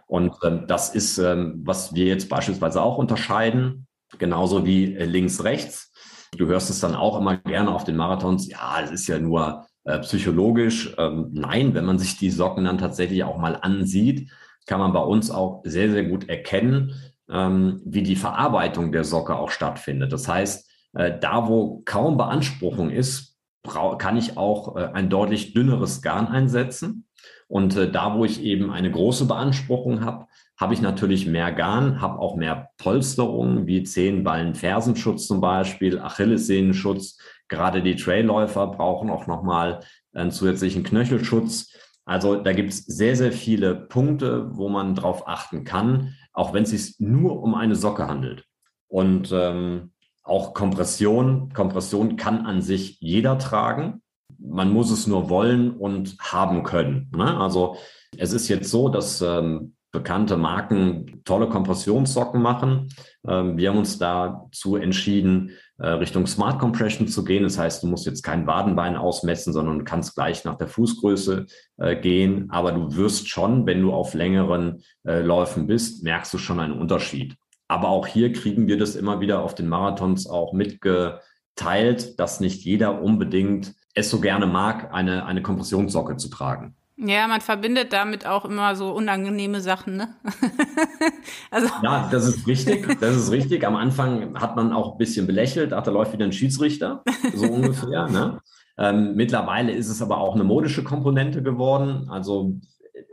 Und 0.08 0.34
ähm, 0.43 0.65
das 0.67 0.93
ist, 0.95 1.17
ähm, 1.17 1.62
was 1.63 1.93
wir 1.93 2.05
jetzt 2.05 2.29
beispielsweise 2.29 2.82
auch 2.82 2.97
unterscheiden, 2.97 3.88
genauso 4.17 4.65
wie 4.65 4.95
äh, 4.95 5.05
links-rechts. 5.05 5.91
Du 6.38 6.47
hörst 6.47 6.69
es 6.69 6.79
dann 6.79 6.95
auch 6.95 7.17
immer 7.17 7.38
gerne 7.38 7.73
auf 7.73 7.84
den 7.84 7.95
Marathons, 7.95 8.47
ja, 8.47 8.82
es 8.84 8.91
ist 8.91 9.08
ja 9.08 9.19
nur 9.19 9.65
äh, 9.84 9.99
psychologisch. 9.99 10.93
Ähm, 10.97 11.29
nein, 11.32 11.73
wenn 11.73 11.86
man 11.86 11.99
sich 11.99 12.17
die 12.17 12.29
Socken 12.29 12.65
dann 12.65 12.77
tatsächlich 12.77 13.23
auch 13.23 13.38
mal 13.38 13.55
ansieht, 13.55 14.32
kann 14.65 14.79
man 14.79 14.93
bei 14.93 15.01
uns 15.01 15.32
auch 15.32 15.62
sehr, 15.63 15.89
sehr 15.91 16.05
gut 16.05 16.29
erkennen, 16.29 16.93
ähm, 17.32 17.82
wie 17.86 18.04
die 18.04 18.15
Verarbeitung 18.15 18.92
der 18.92 19.04
Socke 19.04 19.36
auch 19.36 19.52
stattfindet. 19.52 20.12
Das 20.12 20.28
heißt, 20.28 20.70
äh, 20.94 21.20
da 21.20 21.48
wo 21.48 21.82
kaum 21.86 22.18
Beanspruchung 22.18 22.89
ist, 22.89 23.38
kann 23.63 24.18
ich 24.18 24.38
auch 24.38 24.76
äh, 24.76 24.89
ein 24.94 25.10
deutlich 25.10 25.54
dünneres 25.54 26.02
Garn 26.02 26.28
einsetzen. 26.28 27.06
Und 27.48 27.76
äh, 27.76 27.92
da, 27.92 28.15
wo 28.15 28.26
ich 28.26 28.42
eben 28.42 28.72
eine 28.72 28.92
große 28.92 29.26
Beanspruchung 29.26 30.04
habe, 30.04 30.28
habe 30.58 30.74
ich 30.74 30.82
natürlich 30.82 31.26
mehr 31.26 31.52
Garn, 31.52 32.02
habe 32.02 32.20
auch 32.20 32.36
mehr 32.36 32.70
Polsterung, 32.78 33.65
wie 33.65 33.84
Zehenballen, 33.84 34.56
Fersenschutz 34.56 35.26
zum 35.28 35.39
Beispiel, 35.39 36.00
Achillessehnenschutz. 36.00 37.18
Gerade 37.48 37.82
die 37.82 37.96
Trailläufer 37.96 38.68
brauchen 38.68 39.10
auch 39.10 39.26
nochmal 39.26 39.80
einen 40.13 40.32
zusätzlichen 40.32 40.84
Knöchelschutz. 40.84 41.74
Also 42.10 42.38
da 42.38 42.54
gibt 42.54 42.72
es 42.72 42.80
sehr, 42.80 43.15
sehr 43.15 43.32
viele 43.32 43.76
Punkte, 43.76 44.58
wo 44.58 44.67
man 44.67 44.95
drauf 44.95 45.28
achten 45.28 45.63
kann, 45.63 46.15
auch 46.34 46.54
wenn 46.54 46.63
es 46.63 46.72
sich 46.72 46.95
nur 47.00 47.43
um 47.43 47.54
eine 47.54 47.76
Socke 47.76 48.08
handelt. 48.08 48.45
Und 48.88 49.32
ähm, 49.32 49.91
auch 50.24 50.56
Kompression. 50.56 51.54
Kompression 51.54 52.15
kann 52.15 52.48
an 52.48 52.63
sich 52.63 53.00
jeder 53.00 53.38
tragen. 53.38 54.02
Man 54.40 54.73
muss 54.73 54.90
es 54.90 55.06
nur 55.06 55.29
wollen 55.29 55.69
und 55.69 56.17
haben 56.19 56.63
können. 56.63 57.12
Ne? 57.15 57.38
Also 57.40 57.75
es 58.17 58.33
ist 58.33 58.48
jetzt 58.48 58.71
so, 58.71 58.90
dass 58.90 59.21
ähm, 59.21 59.75
bekannte 59.92 60.37
Marken 60.37 61.21
tolle 61.25 61.50
Kompressionssocken 61.50 62.42
machen. 62.42 62.90
Ähm, 63.27 63.58
wir 63.58 63.69
haben 63.69 63.77
uns 63.77 63.98
dazu 63.98 64.75
entschieden, 64.75 65.52
äh, 65.77 65.87
Richtung 65.87 66.27
Smart 66.27 66.60
Compression 66.60 67.08
zu 67.08 67.23
gehen. 67.23 67.44
Das 67.44 67.58
heißt, 67.58 67.81
du 67.81 67.87
musst 67.87 68.06
jetzt 68.06 68.21
kein 68.21 68.46
Wadenbein 68.46 68.96
ausmessen, 68.96 69.54
sondern 69.54 69.85
kannst 69.85 70.15
gleich 70.15 70.46
nach 70.46 70.58
der 70.58 70.67
Fußgröße 70.67 71.46
äh, 71.77 71.96
gehen. 71.96 72.52
Aber 72.52 72.71
du 72.71 72.96
wirst 72.96 73.29
schon, 73.29 73.65
wenn 73.65 73.81
du 73.81 73.92
auf 73.92 74.13
längeren 74.13 74.83
äh, 75.08 75.21
Läufen 75.21 75.67
bist, 75.67 76.04
merkst 76.04 76.33
du 76.33 76.37
schon 76.37 76.60
einen 76.60 76.79
Unterschied. 76.79 77.35
Aber 77.67 77.90
auch 77.90 78.08
hier 78.08 78.33
kriegen 78.33 78.67
wir 78.67 78.77
das 78.77 78.96
immer 78.96 79.19
wieder 79.21 79.44
auf 79.44 79.56
den 79.56 79.67
Marathons 79.67 80.27
auch 80.27 80.54
mitge, 80.54 81.19
teilt, 81.56 82.19
dass 82.19 82.40
nicht 82.40 82.63
jeder 82.63 83.02
unbedingt 83.02 83.73
es 83.94 84.10
so 84.10 84.19
gerne 84.21 84.48
mag, 84.48 84.94
eine, 84.94 85.25
eine 85.25 85.42
Kompressionssocke 85.42 86.17
zu 86.17 86.29
tragen. 86.29 86.75
Ja, 87.02 87.27
man 87.29 87.39
verbindet 87.39 87.93
damit 87.93 88.25
auch 88.25 88.43
immer 88.43 88.75
so 88.75 88.91
unangenehme 88.91 89.62
Sachen, 89.62 89.95
ne? 89.95 90.15
also. 91.52 91.69
Ja, 91.81 92.10
das 92.12 92.27
ist 92.27 92.45
richtig. 92.45 93.00
Das 93.00 93.15
ist 93.15 93.31
richtig. 93.31 93.65
Am 93.65 93.77
Anfang 93.77 94.37
hat 94.37 94.58
man 94.58 94.73
auch 94.73 94.93
ein 94.93 94.97
bisschen 94.97 95.25
belächelt, 95.25 95.71
ach, 95.71 95.83
da 95.83 95.91
läuft 95.91 96.12
wieder 96.12 96.25
ein 96.25 96.33
Schiedsrichter, 96.33 97.04
so 97.33 97.45
ungefähr. 97.52 98.10
Ne? 98.10 98.41
Ähm, 98.77 99.15
mittlerweile 99.15 99.71
ist 99.71 99.87
es 99.87 100.02
aber 100.02 100.17
auch 100.17 100.35
eine 100.35 100.43
modische 100.43 100.83
Komponente 100.83 101.41
geworden. 101.41 102.10
Also 102.10 102.60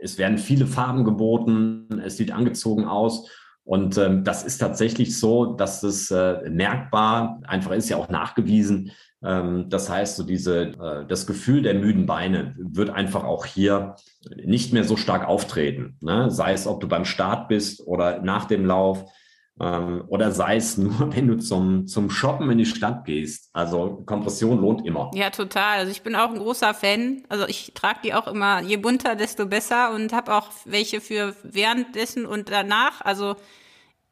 es 0.01 0.17
werden 0.17 0.37
viele 0.37 0.67
Farben 0.67 1.05
geboten, 1.05 2.01
es 2.03 2.17
sieht 2.17 2.33
angezogen 2.33 2.85
aus. 2.85 3.29
Und 3.63 3.97
ähm, 3.97 4.25
das 4.25 4.43
ist 4.43 4.57
tatsächlich 4.57 5.17
so, 5.17 5.53
dass 5.53 5.83
es 5.83 6.11
äh, 6.11 6.49
merkbar 6.49 7.41
einfach 7.47 7.71
ist, 7.71 7.87
ja 7.87 7.95
auch 7.97 8.09
nachgewiesen, 8.09 8.91
das 9.19 9.89
heißt, 9.89 10.15
so 10.15 10.23
diese, 10.23 10.67
äh, 10.79 11.05
das 11.07 11.25
Gefühl 11.25 11.63
der 11.63 11.73
müden 11.73 12.05
Beine 12.05 12.55
wird 12.57 12.91
einfach 12.91 13.23
auch 13.23 13.45
hier 13.45 13.95
nicht 14.35 14.73
mehr 14.73 14.83
so 14.83 14.95
stark 14.95 15.27
auftreten. 15.27 15.97
Ne? 16.01 16.29
Sei 16.29 16.53
es, 16.53 16.67
ob 16.67 16.81
du 16.81 16.87
beim 16.87 17.05
Start 17.05 17.47
bist 17.47 17.81
oder 17.87 18.21
nach 18.21 18.45
dem 18.45 18.63
Lauf 18.65 19.05
ähm, 19.59 20.03
oder 20.07 20.31
sei 20.31 20.57
es 20.57 20.77
nur, 20.77 21.15
wenn 21.15 21.27
du 21.27 21.37
zum, 21.37 21.87
zum 21.87 22.11
Shoppen 22.11 22.51
in 22.51 22.59
die 22.59 22.65
Stadt 22.65 23.05
gehst. 23.05 23.49
Also 23.53 24.03
Kompression 24.05 24.61
lohnt 24.61 24.85
immer. 24.85 25.09
Ja, 25.15 25.31
total. 25.31 25.79
Also 25.79 25.91
ich 25.91 26.03
bin 26.03 26.15
auch 26.15 26.29
ein 26.29 26.37
großer 26.37 26.75
Fan. 26.75 27.23
Also 27.27 27.47
ich 27.47 27.71
trage 27.73 27.99
die 28.03 28.13
auch 28.13 28.27
immer, 28.27 28.61
je 28.61 28.77
bunter, 28.77 29.15
desto 29.15 29.47
besser 29.47 29.93
und 29.95 30.13
habe 30.13 30.33
auch 30.33 30.51
welche 30.65 31.01
für 31.01 31.35
währenddessen 31.43 32.27
und 32.27 32.49
danach. 32.49 33.01
Also 33.01 33.35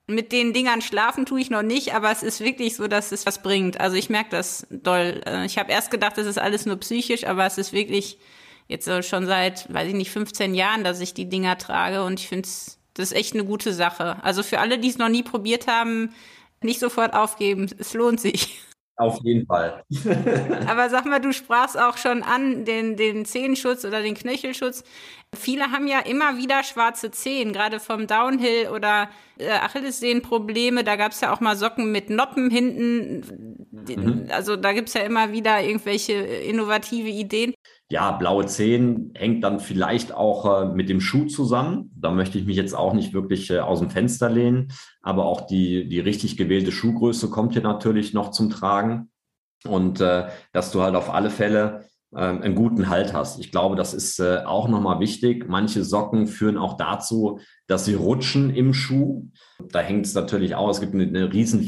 mit 0.07 0.31
den 0.31 0.53
Dingern 0.53 0.81
schlafen 0.81 1.25
tue 1.25 1.39
ich 1.41 1.49
noch 1.49 1.63
nicht, 1.63 1.95
aber 1.95 2.11
es 2.11 2.23
ist 2.23 2.39
wirklich 2.39 2.75
so, 2.75 2.87
dass 2.87 3.11
es 3.11 3.25
was 3.25 3.41
bringt. 3.41 3.79
Also 3.79 3.95
ich 3.95 4.09
merke 4.09 4.29
das 4.31 4.67
doll. 4.69 5.21
Äh, 5.25 5.45
ich 5.45 5.57
habe 5.57 5.71
erst 5.71 5.91
gedacht, 5.91 6.17
das 6.17 6.27
ist 6.27 6.37
alles 6.37 6.65
nur 6.65 6.77
psychisch, 6.77 7.25
aber 7.25 7.45
es 7.45 7.57
ist 7.57 7.73
wirklich 7.73 8.17
jetzt 8.67 8.89
schon 9.05 9.25
seit, 9.25 9.71
weiß 9.73 9.89
ich 9.89 9.93
nicht, 9.93 10.11
15 10.11 10.55
Jahren, 10.55 10.83
dass 10.83 10.99
ich 10.99 11.13
die 11.13 11.29
Dinger 11.29 11.57
trage 11.57 12.03
und 12.03 12.19
ich 12.19 12.27
finde 12.27 12.47
es, 12.47 12.79
das 12.93 13.11
ist 13.11 13.17
echt 13.17 13.33
eine 13.33 13.45
gute 13.45 13.73
Sache. 13.73 14.23
Also 14.23 14.41
für 14.41 14.59
alle, 14.59 14.79
die 14.79 14.89
es 14.89 14.97
noch 14.97 15.09
nie 15.09 15.23
probiert 15.23 15.67
haben, 15.67 16.13
nicht 16.61 16.79
sofort 16.79 17.13
aufgeben. 17.13 17.69
Es 17.77 17.93
lohnt 17.93 18.19
sich. 18.19 18.59
Auf 18.97 19.19
jeden 19.23 19.45
Fall. 19.45 19.83
Aber 20.67 20.89
sag 20.89 21.05
mal, 21.05 21.19
du 21.19 21.33
sprachst 21.33 21.77
auch 21.77 21.97
schon 21.97 22.23
an 22.23 22.63
den, 22.63 22.95
den 22.95 23.25
Zehenschutz 23.25 23.83
oder 23.83 24.01
den 24.01 24.15
Knöchelschutz. 24.15 24.83
Viele 25.35 25.71
haben 25.71 25.87
ja 25.87 25.99
immer 25.99 26.37
wieder 26.37 26.63
schwarze 26.63 27.11
Zehen, 27.11 27.51
gerade 27.51 27.81
vom 27.81 28.07
Downhill 28.07 28.69
oder 28.69 29.09
äh, 29.37 29.49
Achillessehnenprobleme. 29.49 30.85
Da 30.85 30.95
gab 30.95 31.11
es 31.11 31.19
ja 31.19 31.33
auch 31.33 31.41
mal 31.41 31.57
Socken 31.57 31.91
mit 31.91 32.09
Noppen 32.09 32.49
hinten. 32.49 33.67
Mhm. 33.71 34.27
Also 34.29 34.55
da 34.55 34.71
gibt 34.71 34.87
es 34.87 34.93
ja 34.93 35.01
immer 35.01 35.33
wieder 35.33 35.61
irgendwelche 35.61 36.13
innovative 36.13 37.09
Ideen. 37.09 37.53
Ja, 37.91 38.11
blaue 38.13 38.47
Zehen 38.47 39.11
hängt 39.13 39.43
dann 39.43 39.59
vielleicht 39.59 40.11
auch 40.11 40.63
äh, 40.63 40.65
mit 40.65 40.89
dem 40.89 40.99
Schuh 40.99 41.25
zusammen. 41.25 41.91
Da 41.95 42.09
möchte 42.11 42.39
ich 42.39 42.45
mich 42.45 42.57
jetzt 42.57 42.73
auch 42.73 42.93
nicht 42.93 43.13
wirklich 43.13 43.51
äh, 43.51 43.59
aus 43.59 43.79
dem 43.79 43.91
Fenster 43.91 44.29
lehnen. 44.29 44.69
Aber 45.03 45.25
auch 45.25 45.41
die, 45.41 45.87
die 45.87 45.99
richtig 45.99 46.35
gewählte 46.35 46.71
Schuhgröße 46.71 47.29
kommt 47.29 47.53
hier 47.53 47.61
natürlich 47.61 48.13
noch 48.13 48.31
zum 48.31 48.49
Tragen. 48.49 49.11
Und 49.65 50.01
äh, 50.01 50.27
dass 50.51 50.71
du 50.71 50.81
halt 50.81 50.95
auf 50.95 51.13
alle 51.13 51.29
Fälle 51.29 51.85
äh, 52.15 52.19
einen 52.19 52.55
guten 52.55 52.89
Halt 52.89 53.13
hast. 53.13 53.39
Ich 53.39 53.51
glaube, 53.51 53.75
das 53.75 53.93
ist 53.93 54.19
äh, 54.19 54.43
auch 54.45 54.67
nochmal 54.67 54.99
wichtig. 54.99 55.47
Manche 55.47 55.83
Socken 55.83 56.27
führen 56.27 56.57
auch 56.57 56.77
dazu, 56.77 57.39
dass 57.67 57.85
sie 57.85 57.93
rutschen 57.93 58.49
im 58.49 58.73
Schuh. 58.73 59.29
Da 59.71 59.79
hängt 59.79 60.05
es 60.05 60.13
natürlich 60.13 60.55
auch. 60.55 60.69
Es 60.69 60.79
gibt 60.79 60.93
eine, 60.93 61.03
eine 61.03 61.33
riesen 61.33 61.61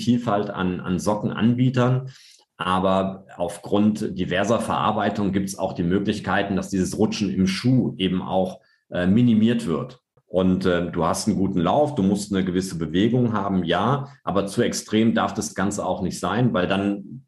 an, 0.50 0.80
an 0.80 1.00
Sockenanbietern. 1.00 2.10
Aber 2.58 3.26
aufgrund 3.38 4.18
diverser 4.18 4.60
Verarbeitung 4.60 5.32
gibt 5.32 5.48
es 5.48 5.58
auch 5.58 5.74
die 5.74 5.84
Möglichkeiten, 5.84 6.56
dass 6.56 6.70
dieses 6.70 6.98
Rutschen 6.98 7.30
im 7.30 7.46
Schuh 7.48 7.94
eben 7.98 8.22
auch 8.22 8.60
äh, 8.90 9.06
minimiert 9.06 9.68
wird. 9.68 10.02
Und 10.26 10.66
äh, 10.66 10.92
du 10.92 11.06
hast 11.06 11.28
einen 11.28 11.38
guten 11.38 11.60
Lauf, 11.60 11.96
du 11.96 12.04
musst 12.04 12.34
eine 12.34 12.44
gewisse 12.44 12.78
Bewegung 12.78 13.32
haben, 13.34 13.64
ja, 13.64 14.10
aber 14.24 14.46
zu 14.46 14.62
extrem 14.62 15.14
darf 15.14 15.34
das 15.34 15.56
Ganze 15.56 15.86
auch 15.86 16.02
nicht 16.02 16.20
sein, 16.20 16.54
weil 16.54 16.68
dann 16.68 17.24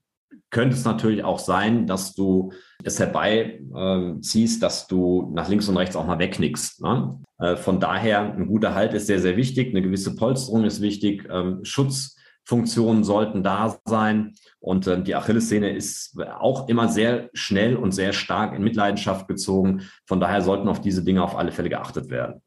könnte 0.50 0.76
es 0.76 0.84
natürlich 0.84 1.24
auch 1.24 1.40
sein, 1.40 1.86
dass 1.86 2.14
du 2.14 2.52
es 2.84 3.00
herbeiziehst, 3.00 4.58
äh, 4.58 4.60
dass 4.60 4.88
du 4.88 5.32
nach 5.34 5.48
links 5.48 5.70
und 5.70 5.78
rechts 5.78 5.96
auch 5.96 6.08
mal 6.08 6.20
wegknickst. 6.20 6.82
Ne? 6.82 7.20
Äh, 7.38 7.56
von 7.56 7.80
daher, 7.80 8.34
ein 8.34 8.48
guter 8.48 8.74
Halt 8.74 8.94
ist 8.94 9.08
sehr, 9.08 9.20
sehr 9.20 9.38
wichtig, 9.38 9.70
eine 9.70 9.82
gewisse 9.82 10.16
Polsterung 10.16 10.64
ist 10.66 10.82
wichtig, 10.82 11.28
ähm, 11.32 11.64
Schutzfunktionen 12.50 13.04
sollten 13.04 13.44
da 13.44 13.80
sein. 13.86 14.36
Und 14.60 14.88
äh, 14.88 15.02
die 15.02 15.16
Achillessehne 15.16 15.70
ist 15.72 16.16
auch 16.40 16.68
immer 16.68 16.90
sehr 16.90 17.30
schnell 17.34 17.76
und 17.76 17.92
sehr 17.92 18.14
stark 18.14 18.56
in 18.56 18.64
Mitleidenschaft 18.64 19.28
gezogen. 19.28 19.88
Von 20.06 20.20
daher 20.20 20.42
sollten 20.42 20.68
auf 20.68 20.82
diese 20.82 21.04
Dinge 21.04 21.24
auf 21.24 21.38
alle 21.38 21.52
Fälle 21.52 21.70
geachtet 21.70 22.10
werden. 22.10 22.42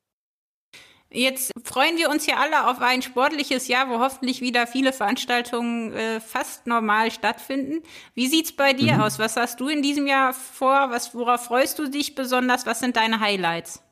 Jetzt 1.15 1.53
freuen 1.63 1.99
wir 1.99 2.09
uns 2.09 2.27
ja 2.27 2.37
alle 2.37 2.71
auf 2.71 2.81
ein 2.81 3.03
sportliches 3.03 3.69
Jahr, 3.69 3.91
wo 3.91 4.01
hoffentlich 4.01 4.41
wieder 4.41 4.67
viele 4.67 4.95
Veranstaltungen 4.95 5.93
äh, 5.93 6.21
fast 6.21 6.67
normal 6.67 7.11
stattfinden. 7.11 7.83
Wie 8.15 8.29
sieht's 8.29 8.53
bei 8.53 8.73
dir 8.73 8.95
mhm. 8.95 9.03
aus? 9.03 9.19
Was 9.19 9.37
hast 9.37 9.61
du 9.61 9.69
in 9.69 9.83
diesem 9.83 10.07
Jahr 10.07 10.33
vor? 10.33 10.91
Was, 10.91 11.15
worauf 11.15 11.45
freust 11.45 11.79
du 11.79 11.89
dich 11.89 12.15
besonders? 12.15 12.65
Was 12.65 12.81
sind 12.81 12.97
deine 12.97 13.21
Highlights? 13.21 13.83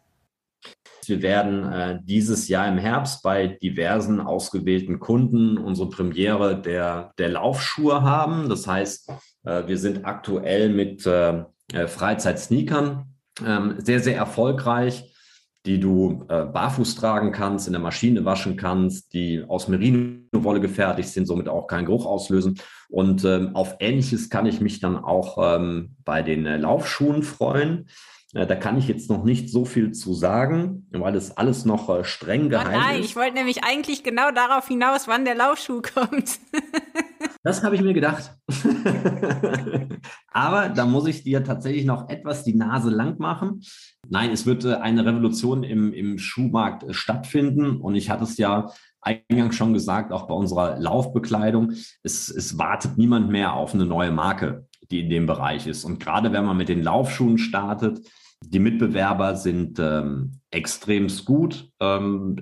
Wir 1.06 1.22
werden 1.22 1.64
äh, 1.64 1.98
dieses 2.02 2.48
Jahr 2.48 2.68
im 2.68 2.78
Herbst 2.78 3.22
bei 3.22 3.46
diversen 3.46 4.20
ausgewählten 4.20 4.98
Kunden 4.98 5.58
unsere 5.58 5.88
Premiere 5.88 6.60
der, 6.60 7.12
der 7.18 7.28
Laufschuhe 7.30 8.02
haben. 8.02 8.48
Das 8.48 8.66
heißt, 8.66 9.10
äh, 9.44 9.66
wir 9.66 9.78
sind 9.78 10.04
aktuell 10.04 10.68
mit 10.68 11.06
äh, 11.06 11.44
äh 11.72 11.86
Freizeit-Sneakern 11.86 13.06
ähm, 13.44 13.74
sehr, 13.78 14.00
sehr 14.00 14.16
erfolgreich 14.16 15.10
die 15.66 15.78
du 15.78 16.24
äh, 16.28 16.46
barfuß 16.46 16.94
tragen 16.94 17.32
kannst, 17.32 17.66
in 17.66 17.74
der 17.74 17.82
Maschine 17.82 18.24
waschen 18.24 18.56
kannst, 18.56 19.12
die 19.12 19.44
aus 19.46 19.68
Merino-Wolle 19.68 20.60
gefertigt 20.60 21.10
sind, 21.10 21.26
somit 21.26 21.48
auch 21.48 21.66
keinen 21.66 21.84
Geruch 21.84 22.06
auslösen. 22.06 22.58
Und 22.88 23.24
ähm, 23.24 23.54
auf 23.54 23.76
Ähnliches 23.78 24.30
kann 24.30 24.46
ich 24.46 24.60
mich 24.60 24.80
dann 24.80 24.96
auch 24.96 25.36
ähm, 25.38 25.96
bei 26.04 26.22
den 26.22 26.46
äh, 26.46 26.56
Laufschuhen 26.56 27.22
freuen. 27.22 27.88
Äh, 28.34 28.46
da 28.46 28.54
kann 28.54 28.78
ich 28.78 28.86
jetzt 28.88 29.10
noch 29.10 29.24
nicht 29.24 29.50
so 29.50 29.64
viel 29.64 29.92
zu 29.92 30.14
sagen, 30.14 30.86
weil 30.90 31.16
es 31.16 31.36
alles 31.36 31.64
noch 31.64 31.88
äh, 31.88 32.04
streng 32.04 32.48
geheim 32.48 32.68
oh 32.68 32.70
nein, 32.70 32.80
ist. 32.80 32.86
Nein, 32.86 33.02
ich 33.02 33.16
wollte 33.16 33.34
nämlich 33.34 33.64
eigentlich 33.64 34.02
genau 34.02 34.30
darauf 34.30 34.68
hinaus, 34.68 35.08
wann 35.08 35.24
der 35.24 35.34
Laufschuh 35.34 35.82
kommt. 35.82 36.38
Das 37.42 37.62
habe 37.62 37.74
ich 37.74 37.80
mir 37.80 37.94
gedacht. 37.94 38.36
Aber 40.30 40.68
da 40.68 40.84
muss 40.84 41.06
ich 41.06 41.22
dir 41.22 41.42
tatsächlich 41.42 41.86
noch 41.86 42.10
etwas 42.10 42.44
die 42.44 42.54
Nase 42.54 42.90
lang 42.90 43.18
machen. 43.18 43.62
Nein, 44.10 44.30
es 44.30 44.44
wird 44.44 44.66
äh, 44.66 44.74
eine 44.74 45.06
Revolution 45.06 45.62
im, 45.62 45.94
im 45.94 46.18
Schuhmarkt 46.18 46.94
stattfinden. 46.94 47.80
Und 47.80 47.94
ich 47.94 48.10
hatte 48.10 48.24
es 48.24 48.36
ja 48.36 48.70
eingangs 49.00 49.54
schon 49.54 49.72
gesagt, 49.72 50.12
auch 50.12 50.26
bei 50.26 50.34
unserer 50.34 50.78
Laufbekleidung. 50.78 51.72
Es, 52.02 52.28
es 52.28 52.58
wartet 52.58 52.98
niemand 52.98 53.30
mehr 53.30 53.54
auf 53.54 53.72
eine 53.72 53.86
neue 53.86 54.12
Marke, 54.12 54.66
die 54.90 55.00
in 55.00 55.08
dem 55.08 55.24
Bereich 55.24 55.66
ist. 55.66 55.84
Und 55.84 55.98
gerade 55.98 56.32
wenn 56.32 56.44
man 56.44 56.58
mit 56.58 56.68
den 56.68 56.82
Laufschuhen 56.82 57.38
startet, 57.38 58.06
die 58.44 58.58
Mitbewerber 58.58 59.36
sind 59.36 59.78
ähm, 59.78 60.32
extremst 60.50 61.24
gut. 61.24 61.70
Ähm, 61.80 62.36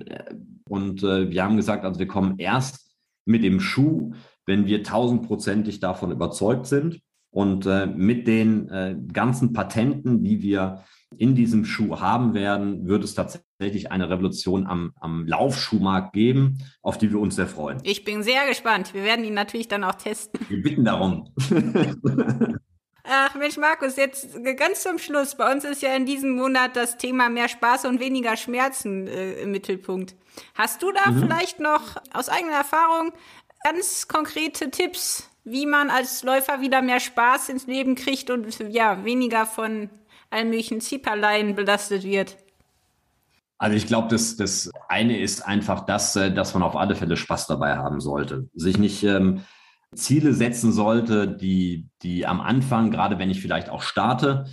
und 0.67 1.03
äh, 1.03 1.29
wir 1.29 1.43
haben 1.43 1.57
gesagt, 1.57 1.83
also 1.83 1.99
wir 1.99 2.07
kommen 2.07 2.37
erst 2.37 2.95
mit 3.25 3.43
dem 3.43 3.59
Schuh, 3.59 4.13
wenn 4.45 4.65
wir 4.65 4.83
tausendprozentig 4.83 5.79
davon 5.79 6.11
überzeugt 6.11 6.67
sind. 6.67 7.01
Und 7.31 7.67
äh, 7.67 7.85
mit 7.85 8.27
den 8.27 8.69
äh, 8.69 8.95
ganzen 9.13 9.53
Patenten, 9.53 10.23
die 10.23 10.41
wir 10.41 10.83
in 11.17 11.35
diesem 11.35 11.65
Schuh 11.65 11.99
haben 11.99 12.33
werden, 12.33 12.87
wird 12.87 13.03
es 13.03 13.13
tatsächlich 13.13 13.91
eine 13.91 14.09
Revolution 14.09 14.65
am, 14.65 14.93
am 14.99 15.27
Laufschuhmarkt 15.27 16.13
geben, 16.13 16.59
auf 16.81 16.97
die 16.97 17.11
wir 17.11 17.19
uns 17.19 17.35
sehr 17.35 17.47
freuen. 17.47 17.79
Ich 17.83 18.03
bin 18.03 18.23
sehr 18.23 18.47
gespannt. 18.47 18.93
Wir 18.93 19.03
werden 19.03 19.25
ihn 19.25 19.33
natürlich 19.33 19.67
dann 19.67 19.83
auch 19.83 19.95
testen. 19.95 20.39
Wir 20.49 20.61
bitten 20.61 20.85
darum. 20.85 21.33
Ach 23.11 23.33
Mensch, 23.33 23.57
Markus, 23.57 23.95
jetzt 23.95 24.27
ganz 24.55 24.83
zum 24.83 24.99
Schluss. 24.99 25.33
Bei 25.33 25.51
uns 25.51 25.63
ist 25.63 25.81
ja 25.81 25.95
in 25.95 26.05
diesem 26.05 26.35
Monat 26.35 26.75
das 26.75 26.95
Thema 26.97 27.27
mehr 27.27 27.49
Spaß 27.49 27.85
und 27.85 27.99
weniger 27.99 28.37
Schmerzen 28.37 29.07
äh, 29.07 29.33
im 29.41 29.49
Mittelpunkt. 29.49 30.13
Hast 30.53 30.83
du 30.83 30.91
da 30.91 31.09
mhm. 31.09 31.21
vielleicht 31.21 31.59
noch 31.59 31.95
aus 32.13 32.29
eigener 32.29 32.57
Erfahrung 32.57 33.11
ganz 33.63 34.07
konkrete 34.07 34.69
Tipps, 34.69 35.27
wie 35.43 35.65
man 35.65 35.89
als 35.89 36.21
Läufer 36.21 36.61
wieder 36.61 36.83
mehr 36.83 36.99
Spaß 36.99 37.49
ins 37.49 37.65
Leben 37.65 37.95
kriegt 37.95 38.29
und 38.29 38.59
ja, 38.69 39.03
weniger 39.03 39.47
von 39.47 39.89
allen 40.29 40.49
möglichen 40.49 40.79
Zieperleien 40.79 41.55
belastet 41.55 42.03
wird? 42.03 42.37
Also 43.57 43.75
ich 43.75 43.87
glaube, 43.87 44.07
das, 44.09 44.37
das 44.37 44.69
eine 44.87 45.19
ist 45.19 45.41
einfach 45.41 45.83
das, 45.87 46.15
äh, 46.15 46.31
dass 46.31 46.53
man 46.53 46.61
auf 46.61 46.75
alle 46.75 46.95
Fälle 46.95 47.17
Spaß 47.17 47.47
dabei 47.47 47.75
haben 47.75 48.01
sollte. 48.01 48.47
Sich 48.53 48.77
nicht 48.77 49.03
ähm, 49.03 49.43
Ziele 49.95 50.33
setzen 50.33 50.71
sollte, 50.71 51.27
die, 51.27 51.87
die 52.03 52.25
am 52.25 52.41
Anfang, 52.41 52.91
gerade 52.91 53.17
wenn 53.19 53.29
ich 53.29 53.41
vielleicht 53.41 53.69
auch 53.69 53.81
starte, 53.81 54.45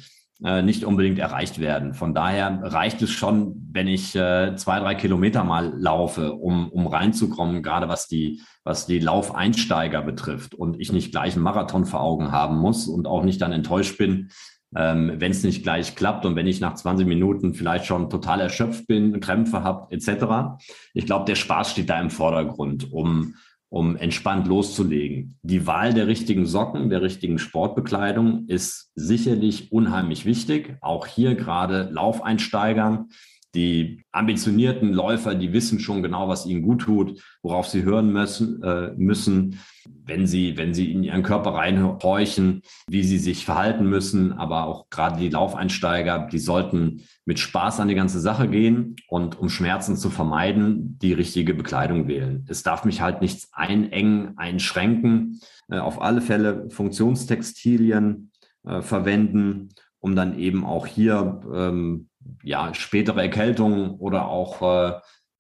äh, 0.45 0.63
nicht 0.63 0.85
unbedingt 0.85 1.19
erreicht 1.19 1.61
werden. 1.61 1.95
Von 1.95 2.15
daher 2.15 2.61
reicht 2.63 3.01
es 3.03 3.11
schon, 3.11 3.69
wenn 3.73 3.89
ich 3.89 4.15
äh, 4.15 4.55
zwei, 4.57 4.81
drei 4.81 4.95
Kilometer 4.95 5.45
mal 5.45 5.73
laufe, 5.79 6.35
um, 6.35 6.69
um 6.71 6.87
reinzukommen, 6.87 7.63
gerade 7.63 7.89
was 7.89 8.07
die, 8.07 8.43
was 8.63 8.87
die 8.87 8.99
Laufeinsteiger 8.99 10.03
betrifft 10.03 10.55
und 10.55 10.79
ich 10.79 10.93
nicht 10.93 11.11
gleich 11.11 11.35
einen 11.35 11.43
Marathon 11.43 11.87
vor 11.87 12.01
Augen 12.01 12.33
haben 12.33 12.59
muss 12.59 12.87
und 12.87 13.07
auch 13.07 13.23
nicht 13.23 13.41
dann 13.41 13.53
enttäuscht 13.53 13.97
bin, 13.97 14.29
ähm, 14.75 15.15
wenn 15.17 15.31
es 15.31 15.43
nicht 15.43 15.63
gleich 15.63 15.95
klappt 15.97 16.27
und 16.27 16.37
wenn 16.37 16.47
ich 16.47 16.61
nach 16.61 16.75
20 16.75 17.07
Minuten 17.07 17.55
vielleicht 17.55 17.87
schon 17.87 18.11
total 18.11 18.41
erschöpft 18.41 18.87
bin, 18.87 19.21
Krämpfe 19.21 19.63
habe, 19.63 19.95
etc. 19.95 20.61
Ich 20.93 21.07
glaube, 21.07 21.25
der 21.25 21.37
Spaß 21.37 21.71
steht 21.71 21.89
da 21.89 21.99
im 21.99 22.11
Vordergrund, 22.11 22.93
um 22.93 23.37
um 23.77 23.95
entspannt 23.95 24.47
loszulegen. 24.47 25.39
Die 25.43 25.67
Wahl 25.67 25.93
der 25.93 26.07
richtigen 26.07 26.47
Socken, 26.47 26.89
der 26.89 27.03
richtigen 27.03 27.39
Sportbekleidung 27.39 28.47
ist 28.49 28.91
sicherlich 28.95 29.71
unheimlich 29.71 30.25
wichtig. 30.25 30.79
Auch 30.81 31.07
hier 31.07 31.35
gerade 31.35 31.91
Laufeinsteigern. 31.93 33.11
Die 33.57 34.05
ambitionierten 34.13 34.93
Läufer, 34.93 35.35
die 35.35 35.53
wissen 35.53 35.81
schon 35.81 36.03
genau, 36.03 36.29
was 36.29 36.47
ihnen 36.47 36.63
gut 36.63 36.83
tut, 36.83 37.21
worauf 37.43 37.67
sie 37.67 37.83
hören 37.83 38.13
müssen, 38.13 38.63
äh, 38.63 38.93
müssen 38.97 39.59
wenn 40.05 40.27
sie, 40.27 40.57
wenn 40.57 40.75
sie 40.75 40.93
in 40.93 41.03
ihren 41.03 41.23
Körper 41.23 41.55
reinhorchen, 41.55 42.63
wie 42.89 43.03
sie 43.03 43.19
sich 43.19 43.45
verhalten 43.45 43.89
müssen. 43.89 44.33
Aber 44.33 44.67
auch 44.67 44.89
gerade 44.91 45.19
die 45.19 45.29
Laufeinsteiger, 45.29 46.29
die 46.31 46.39
sollten 46.39 47.03
mit 47.25 47.39
Spaß 47.39 47.81
an 47.81 47.89
die 47.89 47.95
ganze 47.95 48.21
Sache 48.21 48.49
gehen 48.49 48.97
und 49.09 49.39
um 49.39 49.49
Schmerzen 49.49 49.97
zu 49.97 50.11
vermeiden, 50.11 50.99
die 51.01 51.13
richtige 51.13 51.55
Bekleidung 51.55 52.09
wählen. 52.09 52.45
Es 52.49 52.63
darf 52.63 52.85
mich 52.85 53.01
halt 53.01 53.21
nichts 53.21 53.51
einengen, 53.53 54.37
einschränken. 54.39 55.41
Äh, 55.69 55.79
auf 55.79 56.01
alle 56.01 56.21
Fälle 56.21 56.69
Funktionstextilien 56.71 58.31
äh, 58.65 58.83
verwenden, 58.83 59.71
um 59.99 60.15
dann 60.15 60.39
eben 60.39 60.65
auch 60.65 60.87
hier 60.87 61.41
ähm, 61.53 62.09
ja, 62.43 62.73
spätere 62.75 63.23
Erkältungen 63.23 63.91
oder 63.99 64.29
auch 64.29 64.63
äh, 64.63 64.93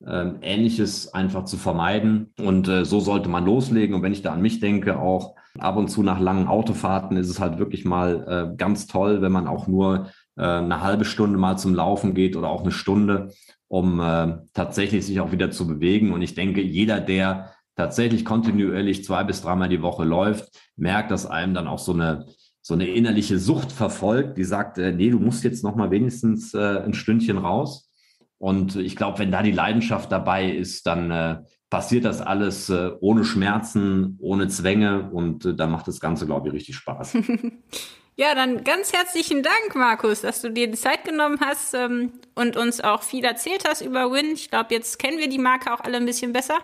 ähm, 0.06 0.38
Ähnliches 0.42 1.14
einfach 1.14 1.44
zu 1.44 1.56
vermeiden. 1.56 2.32
Und 2.38 2.68
äh, 2.68 2.84
so 2.84 3.00
sollte 3.00 3.28
man 3.28 3.44
loslegen. 3.44 3.94
Und 3.94 4.02
wenn 4.02 4.12
ich 4.12 4.22
da 4.22 4.32
an 4.32 4.42
mich 4.42 4.60
denke, 4.60 4.98
auch 4.98 5.36
ab 5.58 5.76
und 5.76 5.88
zu 5.88 6.02
nach 6.02 6.20
langen 6.20 6.48
Autofahrten 6.48 7.16
ist 7.16 7.30
es 7.30 7.40
halt 7.40 7.58
wirklich 7.58 7.84
mal 7.84 8.52
äh, 8.52 8.56
ganz 8.56 8.86
toll, 8.86 9.22
wenn 9.22 9.32
man 9.32 9.46
auch 9.46 9.66
nur 9.66 10.10
äh, 10.36 10.42
eine 10.42 10.82
halbe 10.82 11.04
Stunde 11.04 11.38
mal 11.38 11.56
zum 11.56 11.74
Laufen 11.74 12.14
geht 12.14 12.36
oder 12.36 12.48
auch 12.48 12.62
eine 12.62 12.72
Stunde, 12.72 13.32
um 13.68 14.00
äh, 14.00 14.36
tatsächlich 14.52 15.06
sich 15.06 15.20
auch 15.20 15.32
wieder 15.32 15.50
zu 15.50 15.66
bewegen. 15.66 16.12
Und 16.12 16.22
ich 16.22 16.34
denke, 16.34 16.60
jeder, 16.60 17.00
der 17.00 17.52
tatsächlich 17.74 18.24
kontinuierlich 18.24 19.04
zwei 19.04 19.24
bis 19.24 19.42
dreimal 19.42 19.68
die 19.68 19.82
Woche 19.82 20.04
läuft, 20.04 20.50
merkt, 20.76 21.10
dass 21.10 21.26
einem 21.26 21.54
dann 21.54 21.68
auch 21.68 21.78
so 21.78 21.92
eine 21.92 22.26
so 22.66 22.74
eine 22.74 22.88
innerliche 22.88 23.38
Sucht 23.38 23.70
verfolgt, 23.70 24.38
die 24.38 24.42
sagt, 24.42 24.78
äh, 24.78 24.90
nee, 24.90 25.08
du 25.10 25.20
musst 25.20 25.44
jetzt 25.44 25.62
noch 25.62 25.76
mal 25.76 25.92
wenigstens 25.92 26.52
äh, 26.52 26.80
ein 26.80 26.94
Stündchen 26.94 27.38
raus. 27.38 27.92
Und 28.38 28.74
ich 28.74 28.96
glaube, 28.96 29.20
wenn 29.20 29.30
da 29.30 29.44
die 29.44 29.52
Leidenschaft 29.52 30.10
dabei 30.10 30.50
ist, 30.50 30.84
dann 30.84 31.12
äh, 31.12 31.36
passiert 31.70 32.04
das 32.04 32.20
alles 32.20 32.68
äh, 32.68 32.90
ohne 32.98 33.24
Schmerzen, 33.24 34.18
ohne 34.20 34.48
Zwänge 34.48 35.10
und 35.12 35.44
äh, 35.44 35.54
da 35.54 35.68
macht 35.68 35.86
das 35.86 36.00
Ganze, 36.00 36.26
glaube 36.26 36.48
ich, 36.48 36.54
richtig 36.54 36.74
Spaß. 36.74 37.16
ja, 38.16 38.34
dann 38.34 38.64
ganz 38.64 38.92
herzlichen 38.92 39.42
Dank, 39.42 39.74
Markus, 39.74 40.22
dass 40.22 40.40
du 40.40 40.50
dir 40.50 40.68
die 40.68 40.78
Zeit 40.78 41.04
genommen 41.04 41.38
hast 41.40 41.74
ähm, 41.74 42.12
und 42.34 42.56
uns 42.56 42.80
auch 42.80 43.02
viel 43.02 43.24
erzählt 43.24 43.64
hast 43.68 43.82
über 43.82 44.10
Win. 44.10 44.32
Ich 44.32 44.50
glaube, 44.50 44.74
jetzt 44.74 44.98
kennen 44.98 45.18
wir 45.18 45.28
die 45.28 45.38
Marke 45.38 45.72
auch 45.72 45.80
alle 45.80 45.98
ein 45.98 46.06
bisschen 46.06 46.32
besser 46.32 46.58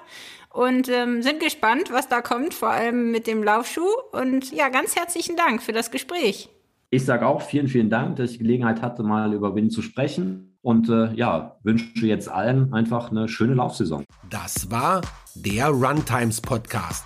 und 0.50 0.88
ähm, 0.88 1.22
sind 1.22 1.40
gespannt, 1.40 1.90
was 1.90 2.08
da 2.08 2.22
kommt, 2.22 2.54
vor 2.54 2.70
allem 2.70 3.10
mit 3.10 3.26
dem 3.26 3.42
Laufschuh. 3.42 3.88
Und 4.12 4.50
ja, 4.52 4.70
ganz 4.70 4.96
herzlichen 4.96 5.36
Dank 5.36 5.62
für 5.62 5.72
das 5.72 5.90
Gespräch. 5.90 6.48
Ich 6.88 7.04
sage 7.04 7.26
auch 7.26 7.42
vielen, 7.42 7.68
vielen 7.68 7.90
Dank, 7.90 8.16
dass 8.16 8.32
ich 8.32 8.38
Gelegenheit 8.38 8.80
hatte, 8.80 9.02
mal 9.02 9.32
über 9.34 9.54
Win 9.54 9.70
zu 9.70 9.82
sprechen 9.82 10.56
und 10.62 10.88
äh, 10.88 11.12
ja, 11.14 11.56
wünsche 11.62 12.06
jetzt 12.06 12.30
allen 12.30 12.72
einfach 12.72 13.10
eine 13.10 13.28
schöne 13.28 13.54
Laufsaison. 13.54 14.04
Das 14.30 14.70
war 14.70 15.02
der 15.34 15.68
Runtimes 15.68 16.40
Podcast. 16.40 17.04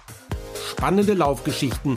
Spannende 0.70 1.14
Laufgeschichten, 1.14 1.96